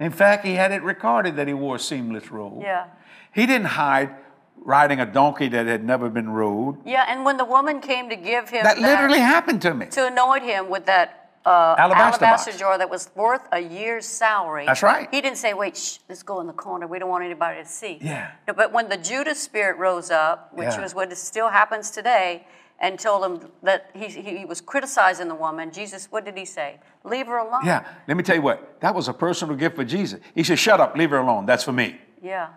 In 0.00 0.10
fact, 0.10 0.44
he 0.44 0.54
had 0.54 0.72
it 0.72 0.82
recorded 0.82 1.36
that 1.36 1.46
he 1.48 1.54
wore 1.54 1.76
a 1.76 1.78
seamless 1.78 2.30
robe. 2.30 2.62
Yeah. 2.62 2.86
He 3.32 3.46
didn't 3.46 3.68
hide 3.68 4.10
riding 4.56 4.98
a 5.00 5.06
donkey 5.06 5.48
that 5.48 5.66
had 5.66 5.84
never 5.84 6.08
been 6.08 6.30
rode. 6.30 6.78
Yeah, 6.86 7.04
and 7.08 7.24
when 7.24 7.36
the 7.36 7.44
woman 7.44 7.80
came 7.80 8.08
to 8.08 8.16
give 8.16 8.48
him 8.48 8.64
That 8.64 8.78
literally 8.78 9.18
happened 9.18 9.60
to 9.62 9.74
me. 9.74 9.86
to 9.86 10.06
anoint 10.06 10.42
him 10.44 10.68
with 10.70 10.86
that 10.86 11.20
uh, 11.46 11.74
Alabaster 11.78 12.24
alabaster, 12.24 12.52
jar 12.58 12.78
that 12.78 12.88
was 12.88 13.10
worth 13.14 13.42
a 13.52 13.60
year's 13.60 14.06
salary. 14.06 14.64
That's 14.64 14.82
right. 14.82 15.08
He 15.10 15.20
didn't 15.20 15.36
say, 15.36 15.52
"Wait, 15.52 15.76
shh, 15.76 15.98
let's 16.08 16.22
go 16.22 16.40
in 16.40 16.46
the 16.46 16.54
corner. 16.54 16.86
We 16.86 16.98
don't 16.98 17.10
want 17.10 17.22
anybody 17.22 17.62
to 17.62 17.68
see." 17.68 17.98
Yeah. 18.00 18.30
No, 18.48 18.54
but 18.54 18.72
when 18.72 18.88
the 18.88 18.96
Judas 18.96 19.40
spirit 19.42 19.76
rose 19.76 20.10
up, 20.10 20.54
which 20.54 20.68
Yeah. 20.68 20.80
was 20.80 20.94
what 20.94 21.14
still 21.18 21.50
happens 21.50 21.90
today, 21.90 22.46
and 22.80 22.98
told 22.98 23.24
him 23.24 23.50
that 23.62 23.90
he, 23.94 24.08
he 24.08 24.44
was 24.44 24.60
criticizing 24.60 25.28
the 25.28 25.34
woman, 25.34 25.70
Jesus, 25.70 26.08
what 26.10 26.24
did 26.24 26.36
he 26.36 26.44
say? 26.44 26.78
Leave 27.04 27.26
her 27.26 27.38
alone. 27.38 27.64
Yeah, 27.64 27.86
let 28.08 28.16
me 28.16 28.22
tell 28.22 28.36
you 28.36 28.42
what, 28.42 28.80
that 28.80 28.94
was 28.94 29.08
a 29.08 29.12
personal 29.12 29.56
gift 29.56 29.76
for 29.76 29.84
Jesus. 29.84 30.20
He 30.34 30.42
said, 30.42 30.58
Shut 30.58 30.80
up, 30.80 30.96
leave 30.96 31.10
her 31.10 31.18
alone. 31.18 31.46
That's 31.46 31.64
for 31.64 31.72
me. 31.72 31.98
Yeah. 32.22 32.48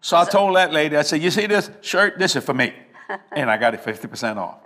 So 0.00 0.16
I 0.16 0.24
told 0.24 0.56
that 0.56 0.72
lady, 0.72 0.96
I 0.96 1.02
said, 1.02 1.22
You 1.22 1.30
see 1.30 1.46
this 1.46 1.70
shirt? 1.80 2.18
This 2.18 2.36
is 2.36 2.44
for 2.44 2.54
me. 2.54 2.72
And 3.32 3.50
I 3.50 3.56
got 3.56 3.72
it 3.72 3.82
50% 3.82 4.36
off. 4.36 4.58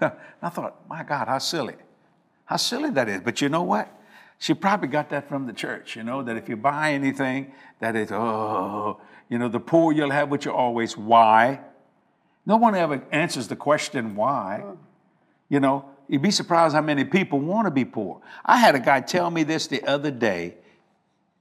I 0.42 0.50
thought, 0.50 0.86
My 0.86 1.02
God, 1.02 1.28
how 1.28 1.38
silly. 1.38 1.76
How 2.44 2.56
silly 2.56 2.90
that 2.90 3.08
is. 3.08 3.22
But 3.22 3.40
you 3.40 3.48
know 3.48 3.62
what? 3.62 3.88
She 4.38 4.52
probably 4.52 4.88
got 4.88 5.08
that 5.10 5.28
from 5.28 5.46
the 5.46 5.52
church, 5.52 5.96
you 5.96 6.02
know, 6.02 6.22
that 6.22 6.36
if 6.36 6.46
you 6.48 6.56
buy 6.56 6.92
anything, 6.92 7.52
that 7.80 7.96
it's, 7.96 8.12
oh, 8.12 9.00
you 9.30 9.38
know, 9.38 9.48
the 9.48 9.60
poor 9.60 9.92
you'll 9.92 10.10
have 10.10 10.30
what 10.30 10.44
you 10.44 10.52
always, 10.52 10.96
why? 10.96 11.60
No 12.46 12.56
one 12.56 12.74
ever 12.74 13.02
answers 13.10 13.48
the 13.48 13.56
question 13.56 14.14
why. 14.14 14.62
You 15.48 15.60
know, 15.60 15.84
you'd 16.08 16.22
be 16.22 16.30
surprised 16.30 16.74
how 16.74 16.80
many 16.80 17.04
people 17.04 17.40
want 17.40 17.66
to 17.66 17.70
be 17.70 17.84
poor. 17.84 18.20
I 18.44 18.56
had 18.58 18.74
a 18.74 18.80
guy 18.80 19.00
tell 19.00 19.30
me 19.30 19.42
this 19.42 19.66
the 19.66 19.82
other 19.84 20.10
day 20.10 20.54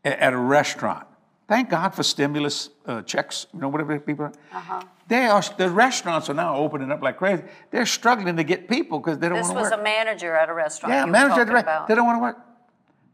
at 0.03 0.33
a 0.33 0.37
restaurant. 0.37 1.07
Thank 1.47 1.69
God 1.69 1.89
for 1.93 2.01
stimulus 2.01 2.69
uh, 2.87 3.03
checks, 3.03 3.45
you 3.53 3.59
know, 3.59 3.69
whatever 3.69 3.99
people. 3.99 4.31
Uh-huh. 4.51 4.81
They 5.07 5.25
are, 5.27 5.43
the 5.57 5.69
restaurants 5.69 6.27
are 6.29 6.33
now 6.33 6.55
opening 6.55 6.91
up 6.91 7.03
like 7.03 7.17
crazy. 7.17 7.43
They're 7.69 7.85
struggling 7.85 8.35
to 8.37 8.43
get 8.43 8.67
people 8.67 8.99
because 8.99 9.19
they 9.19 9.29
don't 9.29 9.37
This 9.37 9.47
want 9.47 9.57
to 9.57 9.61
was 9.61 9.71
work. 9.71 9.79
a 9.79 9.83
manager 9.83 10.35
at 10.35 10.49
a 10.49 10.53
restaurant. 10.55 10.93
yeah, 10.93 11.05
were 11.05 11.11
manager 11.11 11.41
at 11.41 11.47
the 11.47 11.53
restaurant. 11.53 11.87
They 11.87 11.93
don't 11.93 12.05
want 12.07 12.17
to 12.17 12.21
work. 12.21 12.37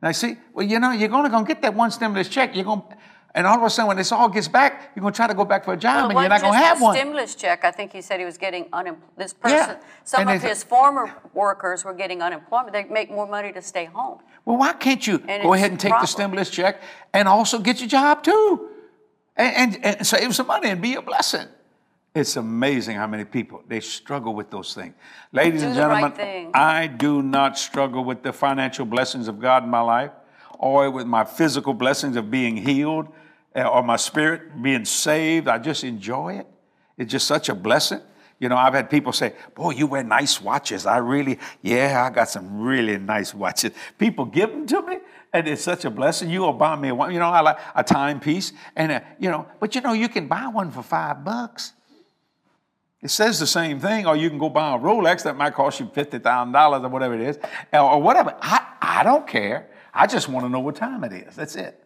Now, 0.01 0.11
see, 0.13 0.37
well, 0.53 0.65
you 0.65 0.79
know, 0.79 0.91
you're 0.91 1.13
only 1.13 1.29
going 1.29 1.43
to 1.45 1.47
get 1.53 1.61
that 1.61 1.73
one 1.73 1.91
stimulus 1.91 2.29
check. 2.29 2.55
You're 2.55 2.63
going, 2.63 2.83
and 3.33 3.47
all 3.47 3.55
of 3.57 3.63
a 3.63 3.69
sudden, 3.69 3.87
when 3.87 3.97
this 3.97 4.11
all 4.11 4.27
gets 4.27 4.47
back, 4.49 4.91
you're 4.95 5.01
going 5.01 5.13
to 5.13 5.15
try 5.17 5.27
to 5.27 5.33
go 5.33 5.45
back 5.45 5.63
for 5.63 5.73
a 5.73 5.77
job, 5.77 5.95
Well, 5.95 6.09
and 6.11 6.19
you're 6.19 6.29
not 6.29 6.41
going 6.41 6.53
to 6.53 6.59
have 6.59 6.81
one. 6.81 6.95
stimulus 6.95 7.33
check. 7.35 7.63
I 7.63 7.71
think 7.71 7.93
he 7.93 8.01
said 8.01 8.19
he 8.19 8.25
was 8.25 8.37
getting 8.37 8.65
unemployment. 8.73 9.17
This 9.17 9.33
Yeah, 9.45 9.65
person, 9.67 9.77
some 10.03 10.21
and 10.27 10.29
of 10.31 10.41
his 10.41 10.63
former 10.63 11.13
workers 11.33 11.85
were 11.85 11.93
getting 11.93 12.21
unemployment. 12.21 12.73
They 12.73 12.83
make 12.85 13.09
more 13.09 13.25
money 13.27 13.53
to 13.53 13.61
stay 13.61 13.85
home. 13.85 14.19
Well, 14.43 14.57
why 14.57 14.73
can't 14.73 15.05
you 15.07 15.23
And 15.27 15.43
go 15.43 15.53
ahead 15.53 15.71
and 15.71 15.79
take 15.79 15.93
the 15.93 16.05
stimulus 16.07 16.49
check 16.49 16.81
and 17.13 17.27
also 17.27 17.59
get 17.59 17.79
your 17.79 17.87
job 17.89 18.23
too? 18.23 18.67
And, 19.37 19.75
and, 19.77 19.85
and 19.99 20.07
save 20.07 20.35
some 20.35 20.47
money 20.47 20.69
and 20.69 20.81
be 20.81 20.95
a 20.95 21.01
blessing. 21.01 21.47
It's 22.13 22.35
amazing 22.35 22.97
how 22.97 23.07
many 23.07 23.23
people 23.23 23.63
they 23.65 23.79
struggle 23.79 24.33
with 24.35 24.51
those 24.51 24.73
things. 24.73 24.93
Ladies 25.31 25.61
Do 25.61 25.67
and 25.67 25.77
the 25.77 25.87
right 25.87 26.17
gentlemen. 26.17 26.51
I 26.53 26.87
do 26.87 27.21
not 27.21 27.57
struggle 27.57 28.03
with 28.03 28.21
the 28.23 28.33
financial 28.33 28.85
blessings 28.85 29.29
of 29.29 29.39
God 29.39 29.63
in 29.63 29.69
my 29.69 29.79
life 29.79 30.11
or 30.59 30.91
with 30.91 31.07
my 31.07 31.23
physical 31.23 31.73
blessings 31.73 32.17
of 32.17 32.29
being 32.29 32.57
healed 32.57 33.07
or 33.55 33.83
my 33.83 33.97
spirit 33.97 34.61
being 34.61 34.85
saved. 34.85 35.47
I 35.47 35.57
just 35.57 35.83
enjoy 35.83 36.35
it. 36.35 36.47
It's 36.97 37.11
just 37.11 37.27
such 37.27 37.49
a 37.49 37.55
blessing. 37.55 38.01
You 38.39 38.49
know, 38.49 38.57
I've 38.57 38.73
had 38.73 38.89
people 38.89 39.13
say, 39.13 39.33
Boy, 39.53 39.71
you 39.71 39.85
wear 39.85 40.03
nice 40.03 40.41
watches. 40.41 40.87
I 40.87 40.97
really, 40.97 41.37
yeah, 41.61 42.05
I 42.05 42.13
got 42.13 42.29
some 42.29 42.61
really 42.61 42.97
nice 42.97 43.35
watches. 43.35 43.71
People 43.99 44.25
give 44.25 44.49
them 44.49 44.65
to 44.65 44.81
me, 44.81 44.97
and 45.31 45.47
it's 45.47 45.61
such 45.61 45.85
a 45.85 45.91
blessing. 45.91 46.29
You 46.29 46.41
will 46.41 46.53
buy 46.53 46.75
me 46.75 46.91
one, 46.91 47.13
you 47.13 47.19
know, 47.19 47.29
I 47.29 47.41
like 47.41 47.59
a 47.75 47.83
timepiece, 47.83 48.51
and, 48.75 48.93
a, 48.93 49.03
you 49.19 49.29
know, 49.29 49.45
but 49.59 49.75
you 49.75 49.81
know, 49.81 49.93
you 49.93 50.09
can 50.09 50.27
buy 50.27 50.47
one 50.47 50.71
for 50.71 50.81
five 50.81 51.23
bucks. 51.23 51.73
It 53.01 53.09
says 53.09 53.39
the 53.39 53.47
same 53.47 53.79
thing, 53.79 54.07
or 54.07 54.15
you 54.15 54.29
can 54.29 54.39
go 54.39 54.49
buy 54.49 54.75
a 54.75 54.79
Rolex 54.79 55.23
that 55.23 55.35
might 55.35 55.53
cost 55.53 55.79
you 55.79 55.87
$50,000 55.87 56.83
or 56.83 56.89
whatever 56.89 57.13
it 57.15 57.21
is, 57.21 57.39
or 57.73 58.01
whatever. 58.01 58.35
I, 58.41 58.65
I 58.81 59.03
don't 59.03 59.27
care. 59.27 59.69
I 59.93 60.07
just 60.07 60.29
want 60.29 60.45
to 60.45 60.49
know 60.49 60.59
what 60.59 60.75
time 60.75 61.03
it 61.03 61.13
is. 61.13 61.35
That's 61.35 61.55
it. 61.55 61.80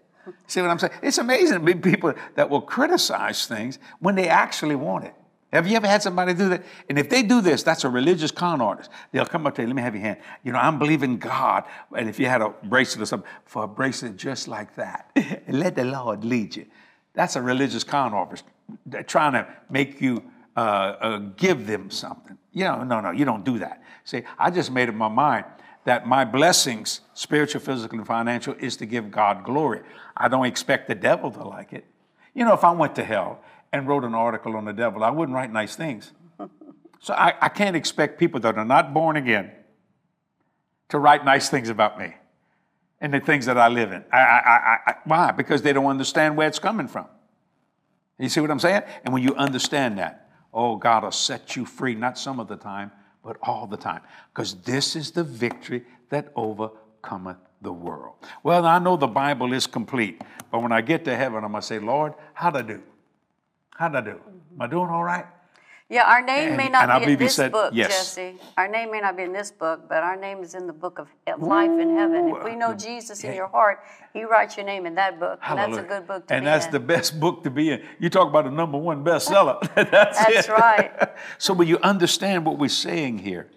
See 0.47 0.61
what 0.61 0.69
I'm 0.69 0.79
saying? 0.79 0.93
It's 1.01 1.17
amazing 1.17 1.59
to 1.59 1.63
meet 1.63 1.81
people 1.81 2.13
that 2.35 2.49
will 2.49 2.61
criticize 2.61 3.45
things 3.45 3.79
when 3.99 4.15
they 4.15 4.27
actually 4.27 4.75
want 4.75 5.05
it. 5.05 5.13
Have 5.53 5.67
you 5.67 5.77
ever 5.77 5.87
had 5.87 6.03
somebody 6.03 6.33
do 6.33 6.49
that? 6.49 6.65
And 6.89 6.99
if 6.99 7.09
they 7.09 7.23
do 7.23 7.39
this, 7.39 7.63
that's 7.63 7.85
a 7.85 7.89
religious 7.89 8.31
con 8.31 8.59
artist. 8.59 8.89
They'll 9.11 9.25
come 9.25 9.47
up 9.47 9.55
to 9.55 9.61
you, 9.61 9.67
let 9.67 9.75
me 9.75 9.81
have 9.81 9.95
your 9.95 10.03
hand. 10.03 10.17
You 10.43 10.51
know, 10.51 10.59
I'm 10.59 10.77
believing 10.77 11.17
God. 11.17 11.63
And 11.95 12.09
if 12.09 12.19
you 12.19 12.25
had 12.25 12.41
a 12.41 12.49
bracelet 12.49 13.03
or 13.03 13.05
something, 13.05 13.29
for 13.45 13.63
a 13.63 13.67
bracelet 13.67 14.17
just 14.17 14.47
like 14.47 14.75
that, 14.75 15.11
and 15.15 15.59
let 15.59 15.75
the 15.75 15.85
Lord 15.85 16.25
lead 16.25 16.55
you. 16.55 16.65
That's 17.13 17.37
a 17.37 17.41
religious 17.41 17.83
con 17.85 18.13
artist. 18.13 18.43
They're 18.85 19.03
trying 19.03 19.33
to 19.33 19.47
make 19.69 20.01
you 20.01 20.23
uh, 20.57 20.59
uh, 20.59 21.17
give 21.37 21.67
them 21.67 21.89
something. 21.89 22.37
You 22.51 22.65
know, 22.65 22.83
no, 22.83 22.99
no, 22.99 23.11
you 23.11 23.23
don't 23.23 23.45
do 23.45 23.59
that. 23.59 23.81
See, 24.03 24.23
I 24.37 24.51
just 24.51 24.71
made 24.71 24.89
up 24.89 24.95
my 24.95 25.07
mind 25.07 25.45
that 25.85 26.05
my 26.07 26.25
blessings, 26.25 27.01
spiritual, 27.13 27.61
physical, 27.61 27.97
and 27.97 28.07
financial, 28.07 28.55
is 28.59 28.75
to 28.77 28.85
give 28.85 29.11
God 29.11 29.43
glory. 29.43 29.81
I 30.17 30.27
don't 30.27 30.45
expect 30.45 30.87
the 30.87 30.95
devil 30.95 31.31
to 31.31 31.43
like 31.43 31.73
it. 31.73 31.85
You 32.33 32.43
know, 32.43 32.53
if 32.53 32.63
I 32.63 32.71
went 32.71 32.95
to 32.95 33.03
hell 33.03 33.41
and 33.71 33.87
wrote 33.87 34.03
an 34.03 34.13
article 34.13 34.55
on 34.55 34.65
the 34.65 34.73
devil, 34.73 35.03
I 35.03 35.09
wouldn't 35.09 35.35
write 35.35 35.51
nice 35.51 35.75
things. 35.75 36.11
So 36.99 37.13
I, 37.13 37.33
I 37.39 37.49
can't 37.49 37.75
expect 37.75 38.19
people 38.19 38.39
that 38.41 38.57
are 38.57 38.65
not 38.65 38.93
born 38.93 39.15
again 39.15 39.51
to 40.89 40.97
write 40.97 41.23
nice 41.23 41.49
things 41.49 41.69
about 41.69 41.99
me 41.99 42.15
and 42.99 43.13
the 43.13 43.19
things 43.19 43.45
that 43.45 43.57
I 43.57 43.67
live 43.67 43.91
in. 43.91 44.03
I, 44.11 44.17
I, 44.17 44.77
I, 44.87 44.93
why? 45.05 45.31
Because 45.31 45.61
they 45.61 45.71
don't 45.71 45.85
understand 45.85 46.35
where 46.35 46.47
it's 46.47 46.59
coming 46.59 46.87
from. 46.87 47.05
You 48.17 48.29
see 48.29 48.39
what 48.39 48.49
I'm 48.49 48.59
saying? 48.59 48.83
And 49.03 49.13
when 49.13 49.21
you 49.21 49.35
understand 49.35 49.99
that, 49.99 50.29
oh, 50.53 50.77
God 50.77 51.03
will 51.03 51.11
set 51.11 51.55
you 51.55 51.65
free, 51.65 51.93
not 51.93 52.17
some 52.17 52.39
of 52.39 52.47
the 52.47 52.55
time, 52.55 52.91
but 53.25 53.37
all 53.41 53.65
the 53.65 53.75
time. 53.77 54.01
Because 54.31 54.53
this 54.61 54.95
is 54.95 55.11
the 55.11 55.23
victory 55.23 55.83
that 56.09 56.31
overcometh 56.35 57.37
the 57.61 57.73
world. 57.73 58.13
Well, 58.43 58.65
I 58.65 58.77
know 58.79 58.95
the 58.95 59.07
Bible 59.07 59.51
is 59.51 59.65
complete, 59.65 60.21
but 60.51 60.61
when 60.61 60.71
I 60.71 60.81
get 60.81 61.03
to 61.05 61.15
heaven, 61.15 61.43
I'm 61.43 61.51
going 61.51 61.61
to 61.61 61.67
say, 61.67 61.79
Lord, 61.79 62.13
how'd 62.33 62.55
I 62.55 62.61
do? 62.61 62.83
How'd 63.71 63.95
I 63.95 64.01
do? 64.01 64.11
Am 64.11 64.61
I 64.61 64.67
doing 64.67 64.89
all 64.89 65.03
right? 65.03 65.25
Yeah, 65.87 66.09
our 66.09 66.21
name 66.23 66.57
may 66.57 66.67
not 66.67 66.89
and 66.89 67.05
be 67.05 67.13
in 67.13 67.19
this 67.19 67.35
said 67.35 67.51
book, 67.51 67.71
yes. 67.75 68.15
Jesse. 68.15 68.39
Our 68.57 68.67
name 68.67 68.89
may 68.91 69.01
not 69.01 69.15
be 69.15 69.21
in 69.21 69.33
this 69.33 69.51
book, 69.51 69.87
but 69.87 70.01
our 70.01 70.15
name 70.15 70.39
is 70.39 70.55
in 70.55 70.65
the 70.65 70.73
book 70.73 70.97
of 70.97 71.07
life 71.39 71.69
in 71.69 71.95
heaven. 71.95 72.29
If 72.35 72.43
we 72.43 72.55
know 72.55 72.73
Jesus 72.73 73.23
in 73.23 73.35
your 73.35 73.47
heart, 73.47 73.81
He 74.11 74.23
writes 74.23 74.57
your 74.57 74.65
name 74.65 74.87
in 74.87 74.95
that 74.95 75.19
book, 75.19 75.39
and 75.47 75.59
that's 75.59 75.77
a 75.77 75.83
good 75.83 76.07
book 76.07 76.25
to 76.27 76.33
And 76.33 76.43
be 76.43 76.45
that's 76.45 76.65
in. 76.65 76.71
the 76.71 76.79
best 76.79 77.19
book 77.19 77.43
to 77.43 77.51
be 77.51 77.69
in. 77.69 77.83
You 77.99 78.09
talk 78.09 78.27
about 78.27 78.47
a 78.47 78.51
number 78.51 78.79
one 78.79 79.03
bestseller. 79.03 79.61
that's 79.91 80.17
That's 80.25 80.49
right. 80.49 80.91
so 81.37 81.53
when 81.53 81.67
you 81.67 81.77
understand 81.77 82.47
what 82.47 82.57
we're 82.57 82.67
saying 82.67 83.19
here, 83.19 83.51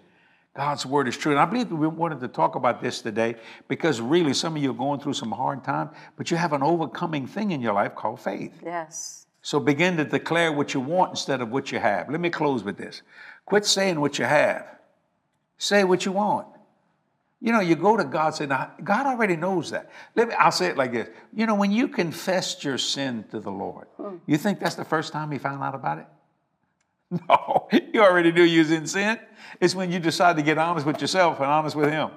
God's 0.55 0.85
word 0.85 1.07
is 1.07 1.17
true. 1.17 1.31
And 1.31 1.39
I 1.39 1.45
believe 1.45 1.71
we 1.71 1.87
wanted 1.87 2.19
to 2.19 2.27
talk 2.27 2.53
about 2.55 2.79
this 2.79 3.01
today 3.01 3.35
because 3.67 4.01
really 4.01 4.35
some 4.35 4.55
of 4.55 4.61
you 4.61 4.69
are 4.69 4.75
going 4.75 4.99
through 4.99 5.13
some 5.13 5.31
hard 5.31 5.63
time, 5.63 5.89
but 6.15 6.29
you 6.29 6.37
have 6.37 6.53
an 6.53 6.61
overcoming 6.61 7.25
thing 7.25 7.51
in 7.51 7.61
your 7.61 7.73
life 7.73 7.95
called 7.95 8.19
faith. 8.19 8.53
Yes. 8.63 9.18
So 9.41 9.59
begin 9.59 9.97
to 9.97 10.05
declare 10.05 10.51
what 10.51 10.73
you 10.73 10.79
want 10.79 11.11
instead 11.11 11.41
of 11.41 11.49
what 11.49 11.71
you 11.71 11.79
have. 11.79 12.09
Let 12.09 12.19
me 12.19 12.29
close 12.29 12.63
with 12.63 12.77
this. 12.77 13.01
Quit 13.45 13.65
saying 13.65 13.99
what 13.99 14.19
you 14.19 14.25
have. 14.25 14.65
Say 15.57 15.83
what 15.83 16.05
you 16.05 16.11
want. 16.11 16.47
You 17.41 17.53
know, 17.53 17.61
you 17.61 17.75
go 17.75 17.95
to 17.95 18.03
God, 18.03 18.27
and 18.27 18.35
say, 18.35 18.45
now, 18.47 18.71
God 18.83 19.05
already 19.05 19.37
knows 19.37 19.71
that. 19.71 19.89
Let 20.13 20.27
me, 20.27 20.33
I'll 20.33 20.51
say 20.51 20.67
it 20.67 20.77
like 20.77 20.91
this. 20.91 21.07
You 21.33 21.45
know, 21.45 21.55
when 21.55 21.71
you 21.71 21.87
confessed 21.87 22.65
your 22.65 22.77
sin 22.77 23.23
to 23.31 23.39
the 23.39 23.51
Lord, 23.51 23.87
hmm. 23.95 24.17
you 24.25 24.37
think 24.37 24.59
that's 24.59 24.75
the 24.75 24.83
first 24.83 25.13
time 25.13 25.31
He 25.31 25.37
found 25.37 25.63
out 25.63 25.75
about 25.75 25.99
it? 25.99 26.07
No, 27.27 27.67
you 27.93 28.01
already 28.01 28.31
knew 28.31 28.43
you 28.43 28.59
was 28.59 28.71
in 28.71 28.85
sin. 28.85 29.17
It's 29.59 29.73
when 29.73 29.91
you 29.91 29.99
decide 29.99 30.35
to 30.35 30.43
get 30.43 30.59
honest 30.59 30.85
with 30.85 31.01
yourself 31.01 31.39
and 31.39 31.47
honest 31.47 31.75
with 31.75 31.89
Him 31.89 32.11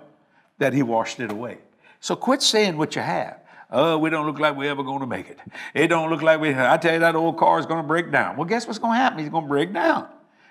that 0.58 0.74
He 0.74 0.82
washed 0.82 1.18
it 1.20 1.30
away. 1.30 1.58
So 2.00 2.14
quit 2.14 2.42
saying 2.42 2.76
what 2.76 2.94
you 2.94 3.00
have. 3.00 3.38
Oh, 3.74 3.96
we 3.96 4.10
don't 4.10 4.26
look 4.26 4.38
like 4.38 4.54
we're 4.54 4.70
ever 4.70 4.82
going 4.82 5.00
to 5.00 5.06
make 5.06 5.30
it. 5.30 5.38
It 5.72 5.88
don't 5.88 6.10
look 6.10 6.20
like 6.20 6.40
we. 6.40 6.54
I 6.54 6.76
tell 6.76 6.92
you, 6.92 6.98
that 7.00 7.16
old 7.16 7.38
car 7.38 7.58
is 7.58 7.64
going 7.64 7.82
to 7.82 7.86
break 7.86 8.12
down. 8.12 8.36
Well, 8.36 8.44
guess 8.44 8.66
what's 8.66 8.78
going 8.78 8.92
to 8.92 8.98
happen? 8.98 9.20
It's 9.20 9.30
going 9.30 9.44
to 9.44 9.48
break 9.48 9.72
down. 9.72 10.08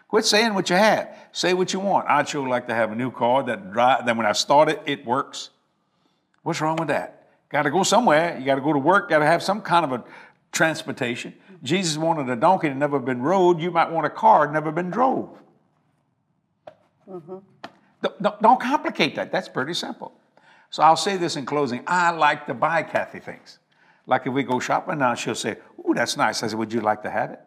Quit 0.07 0.25
saying 0.25 0.55
what 0.55 0.71
you 0.71 0.75
have. 0.75 1.15
Say 1.31 1.53
what 1.53 1.71
you 1.71 1.79
want. 1.79 2.09
I'd 2.09 2.27
sure 2.27 2.47
like 2.47 2.67
to 2.67 2.73
have 2.73 2.91
a 2.91 2.95
new 2.95 3.11
car 3.11 3.43
that 3.43 3.71
drive. 3.71 4.07
Then 4.07 4.17
when 4.17 4.25
I 4.25 4.31
start 4.31 4.69
it, 4.69 4.81
it 4.87 5.05
works. 5.05 5.51
What's 6.41 6.59
wrong 6.61 6.77
with 6.77 6.87
that? 6.87 7.29
Got 7.49 7.63
to 7.63 7.71
go 7.71 7.83
somewhere. 7.83 8.37
You 8.39 8.45
got 8.45 8.55
to 8.55 8.61
go 8.61 8.73
to 8.73 8.79
work. 8.79 9.09
Got 9.09 9.19
to 9.19 9.25
have 9.25 9.43
some 9.43 9.61
kind 9.61 9.85
of 9.85 9.91
a 9.91 10.03
transportation. 10.51 11.35
Jesus 11.61 11.97
wanted 11.97 12.27
a 12.27 12.35
donkey 12.35 12.69
that 12.69 12.75
never 12.75 12.99
been 12.99 13.21
rode. 13.21 13.61
You 13.61 13.69
might 13.69 13.91
want 13.91 14.07
a 14.07 14.09
car 14.09 14.47
that 14.47 14.53
never 14.53 14.71
been 14.71 14.89
drove. 14.89 15.29
Mm-hmm. 17.07 17.37
Don't, 18.01 18.21
don't, 18.23 18.41
don't 18.41 18.59
complicate 18.59 19.15
that. 19.15 19.31
That's 19.31 19.47
pretty 19.47 19.75
simple. 19.75 20.11
So 20.71 20.81
I'll 20.81 20.97
say 20.97 21.17
this 21.17 21.35
in 21.35 21.45
closing. 21.45 21.83
I 21.85 22.09
like 22.09 22.47
to 22.47 22.55
buy 22.55 22.81
Kathy 22.81 23.19
things. 23.19 23.59
Like 24.07 24.25
if 24.25 24.33
we 24.33 24.41
go 24.41 24.59
shopping 24.59 24.97
now, 24.97 25.13
she'll 25.13 25.35
say, 25.35 25.57
"Ooh, 25.79 25.93
that's 25.93 26.17
nice." 26.17 26.41
I 26.41 26.47
said, 26.47 26.57
"Would 26.57 26.73
you 26.73 26.81
like 26.81 27.03
to 27.03 27.11
have 27.11 27.31
it?" 27.31 27.41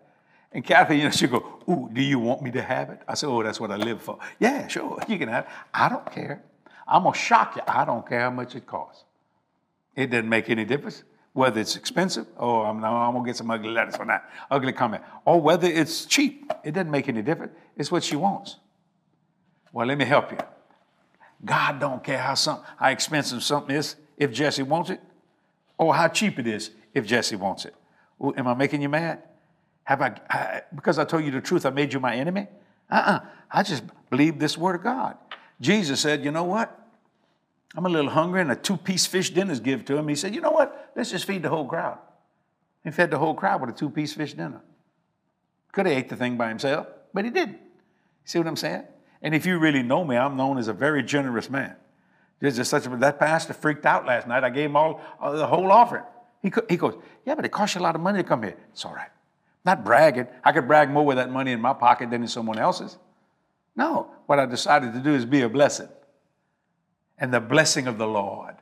And 0.52 0.64
Kathy, 0.64 0.96
you 0.98 1.04
know, 1.04 1.10
she'll 1.10 1.30
go, 1.30 1.58
Ooh, 1.68 1.90
do 1.92 2.00
you 2.00 2.20
want 2.20 2.40
me 2.40 2.52
to 2.52 2.62
have 2.62 2.90
it? 2.90 3.00
I 3.08 3.14
said, 3.14 3.28
Oh, 3.28 3.42
that's 3.42 3.58
what 3.58 3.72
I 3.72 3.76
live 3.76 4.00
for. 4.00 4.18
Yeah, 4.38 4.68
sure, 4.68 5.00
you 5.08 5.18
can 5.18 5.28
have 5.28 5.44
it. 5.44 5.50
I 5.74 5.88
don't 5.88 6.10
care. 6.10 6.42
I'm 6.86 7.02
gonna 7.02 7.16
shock 7.16 7.56
you. 7.56 7.62
I 7.66 7.84
don't 7.84 8.06
care 8.08 8.20
how 8.20 8.30
much 8.30 8.54
it 8.54 8.66
costs. 8.66 9.04
It 9.96 10.10
doesn't 10.10 10.28
make 10.28 10.48
any 10.48 10.64
difference 10.64 11.02
whether 11.34 11.60
it's 11.60 11.74
expensive. 11.74 12.26
Oh, 12.38 12.60
I'm, 12.62 12.82
I'm 12.84 13.12
gonna 13.12 13.26
get 13.26 13.36
some 13.36 13.50
ugly 13.50 13.70
letters 13.70 13.96
on 13.96 14.06
that 14.06 14.30
ugly 14.50 14.72
comment. 14.72 15.02
Or 15.24 15.40
whether 15.40 15.66
it's 15.66 16.06
cheap. 16.06 16.50
It 16.62 16.72
doesn't 16.72 16.90
make 16.90 17.08
any 17.08 17.22
difference. 17.22 17.52
It's 17.76 17.90
what 17.90 18.04
she 18.04 18.16
wants. 18.16 18.56
Well, 19.72 19.86
let 19.86 19.98
me 19.98 20.04
help 20.04 20.30
you. 20.30 20.38
God 21.42 21.80
don't 21.80 22.04
care 22.04 22.18
how 22.18 22.34
some 22.34 22.60
how 22.76 22.88
expensive 22.88 23.42
something 23.42 23.74
is 23.74 23.96
if 24.18 24.32
Jesse 24.32 24.62
wants 24.62 24.90
it, 24.90 25.00
or 25.78 25.94
how 25.94 26.08
cheap 26.08 26.38
it 26.38 26.46
is 26.46 26.70
if 26.92 27.06
Jesse 27.06 27.36
wants 27.36 27.64
it. 27.64 27.74
Ooh, 28.22 28.34
am 28.36 28.46
I 28.46 28.54
making 28.54 28.82
you 28.82 28.88
mad? 28.88 29.22
Have 29.84 30.00
I, 30.00 30.14
I, 30.30 30.62
because 30.74 30.98
I 30.98 31.04
told 31.04 31.24
you 31.24 31.30
the 31.30 31.40
truth, 31.40 31.66
I 31.66 31.70
made 31.70 31.92
you 31.92 32.00
my 32.00 32.14
enemy? 32.14 32.46
Uh-uh. 32.90 33.20
I 33.50 33.62
just 33.62 33.82
believe 34.08 34.38
this 34.38 34.56
word 34.56 34.76
of 34.76 34.82
God. 34.82 35.16
Jesus 35.60 36.00
said, 36.00 36.24
you 36.24 36.30
know 36.30 36.44
what? 36.44 36.80
I'm 37.76 37.84
a 37.84 37.88
little 37.88 38.10
hungry, 38.10 38.40
and 38.40 38.50
a 38.50 38.56
two-piece 38.56 39.06
fish 39.06 39.30
dinner's 39.30 39.60
given 39.60 39.84
to 39.86 39.96
him. 39.96 40.08
He 40.08 40.14
said, 40.14 40.34
you 40.34 40.40
know 40.40 40.52
what? 40.52 40.92
Let's 40.94 41.10
just 41.10 41.24
feed 41.24 41.42
the 41.42 41.48
whole 41.48 41.66
crowd. 41.66 41.98
He 42.84 42.90
fed 42.90 43.10
the 43.10 43.18
whole 43.18 43.34
crowd 43.34 43.60
with 43.60 43.70
a 43.70 43.72
two-piece 43.72 44.14
fish 44.14 44.34
dinner. 44.34 44.62
Could 45.72 45.86
have 45.86 45.96
ate 45.96 46.08
the 46.08 46.16
thing 46.16 46.36
by 46.36 46.48
himself, 46.48 46.86
but 47.12 47.24
he 47.24 47.30
didn't. 47.30 47.58
See 48.24 48.38
what 48.38 48.46
I'm 48.46 48.56
saying? 48.56 48.84
And 49.24 49.34
if 49.34 49.46
you 49.46 49.58
really 49.58 49.82
know 49.82 50.04
me, 50.04 50.16
I'm 50.16 50.36
known 50.36 50.58
as 50.58 50.68
a 50.68 50.74
very 50.74 51.02
generous 51.02 51.48
man. 51.48 51.74
There's 52.40 52.56
just 52.56 52.70
such 52.70 52.86
a, 52.86 52.90
that 52.90 53.18
pastor 53.18 53.54
freaked 53.54 53.86
out 53.86 54.04
last 54.04 54.28
night. 54.28 54.44
I 54.44 54.50
gave 54.50 54.66
him 54.66 54.76
all 54.76 55.00
uh, 55.18 55.32
the 55.32 55.46
whole 55.46 55.72
offering. 55.72 56.04
He, 56.42 56.52
he 56.68 56.76
goes, 56.76 56.94
yeah, 57.24 57.34
but 57.34 57.46
it 57.46 57.50
costs 57.50 57.74
you 57.74 57.80
a 57.80 57.82
lot 57.82 57.94
of 57.94 58.02
money 58.02 58.22
to 58.22 58.28
come 58.28 58.42
here. 58.42 58.54
It's 58.70 58.84
all 58.84 58.94
right. 58.94 59.08
Not 59.64 59.82
bragging. 59.82 60.26
I 60.44 60.52
could 60.52 60.68
brag 60.68 60.90
more 60.90 61.06
with 61.06 61.16
that 61.16 61.30
money 61.30 61.52
in 61.52 61.60
my 61.60 61.72
pocket 61.72 62.10
than 62.10 62.20
in 62.20 62.28
someone 62.28 62.58
else's. 62.58 62.98
No, 63.74 64.10
what 64.26 64.38
I 64.38 64.44
decided 64.44 64.92
to 64.92 65.00
do 65.00 65.14
is 65.14 65.24
be 65.24 65.40
a 65.40 65.48
blessing. 65.48 65.88
And 67.18 67.32
the 67.32 67.40
blessing 67.40 67.86
of 67.86 67.96
the 67.96 68.06
Lord, 68.06 68.56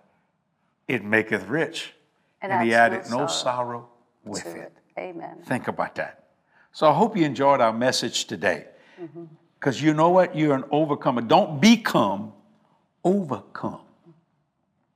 it 0.87 1.03
maketh 1.03 1.49
rich. 1.49 1.93
And 2.41 2.53
And, 2.53 2.65
he 2.65 2.73
added 2.73 3.03
no 3.11 3.27
sorrow 3.27 3.29
sorrow 3.29 3.89
with 4.25 4.47
it. 4.47 4.57
it. 4.57 4.73
Amen. 4.97 5.39
Think 5.45 5.67
about 5.67 5.97
that. 5.97 6.29
So 6.71 6.89
I 6.89 6.93
hope 6.95 7.17
you 7.17 7.25
enjoyed 7.25 7.61
our 7.61 7.73
message 7.73 8.27
today. 8.27 8.67
Because 9.63 9.81
you 9.81 9.95
know 9.95 10.09
what? 10.09 10.35
You're 10.35 10.57
an 10.57 10.65
overcomer. 10.73 11.21
Don't 11.21 11.61
become 11.61 12.33
overcome. 13.05 13.83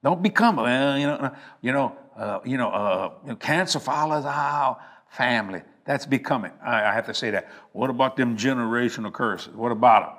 Don't 0.02 0.20
become, 0.20 0.56
well, 0.56 0.98
you 0.98 1.06
know, 1.06 1.32
you 1.62 1.72
know, 1.72 1.96
uh, 2.16 2.40
you 2.44 2.56
know, 2.56 2.70
uh, 2.70 3.34
cancer 3.36 3.78
follows 3.78 4.24
our 4.24 4.76
family. 5.08 5.62
That's 5.84 6.04
becoming. 6.04 6.50
I, 6.64 6.82
I 6.82 6.92
have 6.94 7.06
to 7.06 7.14
say 7.14 7.30
that. 7.30 7.48
What 7.70 7.90
about 7.90 8.16
them 8.16 8.36
generational 8.36 9.12
curses? 9.12 9.54
What 9.54 9.70
about 9.70 10.02
them? 10.02 10.16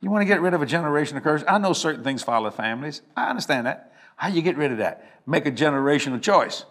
You 0.00 0.10
want 0.10 0.22
to 0.22 0.26
get 0.26 0.40
rid 0.40 0.54
of 0.54 0.62
a 0.62 0.66
generational 0.66 1.20
curse? 1.20 1.42
I 1.48 1.58
know 1.58 1.72
certain 1.72 2.04
things 2.04 2.22
follow 2.22 2.52
families. 2.52 3.02
I 3.16 3.30
understand 3.30 3.66
that. 3.66 3.94
How 4.14 4.28
you 4.28 4.42
get 4.42 4.56
rid 4.56 4.70
of 4.70 4.78
that? 4.78 5.22
Make 5.26 5.46
a 5.46 5.50
generational 5.50 6.22
choice. 6.22 6.64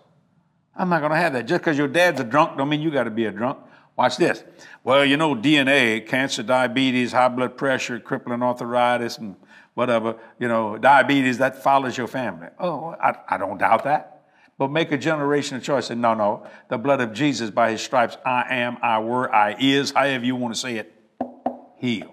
I'm 0.77 0.87
not 0.87 0.99
going 1.01 1.11
to 1.11 1.17
have 1.17 1.33
that. 1.33 1.45
Just 1.45 1.59
because 1.59 1.77
your 1.77 1.89
dad's 1.89 2.21
a 2.21 2.23
drunk 2.23 2.57
don't 2.57 2.69
mean 2.69 2.79
you 2.79 2.89
got 2.89 3.03
to 3.03 3.11
be 3.11 3.25
a 3.25 3.31
drunk. 3.31 3.59
Watch 3.95 4.17
this. 4.17 4.43
Well, 4.83 5.05
you 5.05 5.17
know, 5.17 5.35
DNA, 5.35 6.05
cancer, 6.05 6.43
diabetes, 6.43 7.11
high 7.11 7.27
blood 7.27 7.57
pressure, 7.57 7.99
crippling 7.99 8.41
arthritis, 8.41 9.17
and 9.17 9.35
whatever, 9.75 10.17
you 10.39 10.47
know, 10.47 10.77
diabetes, 10.77 11.37
that 11.37 11.61
follows 11.61 11.97
your 11.97 12.07
family. 12.07 12.47
Oh, 12.59 12.95
I, 13.01 13.15
I 13.29 13.37
don't 13.37 13.57
doubt 13.57 13.83
that. 13.83 14.23
But 14.57 14.71
make 14.71 14.91
a 14.91 14.97
generational 14.97 15.61
choice. 15.61 15.89
And 15.89 16.01
no, 16.01 16.13
no, 16.13 16.47
the 16.69 16.77
blood 16.77 17.01
of 17.01 17.13
Jesus, 17.13 17.49
by 17.49 17.71
his 17.71 17.81
stripes, 17.81 18.17
I 18.25 18.45
am, 18.55 18.77
I 18.81 18.99
were, 18.99 19.33
I 19.33 19.55
is, 19.59 19.91
however 19.91 20.25
you 20.25 20.35
want 20.35 20.53
to 20.55 20.59
say 20.59 20.77
it, 20.77 20.93
healed. 21.77 22.09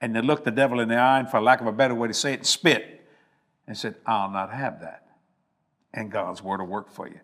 And 0.00 0.14
they 0.14 0.22
looked 0.22 0.44
the 0.44 0.52
devil 0.52 0.78
in 0.78 0.88
the 0.88 0.96
eye, 0.96 1.18
and 1.18 1.28
for 1.28 1.40
lack 1.40 1.60
of 1.60 1.66
a 1.66 1.72
better 1.72 1.94
way 1.94 2.08
to 2.08 2.14
say 2.14 2.32
it, 2.32 2.46
spit 2.46 3.06
and 3.66 3.76
said, 3.76 3.96
I'll 4.06 4.30
not 4.30 4.52
have 4.52 4.80
that. 4.80 5.06
And 5.92 6.12
God's 6.12 6.42
word 6.42 6.60
will 6.60 6.66
work 6.66 6.90
for 6.92 7.08
you 7.08 7.20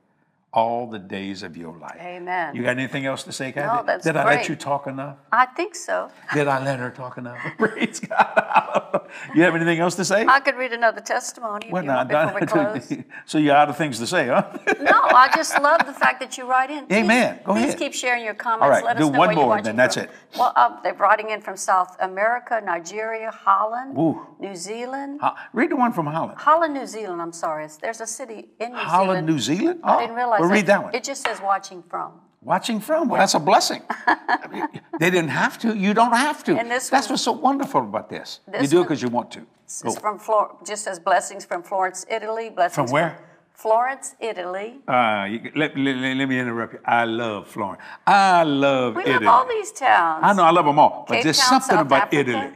all 0.55 0.87
the 0.87 0.99
days 1.01 1.43
of 1.43 1.57
your 1.57 1.77
life. 1.77 1.97
Amen. 2.01 2.55
You 2.55 2.63
got 2.63 2.71
anything 2.79 3.07
else 3.07 3.25
to 3.25 3.33
say, 3.33 3.51
Kathy? 3.51 3.67
No, 3.77 3.83
that's 3.85 4.05
Did 4.05 4.17
I 4.17 4.25
let 4.25 4.49
you 4.49 4.55
talk 4.55 4.87
enough? 4.87 5.17
I 5.33 5.47
think 5.47 5.75
so. 5.75 6.11
Did 6.33 6.47
I 6.47 6.65
let 6.65 6.79
her 6.79 6.91
talk 6.91 7.19
enough? 7.19 7.39
Praise 7.59 7.99
God. 7.99 9.09
you 9.35 9.43
have 9.43 9.57
anything 9.57 9.81
else 9.81 9.97
to 9.97 10.05
say? 10.05 10.25
I 10.27 10.39
could 10.39 10.55
read 10.55 10.73
another 10.73 11.01
testimony 11.01 11.71
Well, 11.73 11.85
want 11.85 12.09
before 12.09 12.35
we 12.41 12.47
close. 12.47 12.93
so 13.27 13.39
you're 13.39 13.57
out 13.57 13.69
of 13.69 13.77
things 13.77 13.99
to 13.99 14.07
say, 14.07 14.29
huh? 14.29 14.47
no, 14.81 14.93
I 15.11 15.29
just 15.35 15.61
love 15.61 15.85
the 15.87 15.93
fact 15.93 16.21
that 16.21 16.39
you 16.39 16.49
write 16.49 16.71
in. 16.71 16.87
Please, 16.87 16.99
Amen. 16.99 17.41
Go 17.45 17.55
please 17.55 17.65
ahead. 17.65 17.79
keep 17.79 17.93
sharing 17.95 18.25
your 18.25 18.35
comments. 18.35 18.63
All 18.63 18.71
right, 18.71 18.85
Let 18.85 18.97
do 18.99 19.07
us 19.07 19.13
know 19.13 19.19
one 19.19 19.35
more, 19.35 19.61
then 19.61 19.75
that's 19.75 19.97
from. 19.97 20.05
it. 20.05 20.11
Well, 20.39 20.53
uh, 20.55 20.81
they're 20.83 20.95
writing 20.95 21.31
in 21.31 21.41
from 21.41 21.57
South 21.57 21.97
America, 22.01 22.61
Nigeria, 22.65 23.33
Holland, 23.33 23.99
Ooh. 23.99 24.25
New 24.39 24.55
Zealand. 24.55 25.21
Ho- 25.21 25.35
Read 25.53 25.71
the 25.73 25.77
one 25.77 25.93
from 25.93 26.07
Holland. 26.07 26.39
Holland, 26.39 26.75
New 26.75 26.87
Zealand. 26.87 27.21
I'm 27.21 27.33
sorry. 27.33 27.67
There's 27.81 28.01
a 28.01 28.07
city 28.07 28.51
in 28.61 28.71
New 28.71 28.77
Holland, 28.77 28.85
Zealand. 28.85 28.91
Holland, 28.95 29.27
New 29.27 29.39
Zealand? 29.41 29.81
I 29.83 29.97
Oh, 29.97 30.01
didn't 30.01 30.17
realize 30.17 30.41
well, 30.45 30.55
read 30.55 30.67
that 30.67 30.83
one. 30.85 30.95
It 30.95 31.05
just 31.05 31.23
says 31.23 31.41
watching 31.41 31.83
from. 31.83 32.13
Watching 32.43 32.79
from. 32.81 33.09
Well, 33.09 33.19
that's 33.21 33.35
a 33.35 33.41
blessing. 33.41 33.83
I 34.07 34.47
mean, 34.53 34.69
they 35.01 35.11
didn't 35.11 35.31
have 35.31 35.59
to. 35.61 35.75
You 35.77 35.95
don't 35.95 36.13
have 36.13 36.45
to. 36.45 36.57
And 36.59 36.71
this 36.71 36.89
that's 36.91 37.07
one- 37.07 37.15
what's 37.15 37.23
so 37.23 37.33
wonderful 37.33 37.81
about 37.81 38.11
this. 38.11 38.41
You 38.53 38.59
This 38.61 38.71
do 38.71 38.81
it 38.81 38.85
because 38.85 39.01
you 39.03 39.09
want 39.09 39.31
to. 39.33 39.47
It's 39.65 39.83
Go. 39.83 39.93
from 39.93 40.19
Flor- 40.19 40.57
just 40.67 40.85
says 40.85 40.99
blessings 41.01 41.45
from 41.47 41.63
Florence, 41.63 42.05
Italy. 42.11 42.51
Blessings 42.51 42.75
From 42.75 42.93
where? 42.93 43.19
Florence, 43.55 44.15
Italy. 44.21 44.81
Uh, 44.87 45.27
you, 45.31 45.51
let, 45.57 45.77
let, 45.79 45.97
let- 45.97 46.29
me 46.29 46.39
interrupt 46.39 46.75
you. 46.75 46.81
I 46.85 47.05
love 47.05 47.49
Florence. 47.49 47.81
I 48.07 48.43
love 48.43 48.97
We 48.97 49.03
Italy. 49.05 49.25
love 49.25 49.35
all 49.35 49.49
these 49.49 49.73
towns. 49.73 50.21
I 50.23 50.33
know 50.35 50.43
I 50.43 50.51
love 50.51 50.67
them 50.67 50.79
all, 50.79 51.05
but 51.09 51.15
Cape 51.15 51.25
there's 51.25 51.39
Town, 51.39 51.49
something 51.63 51.77
South 51.77 51.87
about 51.87 52.03
Africa. 52.13 52.31
Italy. 52.31 52.53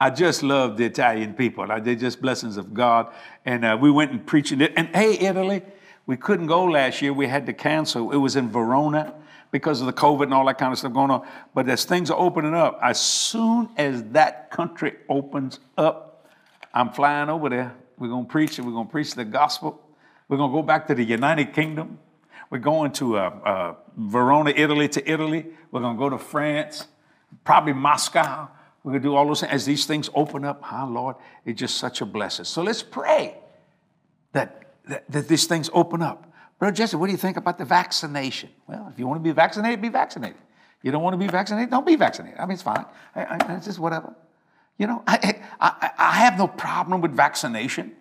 I 0.00 0.10
just 0.10 0.42
love 0.42 0.76
the 0.76 0.84
Italian 0.84 1.32
people. 1.34 1.64
They're 1.80 1.94
just 1.94 2.20
blessings 2.20 2.56
of 2.56 2.74
God. 2.74 3.12
And 3.46 3.64
uh, 3.64 3.78
we 3.80 3.88
went 3.90 4.10
and 4.10 4.26
preached 4.26 4.50
it. 4.52 4.72
And 4.76 4.88
hey, 4.94 5.16
Italy, 5.20 5.62
we 6.06 6.16
couldn't 6.16 6.46
go 6.46 6.64
last 6.64 7.00
year. 7.02 7.12
We 7.12 7.26
had 7.26 7.46
to 7.46 7.52
cancel. 7.52 8.10
It 8.10 8.16
was 8.16 8.36
in 8.36 8.50
Verona 8.50 9.14
because 9.50 9.80
of 9.80 9.86
the 9.86 9.92
COVID 9.92 10.24
and 10.24 10.34
all 10.34 10.46
that 10.46 10.58
kind 10.58 10.72
of 10.72 10.78
stuff 10.78 10.92
going 10.92 11.10
on. 11.10 11.26
But 11.54 11.68
as 11.68 11.84
things 11.84 12.10
are 12.10 12.18
opening 12.18 12.54
up, 12.54 12.78
as 12.82 13.00
soon 13.00 13.68
as 13.76 14.02
that 14.10 14.50
country 14.50 14.94
opens 15.08 15.60
up, 15.76 16.26
I'm 16.74 16.90
flying 16.90 17.28
over 17.28 17.48
there. 17.48 17.74
We're 17.98 18.08
going 18.08 18.24
to 18.24 18.30
preach 18.30 18.58
and 18.58 18.66
We're 18.66 18.72
going 18.72 18.86
to 18.86 18.90
preach 18.90 19.14
the 19.14 19.24
gospel. 19.24 19.80
We're 20.28 20.38
going 20.38 20.50
to 20.50 20.54
go 20.54 20.62
back 20.62 20.86
to 20.88 20.94
the 20.94 21.04
United 21.04 21.52
Kingdom. 21.52 21.98
We're 22.50 22.58
going 22.58 22.92
to 22.92 23.16
uh, 23.16 23.20
uh, 23.20 23.74
Verona, 23.96 24.52
Italy, 24.56 24.88
to 24.88 25.10
Italy. 25.10 25.46
We're 25.70 25.80
going 25.80 25.96
to 25.96 25.98
go 25.98 26.10
to 26.10 26.18
France, 26.18 26.86
probably 27.44 27.74
Moscow. 27.74 28.48
We're 28.82 28.92
going 28.92 29.02
to 29.02 29.08
do 29.08 29.14
all 29.14 29.26
those 29.26 29.40
things. 29.40 29.52
As 29.52 29.64
these 29.64 29.86
things 29.86 30.10
open 30.14 30.44
up, 30.44 30.62
huh, 30.62 30.86
Lord, 30.86 31.16
it's 31.44 31.60
just 31.60 31.76
such 31.76 32.00
a 32.00 32.06
blessing. 32.06 32.44
So 32.44 32.62
let's 32.62 32.82
pray 32.82 33.36
that, 34.32 34.61
that, 34.88 35.10
that 35.10 35.28
these 35.28 35.46
things 35.46 35.70
open 35.72 36.02
up. 36.02 36.32
Brother 36.58 36.74
Jesse, 36.74 36.96
what 36.96 37.06
do 37.06 37.12
you 37.12 37.18
think 37.18 37.36
about 37.36 37.58
the 37.58 37.64
vaccination? 37.64 38.50
Well, 38.68 38.88
if 38.92 38.98
you 38.98 39.06
want 39.06 39.18
to 39.18 39.22
be 39.22 39.32
vaccinated, 39.32 39.82
be 39.82 39.88
vaccinated. 39.88 40.38
You 40.82 40.90
don't 40.90 41.02
want 41.02 41.14
to 41.14 41.18
be 41.18 41.26
vaccinated, 41.26 41.70
don't 41.70 41.86
be 41.86 41.96
vaccinated. 41.96 42.38
I 42.38 42.46
mean, 42.46 42.54
it's 42.54 42.62
fine. 42.62 42.84
I, 43.14 43.24
I, 43.24 43.54
it's 43.56 43.66
just 43.66 43.78
whatever. 43.78 44.14
You 44.78 44.86
know, 44.86 45.02
I, 45.06 45.40
I, 45.60 45.90
I 45.98 46.12
have 46.12 46.38
no 46.38 46.48
problem 46.48 47.00
with 47.00 47.12
vaccination. 47.12 47.92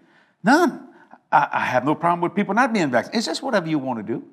None. 0.44 0.88
I, 1.32 1.48
I 1.52 1.66
have 1.66 1.86
no 1.86 1.96
problem 1.96 2.22
with 2.22 2.36
people 2.36 2.54
not 2.54 2.74
being 2.74 2.90
vaccinated. 2.90 3.18
It's 3.18 3.28
just 3.28 3.44
whatever 3.44 3.68
you 3.68 3.80
want 3.80 4.00
to 4.00 4.14
do. 4.14 4.24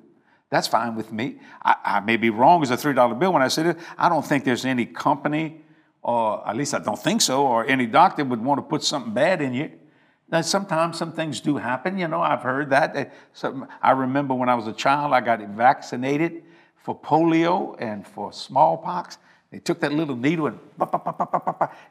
That's 0.49 0.67
fine 0.67 0.95
with 0.95 1.11
me. 1.11 1.39
I, 1.63 1.75
I 1.85 1.99
may 1.99 2.17
be 2.17 2.29
wrong 2.29 2.63
as 2.63 2.71
a 2.71 2.77
$3 2.77 3.19
bill 3.19 3.33
when 3.33 3.41
I 3.41 3.47
said 3.49 3.67
it. 3.67 3.77
I 3.97 4.09
don't 4.09 4.25
think 4.25 4.43
there's 4.43 4.65
any 4.65 4.85
company, 4.85 5.61
or 6.01 6.47
at 6.47 6.57
least 6.57 6.73
I 6.73 6.79
don't 6.79 6.97
think 6.97 7.21
so, 7.21 7.45
or 7.45 7.65
any 7.65 7.85
doctor 7.85 8.25
would 8.25 8.43
want 8.43 8.57
to 8.57 8.63
put 8.63 8.83
something 8.83 9.13
bad 9.13 9.41
in 9.41 9.53
you. 9.53 9.71
Now, 10.31 10.41
sometimes 10.41 10.97
some 10.97 11.11
things 11.11 11.39
do 11.41 11.57
happen. 11.57 11.97
You 11.97 12.07
know, 12.07 12.21
I've 12.21 12.43
heard 12.43 12.69
that. 12.69 12.95
Uh, 12.95 13.05
some- 13.33 13.67
I 13.81 13.91
remember 13.91 14.33
when 14.35 14.49
I 14.49 14.55
was 14.55 14.67
a 14.67 14.73
child, 14.73 15.13
I 15.13 15.21
got 15.21 15.39
vaccinated 15.41 16.43
for 16.75 16.97
polio 16.97 17.75
and 17.79 18.05
for 18.05 18.31
smallpox. 18.31 19.17
They 19.51 19.59
took 19.59 19.79
that 19.79 19.91
little 19.91 20.15
needle 20.15 20.45
and 20.45 20.59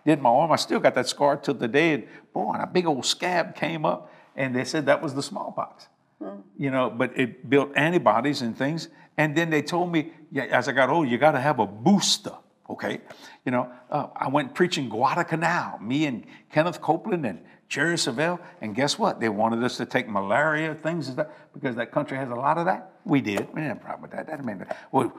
did 0.04 0.22
my 0.22 0.30
arm. 0.30 0.52
I 0.52 0.56
still 0.56 0.78
got 0.78 0.94
that 0.94 1.08
scar 1.08 1.36
till 1.36 1.54
the 1.54 1.66
day. 1.66 1.94
And 1.94 2.06
boy, 2.32 2.52
and 2.52 2.62
a 2.62 2.66
big 2.66 2.86
old 2.86 3.04
scab 3.04 3.56
came 3.56 3.84
up, 3.84 4.12
and 4.36 4.54
they 4.54 4.64
said 4.64 4.86
that 4.86 5.02
was 5.02 5.14
the 5.14 5.22
smallpox. 5.22 5.88
You 6.56 6.70
know, 6.70 6.90
but 6.90 7.16
it 7.18 7.48
built 7.48 7.70
antibodies 7.76 8.42
and 8.42 8.56
things. 8.56 8.88
And 9.16 9.36
then 9.36 9.50
they 9.50 9.62
told 9.62 9.90
me, 9.90 10.12
yeah, 10.30 10.44
as 10.44 10.68
I 10.68 10.72
got 10.72 10.88
older, 10.88 11.08
you 11.08 11.18
got 11.18 11.32
to 11.32 11.40
have 11.40 11.58
a 11.58 11.66
booster. 11.66 12.34
Okay, 12.70 13.00
you 13.46 13.50
know, 13.50 13.72
uh, 13.90 14.08
I 14.14 14.28
went 14.28 14.54
preaching 14.54 14.90
Guadalcanal, 14.90 15.78
me 15.80 16.04
and 16.04 16.24
Kenneth 16.52 16.82
Copeland 16.82 17.24
and 17.24 17.40
Jerry 17.68 17.96
Savelle, 17.96 18.38
and 18.60 18.74
guess 18.74 18.98
what? 18.98 19.20
They 19.20 19.28
wanted 19.28 19.62
us 19.62 19.76
to 19.76 19.84
take 19.84 20.08
malaria 20.08 20.74
things 20.74 21.14
that, 21.16 21.30
because 21.52 21.76
that 21.76 21.92
country 21.92 22.16
has 22.16 22.30
a 22.30 22.34
lot 22.34 22.56
of 22.56 22.64
that. 22.64 22.92
We 23.04 23.20
did. 23.20 23.40
We 23.48 23.60
didn't 23.60 23.68
have 23.68 23.76
a 23.76 23.80
problem 23.80 24.02
with 24.02 24.10
that. 24.12 24.26
That 24.26 24.44
mean, 24.44 24.64
well, 24.90 25.12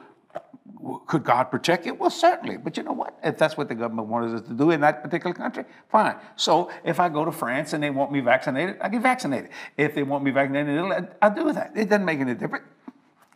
could 1.07 1.23
God 1.23 1.45
protect 1.45 1.85
it? 1.85 1.99
Well, 1.99 2.09
certainly. 2.09 2.57
But 2.57 2.77
you 2.77 2.83
know 2.83 2.93
what? 2.93 3.17
If 3.23 3.37
that's 3.37 3.57
what 3.57 3.67
the 3.67 3.75
government 3.75 4.07
wanted 4.07 4.35
us 4.35 4.47
to 4.47 4.53
do 4.53 4.71
in 4.71 4.81
that 4.81 5.03
particular 5.03 5.33
country, 5.33 5.65
fine. 5.89 6.15
So 6.35 6.71
if 6.83 6.99
I 6.99 7.09
go 7.09 7.25
to 7.25 7.31
France 7.31 7.73
and 7.73 7.83
they 7.83 7.89
want 7.89 8.11
me 8.11 8.19
vaccinated, 8.19 8.77
I 8.81 8.89
get 8.89 9.01
vaccinated. 9.01 9.49
If 9.77 9.93
they 9.93 10.03
want 10.03 10.23
me 10.23 10.31
vaccinated, 10.31 11.09
I 11.21 11.29
do 11.29 11.51
that. 11.53 11.73
It 11.75 11.89
doesn't 11.89 12.05
make 12.05 12.19
any 12.19 12.33
difference. 12.33 12.65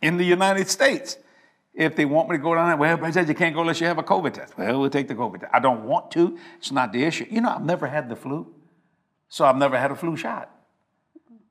In 0.02 0.16
the 0.16 0.24
United 0.24 0.68
States, 0.68 1.18
if 1.72 1.96
they 1.96 2.04
want 2.04 2.28
me 2.28 2.36
to 2.36 2.42
go 2.42 2.54
down 2.54 2.68
there, 2.68 2.76
well, 2.76 2.96
but 2.96 3.12
said 3.12 3.28
you 3.28 3.34
can't 3.34 3.54
go 3.54 3.60
unless 3.60 3.80
you 3.80 3.86
have 3.86 3.98
a 3.98 4.02
COVID 4.02 4.32
test. 4.32 4.56
Well, 4.56 4.80
we'll 4.80 4.90
take 4.90 5.08
the 5.08 5.14
COVID 5.14 5.40
test. 5.40 5.52
I 5.52 5.60
don't 5.60 5.84
want 5.84 6.10
to. 6.12 6.38
It's 6.58 6.70
not 6.70 6.92
the 6.92 7.02
issue. 7.04 7.26
You 7.30 7.40
know, 7.40 7.50
I've 7.50 7.64
never 7.64 7.86
had 7.86 8.08
the 8.08 8.16
flu, 8.16 8.46
so 9.34 9.44
I've 9.44 9.56
never 9.56 9.76
had 9.76 9.90
a 9.90 9.96
flu 9.96 10.16
shot. 10.16 10.48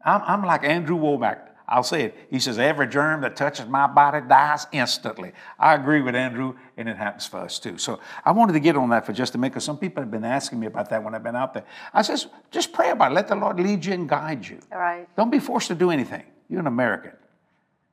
I'm, 0.05 0.21
I'm 0.25 0.45
like 0.45 0.63
Andrew 0.63 0.97
Wommack. 0.97 1.49
I'll 1.67 1.83
say 1.83 2.03
it. 2.03 2.27
He 2.29 2.39
says, 2.39 2.57
every 2.57 2.87
germ 2.87 3.19
that 3.21 3.35
touches 3.35 3.67
my 3.67 3.87
body 3.87 4.25
dies 4.25 4.67
instantly. 4.71 5.33
I 5.59 5.73
agree 5.73 6.01
with 6.01 6.15
Andrew, 6.15 6.55
and 6.77 6.87
it 6.87 6.95
happens 6.95 7.25
for 7.25 7.39
us 7.39 7.59
too. 7.59 7.77
So 7.77 7.99
I 8.23 8.31
wanted 8.31 8.53
to 8.53 8.61
get 8.61 8.77
on 8.77 8.89
that 8.91 9.05
for 9.05 9.11
just 9.11 9.35
a 9.35 9.37
minute 9.37 9.51
because 9.51 9.65
some 9.65 9.77
people 9.77 10.01
have 10.01 10.09
been 10.09 10.23
asking 10.23 10.61
me 10.61 10.67
about 10.67 10.91
that 10.91 11.03
when 11.03 11.13
I've 11.13 11.23
been 11.23 11.35
out 11.35 11.53
there. 11.53 11.65
I 11.93 12.03
says, 12.03 12.27
just 12.51 12.71
pray 12.71 12.91
about 12.91 13.11
it. 13.11 13.15
Let 13.15 13.27
the 13.27 13.35
Lord 13.35 13.59
lead 13.59 13.83
you 13.83 13.91
and 13.91 14.07
guide 14.07 14.47
you. 14.47 14.59
All 14.71 14.79
right. 14.79 15.05
Don't 15.17 15.29
be 15.29 15.39
forced 15.39 15.67
to 15.67 15.75
do 15.75 15.91
anything. 15.91 16.23
You're 16.47 16.61
an 16.61 16.67
American. 16.67 17.11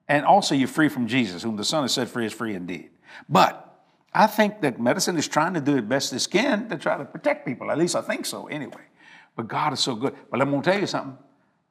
And 0.07 0.25
also, 0.25 0.55
you're 0.55 0.69
free 0.69 0.89
from 0.89 1.09
Jesus, 1.09 1.43
whom 1.43 1.57
the 1.57 1.65
Son 1.65 1.83
has 1.83 1.93
set 1.95 2.07
free 2.07 2.27
is 2.27 2.33
free 2.33 2.55
indeed. 2.55 2.91
But 3.29 3.83
I 4.15 4.29
think 4.29 4.61
that 4.61 4.81
medicine 4.81 5.19
is 5.19 5.27
trying 5.27 5.55
to 5.55 5.61
do 5.61 5.75
the 5.75 5.83
best 5.83 6.13
it 6.13 6.29
can 6.31 6.69
to 6.69 6.79
try 6.79 6.97
to 6.97 7.05
protect 7.05 7.45
people. 7.45 7.73
At 7.73 7.79
least 7.79 7.97
I 7.97 8.03
think 8.03 8.25
so, 8.25 8.47
anyway. 8.47 8.83
But 9.41 9.49
God 9.49 9.73
is 9.73 9.81
so 9.81 9.95
good. 9.95 10.15
But 10.31 10.43
I'm 10.43 10.51
going 10.51 10.61
to 10.61 10.71
tell 10.71 10.79
you 10.79 10.87
something. 10.87 11.17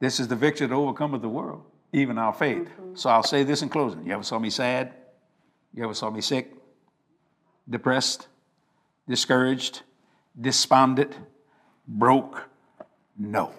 This 0.00 0.18
is 0.18 0.26
the 0.26 0.34
victory 0.34 0.66
that 0.66 0.74
overcometh 0.74 1.22
the 1.22 1.28
world 1.28 1.62
even 1.92 2.18
our 2.18 2.32
faith. 2.32 2.68
Mm-hmm. 2.68 2.96
So 2.96 3.10
I'll 3.10 3.22
say 3.22 3.44
this 3.44 3.62
in 3.62 3.68
closing. 3.68 4.04
You 4.04 4.12
ever 4.14 4.24
saw 4.24 4.40
me 4.40 4.50
sad? 4.50 4.92
You 5.72 5.84
ever 5.84 5.94
saw 5.94 6.10
me 6.10 6.20
sick? 6.20 6.52
Depressed? 7.68 8.26
Discouraged? 9.08 9.82
Despondent? 10.40 11.16
Broke? 11.86 12.48
No. 13.16 13.52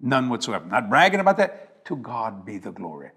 None 0.00 0.28
whatsoever. 0.28 0.66
Not 0.66 0.88
bragging 0.88 1.18
about 1.18 1.36
that. 1.38 1.84
To 1.86 1.96
God 1.96 2.46
be 2.46 2.58
the 2.58 2.70
glory. 2.70 3.10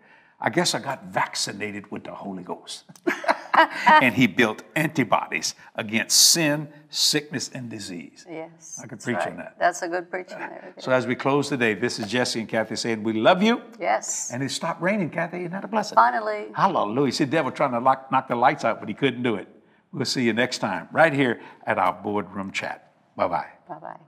I 0.45 0.49
guess 0.49 0.75
I 0.75 0.79
got 0.79 1.05
vaccinated 1.05 1.91
with 1.91 2.03
the 2.03 2.13
Holy 2.13 2.43
Ghost. 2.43 2.83
and 3.87 4.13
he 4.13 4.27
built 4.27 4.61
antibodies 4.75 5.55
against 5.75 6.33
sin, 6.33 6.67
sickness, 6.91 7.49
and 7.51 7.67
disease. 7.67 8.27
Yes. 8.29 8.79
I 8.81 8.85
could 8.85 9.01
preach 9.01 9.15
right. 9.17 9.29
on 9.29 9.37
that. 9.37 9.55
That's 9.57 9.81
a 9.81 9.87
good 9.87 10.11
preaching 10.11 10.37
there. 10.37 10.75
So 10.77 10.91
as 10.91 11.07
we 11.07 11.15
close 11.15 11.49
today, 11.49 11.73
this 11.73 11.97
is 11.97 12.05
Jesse 12.07 12.39
and 12.39 12.47
Kathy 12.47 12.75
saying, 12.75 13.01
We 13.01 13.13
love 13.13 13.41
you. 13.41 13.59
Yes. 13.79 14.29
And 14.31 14.43
it 14.43 14.51
stopped 14.51 14.83
raining, 14.83 15.09
Kathy. 15.09 15.39
Isn't 15.39 15.51
that 15.51 15.63
a 15.63 15.67
blessing? 15.67 15.95
Finally. 15.95 16.49
Hallelujah. 16.53 17.11
See, 17.11 17.23
the 17.23 17.31
devil 17.31 17.51
trying 17.51 17.71
to 17.71 17.79
lock, 17.79 18.11
knock 18.11 18.27
the 18.27 18.35
lights 18.35 18.63
out, 18.63 18.79
but 18.79 18.87
he 18.87 18.93
couldn't 18.93 19.23
do 19.23 19.37
it. 19.37 19.47
We'll 19.91 20.05
see 20.05 20.23
you 20.23 20.33
next 20.33 20.59
time, 20.59 20.89
right 20.91 21.11
here 21.11 21.41
at 21.65 21.79
our 21.79 21.93
boardroom 21.93 22.51
chat. 22.51 22.91
Bye 23.15 23.27
bye. 23.27 23.47
Bye 23.67 23.79
bye. 23.79 23.99